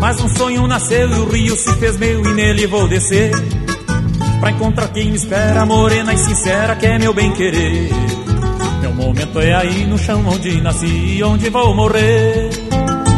Mas 0.00 0.20
um 0.20 0.28
sonho 0.28 0.66
nasceu 0.66 1.08
e 1.08 1.14
o 1.14 1.28
rio 1.30 1.56
se 1.56 1.72
fez 1.76 1.96
meu 1.96 2.20
e 2.26 2.34
nele 2.34 2.66
vou 2.66 2.86
descer. 2.86 3.32
Pra 4.38 4.50
encontrar 4.50 4.88
quem 4.88 5.10
me 5.10 5.16
espera, 5.16 5.64
morena 5.64 6.12
e 6.12 6.18
sincera, 6.18 6.76
que 6.76 6.86
é 6.86 6.98
meu 6.98 7.14
bem 7.14 7.32
querer. 7.32 8.11
Momento 9.12 9.40
é 9.40 9.54
aí 9.54 9.86
no 9.86 9.98
chão 9.98 10.24
onde 10.26 10.58
nasci 10.62 10.86
e 10.86 11.22
onde 11.22 11.50
vou 11.50 11.74
morrer. 11.74 12.48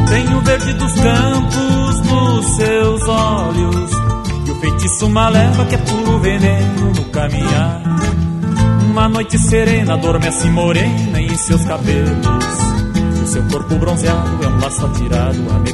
Tenho 0.08 0.38
o 0.38 0.40
verde 0.40 0.72
dos 0.72 0.92
campos 0.92 2.00
nos 2.00 2.56
seus 2.56 3.08
olhos 3.08 3.90
E 4.44 4.50
o 4.50 4.54
feitiço 4.56 5.06
uma 5.06 5.28
leva 5.28 5.64
que 5.66 5.76
é 5.76 5.78
puro 5.78 6.18
veneno 6.18 6.92
no 6.94 7.04
caminhar. 7.04 7.80
Uma 8.90 9.08
noite 9.08 9.38
serena 9.38 9.94
adormece 9.94 10.48
morena 10.48 11.20
em 11.20 11.36
seus 11.36 11.64
cabelos. 11.64 12.26
E 13.16 13.22
o 13.22 13.26
seu 13.28 13.44
corpo 13.44 13.76
bronzeado 13.76 14.44
é 14.44 14.48
um 14.48 14.60
laço 14.60 14.84
atirado 14.86 15.46
a 15.48 15.58
me 15.60 15.72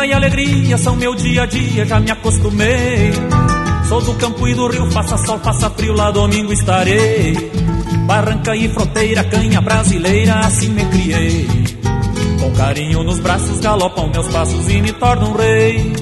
Tristeza 0.00 0.06
e 0.06 0.12
alegria 0.12 0.78
são 0.78 0.96
meu 0.96 1.14
dia 1.14 1.42
a 1.42 1.46
dia, 1.46 1.84
já 1.84 2.00
me 2.00 2.10
acostumei. 2.10 3.12
Sou 3.86 4.00
do 4.00 4.14
campo 4.14 4.48
e 4.48 4.54
do 4.54 4.66
rio, 4.68 4.90
faça 4.90 5.18
sol, 5.18 5.38
faça 5.40 5.68
frio, 5.70 5.92
lá 5.92 6.10
domingo 6.10 6.52
estarei. 6.52 7.34
Barranca 8.06 8.56
e 8.56 8.68
fronteira, 8.68 9.22
canha 9.24 9.60
brasileira, 9.60 10.40
assim 10.40 10.70
me 10.70 10.84
criei. 10.86 11.46
Com 12.40 12.50
carinho 12.52 13.02
nos 13.02 13.18
braços 13.18 13.60
galopam 13.60 14.08
meus 14.10 14.26
passos 14.28 14.68
e 14.70 14.80
me 14.80 14.92
tornam 14.92 15.34
rei. 15.34 15.92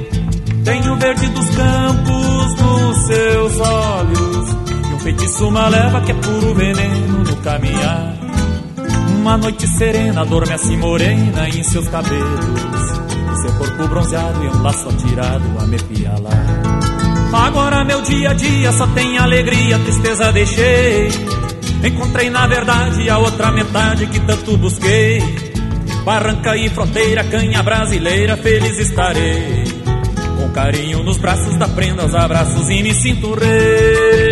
Tenho 0.65 0.97
verde 0.97 1.27
dos 1.29 1.49
campos 1.51 2.55
nos 2.55 2.97
seus 3.07 3.61
olhos 3.61 4.57
e 4.91 4.95
um 4.95 4.99
feitiço 5.01 5.49
uma 5.49 5.69
leva 5.69 6.01
que 6.03 6.13
é 6.13 6.15
puro 6.15 6.55
veneno 6.55 7.25
no 7.25 7.37
caminhar. 7.37 8.15
Uma 9.19 9.37
noite 9.37 9.67
serena 9.67 10.23
adormece 10.23 10.77
morena 10.77 11.49
em 11.49 11.65
seus 11.65 11.89
cabelos 11.89 12.88
seu 13.43 13.53
corpo 13.55 13.89
bronzeado 13.89 14.45
e 14.45 14.49
um 14.49 14.63
laço 14.63 14.89
atirado 14.89 15.45
a 15.61 15.67
me 15.67 15.79
pialar. 15.79 16.79
Agora 17.33 17.85
meu 17.85 18.01
dia 18.03 18.31
a 18.31 18.35
dia 18.35 18.73
só 18.73 18.87
tem 18.89 19.19
alegria, 19.19 19.79
tristeza 19.79 20.33
deixei. 20.33 21.09
Encontrei 21.85 22.31
na 22.31 22.47
verdade 22.47 23.09
a 23.09 23.19
outra 23.19 23.53
metade 23.53 24.07
que 24.07 24.21
tanto 24.21 24.57
busquei. 24.57 25.23
Barranca 26.05 26.57
e 26.57 26.69
fronteira, 26.71 27.23
canha 27.25 27.63
brasileira, 27.63 28.37
feliz 28.37 28.79
estarei. 28.79 29.65
Com 30.37 30.51
carinho 30.51 31.03
nos 31.03 31.19
braços 31.19 31.57
da 31.57 31.69
prenda, 31.69 32.07
os 32.07 32.15
abraços 32.15 32.69
e 32.71 32.83
me 32.83 32.95
sinto 32.95 33.35
rei. 33.35 34.28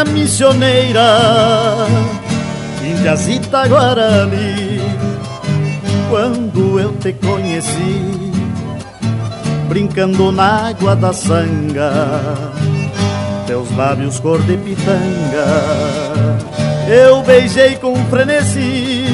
Chinoquinha 0.00 0.04
missioneira, 0.04 1.86
Indiazita 2.82 3.66
Guarani. 3.66 4.80
Quando 6.08 6.80
eu 6.80 6.92
te 6.94 7.12
conheci, 7.12 8.32
brincando 9.68 10.32
na 10.32 10.68
água 10.68 10.96
da 10.96 11.12
sanga, 11.12 11.92
teus 13.46 13.70
lábios 13.76 14.18
cor 14.20 14.40
de 14.42 14.56
pitanga, 14.56 15.46
eu 16.88 17.22
beijei 17.22 17.76
com 17.76 17.94
frenesi. 18.06 19.04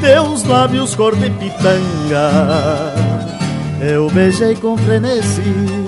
Teus 0.00 0.44
lábios 0.44 0.94
cor 0.94 1.16
de 1.16 1.30
pitanga, 1.30 2.92
eu 3.80 4.10
beijei 4.10 4.54
com 4.54 4.76
frenesi. 4.76 5.83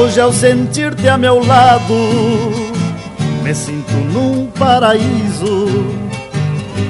Hoje 0.00 0.18
ao 0.18 0.32
sentir-te 0.32 1.06
a 1.10 1.18
meu 1.18 1.44
lado, 1.44 1.94
me 3.42 3.54
sinto 3.54 3.92
num 4.14 4.46
paraíso. 4.46 5.66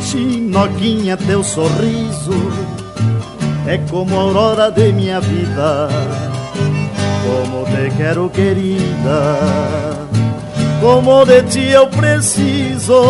Chinoquinha, 0.00 1.16
teu 1.16 1.42
sorriso 1.42 2.52
é 3.66 3.78
como 3.90 4.16
a 4.16 4.22
aurora 4.22 4.70
de 4.70 4.92
minha 4.92 5.20
vida. 5.20 5.88
Como 7.24 7.64
te 7.64 7.96
quero, 7.96 8.30
querida. 8.30 9.36
Como 10.80 11.26
de 11.26 11.42
ti 11.42 11.66
eu 11.66 11.88
preciso. 11.88 13.02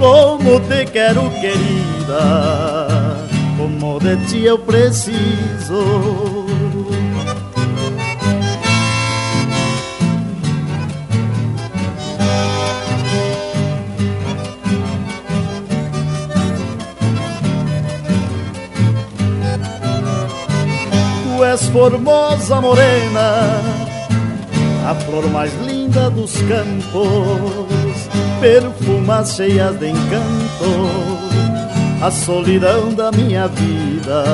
Como 0.00 0.60
te 0.60 0.86
quero, 0.86 1.30
querida. 1.42 3.18
Como 3.58 4.00
de 4.00 4.16
ti 4.28 4.44
eu 4.46 4.58
preciso. 4.58 6.11
És 21.62 21.68
formosa 21.68 22.60
morena, 22.60 23.60
a 24.88 24.94
flor 24.94 25.28
mais 25.30 25.52
linda 25.64 26.10
dos 26.10 26.34
campos, 26.42 28.08
perfumas 28.40 29.36
cheias 29.36 29.78
de 29.78 29.90
encanto, 29.90 30.90
a 32.02 32.10
solidão 32.10 32.92
da 32.94 33.12
minha 33.12 33.46
vida. 33.46 34.24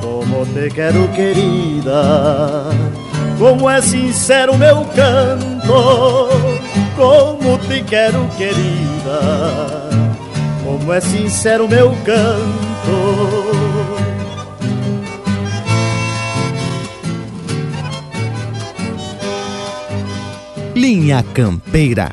Como 0.00 0.46
te 0.46 0.70
quero, 0.74 1.06
querida, 1.08 2.64
como 3.38 3.68
é 3.68 3.82
sincero 3.82 4.56
meu 4.56 4.84
canto, 4.96 6.28
como 6.96 7.58
te 7.58 7.82
quero, 7.82 8.26
querida, 8.38 9.20
como 10.64 10.92
é 10.92 11.00
sincero 11.00 11.68
meu 11.68 11.90
canto. 12.04 13.53
Linha 20.74 21.22
Campeira. 21.34 22.12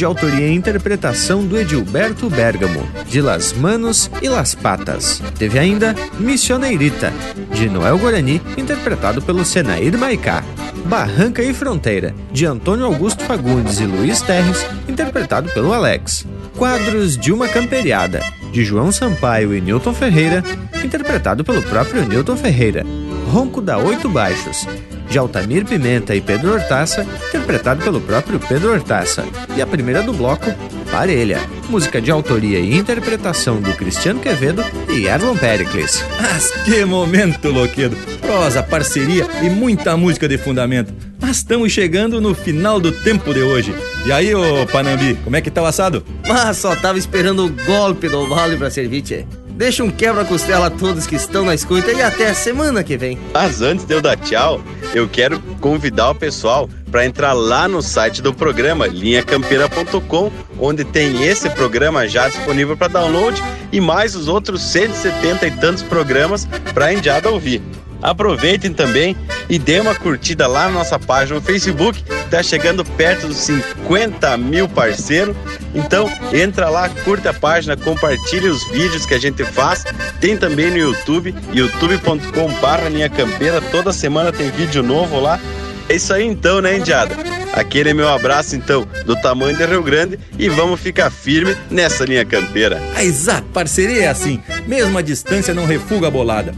De 0.00 0.04
autoria 0.06 0.46
e 0.48 0.54
interpretação 0.54 1.44
do 1.44 1.58
Edilberto 1.58 2.30
Bergamo, 2.30 2.88
de 3.06 3.20
Las 3.20 3.52
Manos 3.52 4.10
e 4.22 4.30
Las 4.30 4.54
Patas. 4.54 5.22
Teve 5.38 5.58
ainda 5.58 5.94
Missioneirita, 6.18 7.12
de 7.52 7.68
Noel 7.68 7.98
Guarani, 7.98 8.40
interpretado 8.56 9.20
pelo 9.20 9.44
Senair 9.44 9.98
Maicá. 9.98 10.42
Barranca 10.86 11.42
e 11.42 11.52
Fronteira, 11.52 12.14
de 12.32 12.46
Antônio 12.46 12.86
Augusto 12.86 13.22
Fagundes 13.24 13.78
e 13.78 13.84
Luiz 13.84 14.22
Terres, 14.22 14.66
interpretado 14.88 15.50
pelo 15.50 15.70
Alex. 15.70 16.26
Quadros 16.56 17.18
de 17.18 17.30
uma 17.30 17.46
Camperiada, 17.46 18.22
de 18.50 18.64
João 18.64 18.90
Sampaio 18.90 19.54
e 19.54 19.60
Newton 19.60 19.92
Ferreira, 19.92 20.42
interpretado 20.82 21.44
pelo 21.44 21.60
próprio 21.60 22.08
Newton 22.08 22.38
Ferreira. 22.38 22.86
Ronco 23.30 23.60
da 23.60 23.76
Oito 23.76 24.08
Baixos, 24.08 24.66
de 25.10 25.18
Altamir 25.18 25.66
Pimenta 25.66 26.14
e 26.14 26.20
Pedro 26.20 26.54
Hortaça, 26.54 27.06
interpretado 27.28 27.82
pelo 27.82 28.00
próprio 28.00 28.38
Pedro 28.38 28.72
Hortaça. 28.72 29.24
E 29.56 29.60
a 29.60 29.66
primeira 29.66 30.02
do 30.02 30.12
bloco, 30.12 30.46
Parelha, 30.90 31.40
música 31.68 32.00
de 32.00 32.10
autoria 32.10 32.60
e 32.60 32.76
interpretação 32.76 33.60
do 33.60 33.72
Cristiano 33.74 34.20
Quevedo 34.20 34.64
e 34.88 35.06
Erlon 35.06 35.36
Pericles. 35.36 36.04
Mas 36.20 36.50
que 36.64 36.84
momento, 36.84 37.50
Loquedo! 37.50 37.96
Prosa, 38.20 38.62
parceria 38.62 39.26
e 39.42 39.50
muita 39.50 39.96
música 39.96 40.28
de 40.28 40.38
fundamento. 40.38 40.94
Mas 41.20 41.38
estamos 41.38 41.72
chegando 41.72 42.20
no 42.20 42.34
final 42.34 42.80
do 42.80 42.92
tempo 42.92 43.34
de 43.34 43.42
hoje. 43.42 43.74
E 44.06 44.12
aí, 44.12 44.34
ô 44.34 44.66
Panambi, 44.66 45.14
como 45.24 45.36
é 45.36 45.40
que 45.40 45.50
tá 45.50 45.62
o 45.62 45.66
assado? 45.66 46.04
Mas 46.26 46.56
só 46.56 46.74
tava 46.76 46.98
esperando 46.98 47.44
o 47.44 47.50
golpe 47.50 48.08
do 48.08 48.26
vale 48.28 48.56
pra 48.56 48.70
servir, 48.70 49.02
tchê. 49.02 49.26
Deixa 49.60 49.84
um 49.84 49.90
quebra-costela 49.90 50.68
a 50.68 50.70
todos 50.70 51.06
que 51.06 51.14
estão 51.14 51.44
na 51.44 51.54
escuta 51.54 51.92
e 51.92 52.00
até 52.00 52.30
a 52.30 52.34
semana 52.34 52.82
que 52.82 52.96
vem. 52.96 53.18
Mas 53.30 53.60
antes 53.60 53.84
de 53.84 53.92
eu 53.92 54.00
dar 54.00 54.16
tchau, 54.16 54.58
eu 54.94 55.06
quero 55.06 55.38
convidar 55.60 56.08
o 56.08 56.14
pessoal 56.14 56.66
para 56.90 57.04
entrar 57.04 57.34
lá 57.34 57.68
no 57.68 57.82
site 57.82 58.22
do 58.22 58.32
programa, 58.32 58.86
linhacampeira.com, 58.86 60.32
onde 60.58 60.82
tem 60.82 61.24
esse 61.24 61.50
programa 61.50 62.08
já 62.08 62.26
disponível 62.26 62.74
para 62.74 62.88
download 62.88 63.38
e 63.70 63.82
mais 63.82 64.16
os 64.16 64.28
outros 64.28 64.62
170 64.62 65.46
e 65.46 65.50
tantos 65.50 65.82
programas 65.82 66.48
para 66.72 66.86
a 66.86 66.94
Indiada 66.94 67.28
ouvir. 67.28 67.60
Aproveitem 68.00 68.72
também 68.72 69.14
e 69.46 69.58
dê 69.58 69.78
uma 69.78 69.94
curtida 69.94 70.46
lá 70.46 70.68
na 70.68 70.70
nossa 70.70 70.98
página 70.98 71.38
no 71.38 71.44
Facebook. 71.44 72.02
Tá 72.30 72.42
chegando 72.42 72.84
perto 72.84 73.26
dos 73.26 73.38
50 73.38 74.36
mil 74.36 74.68
parceiros. 74.68 75.36
Então 75.74 76.10
entra 76.32 76.68
lá, 76.68 76.88
curta 76.88 77.30
a 77.30 77.34
página, 77.34 77.76
compartilhe 77.76 78.48
os 78.48 78.62
vídeos 78.68 79.04
que 79.04 79.14
a 79.14 79.18
gente 79.18 79.44
faz. 79.44 79.84
Tem 80.20 80.36
também 80.36 80.70
no 80.70 80.78
YouTube, 80.78 81.34
youtube.com/barra 81.52 82.88
linha 82.88 83.08
campeira. 83.08 83.60
Toda 83.60 83.92
semana 83.92 84.32
tem 84.32 84.50
vídeo 84.50 84.82
novo 84.82 85.18
lá. 85.18 85.40
É 85.88 85.96
isso 85.96 86.14
aí 86.14 86.24
então, 86.24 86.60
né, 86.60 86.78
Indiada? 86.78 87.16
Aquele 87.52 87.90
é 87.90 87.94
meu 87.94 88.08
abraço 88.08 88.54
então, 88.54 88.86
do 89.04 89.16
tamanho 89.16 89.56
de 89.56 89.66
Rio 89.66 89.82
Grande 89.82 90.18
e 90.38 90.48
vamos 90.48 90.80
ficar 90.80 91.10
firme 91.10 91.56
nessa 91.68 92.04
linha 92.04 92.24
campeira. 92.24 92.80
A 92.94 93.02
exato, 93.02 93.48
parceria 93.48 94.04
é 94.04 94.06
assim, 94.06 94.40
mesmo 94.68 94.96
a 94.96 95.02
distância 95.02 95.52
não 95.52 95.66
refuga 95.66 96.06
a 96.06 96.10
bolada. 96.10 96.54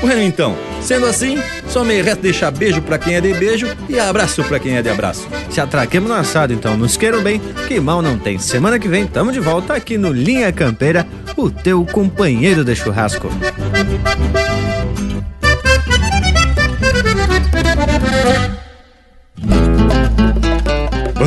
Bueno, 0.00 0.20
então, 0.20 0.56
sendo 0.80 1.06
assim, 1.06 1.38
só 1.68 1.82
me 1.82 2.00
resta 2.00 2.22
deixar 2.22 2.50
beijo 2.50 2.82
pra 2.82 2.98
quem 2.98 3.14
é 3.14 3.20
de 3.20 3.32
beijo 3.34 3.66
e 3.88 3.98
abraço 3.98 4.44
pra 4.44 4.58
quem 4.58 4.76
é 4.76 4.82
de 4.82 4.88
abraço. 4.88 5.26
Se 5.50 5.60
atraquemos 5.60 6.08
no 6.08 6.14
assado, 6.14 6.52
então, 6.52 6.76
nos 6.76 6.96
queiram 6.96 7.22
bem, 7.22 7.40
que 7.66 7.80
mal 7.80 8.02
não 8.02 8.18
tem. 8.18 8.38
Semana 8.38 8.78
que 8.78 8.88
vem, 8.88 9.06
tamo 9.06 9.32
de 9.32 9.40
volta 9.40 9.74
aqui 9.74 9.96
no 9.96 10.12
Linha 10.12 10.52
Campeira, 10.52 11.06
o 11.36 11.50
teu 11.50 11.84
companheiro 11.84 12.64
de 12.64 12.76
churrasco. 12.76 13.28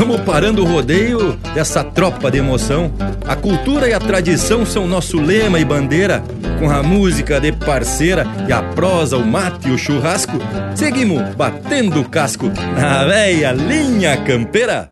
Vamos 0.10 0.26
parando 0.26 0.64
o 0.64 0.65
rodeio 0.65 1.34
dessa 1.53 1.84
tropa 1.84 2.31
de 2.31 2.40
emoção. 2.40 2.91
A 3.27 3.36
cultura 3.36 3.88
e 3.88 3.94
a 3.94 3.99
tradição 3.99 4.65
são 4.65 4.88
nosso 4.88 5.22
lema 5.22 5.60
e 5.60 5.64
bandeira. 5.64 6.23
Com 6.57 6.68
a 6.68 6.81
música 6.81 7.40
de 7.40 7.52
parceira 7.52 8.26
e 8.48 8.52
a 8.52 8.60
prosa, 8.60 9.18
o 9.18 9.23
mate 9.23 9.69
e 9.69 9.72
o 9.72 9.77
churrasco, 9.77 10.40
seguimos 10.76 11.22
batendo 11.36 12.03
casco 12.10 12.48
na 12.48 13.06
velha 13.06 13.52
linha 13.52 14.18
campeira. 14.18 14.90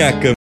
Linha 0.00 0.12
campeira. 0.12 0.35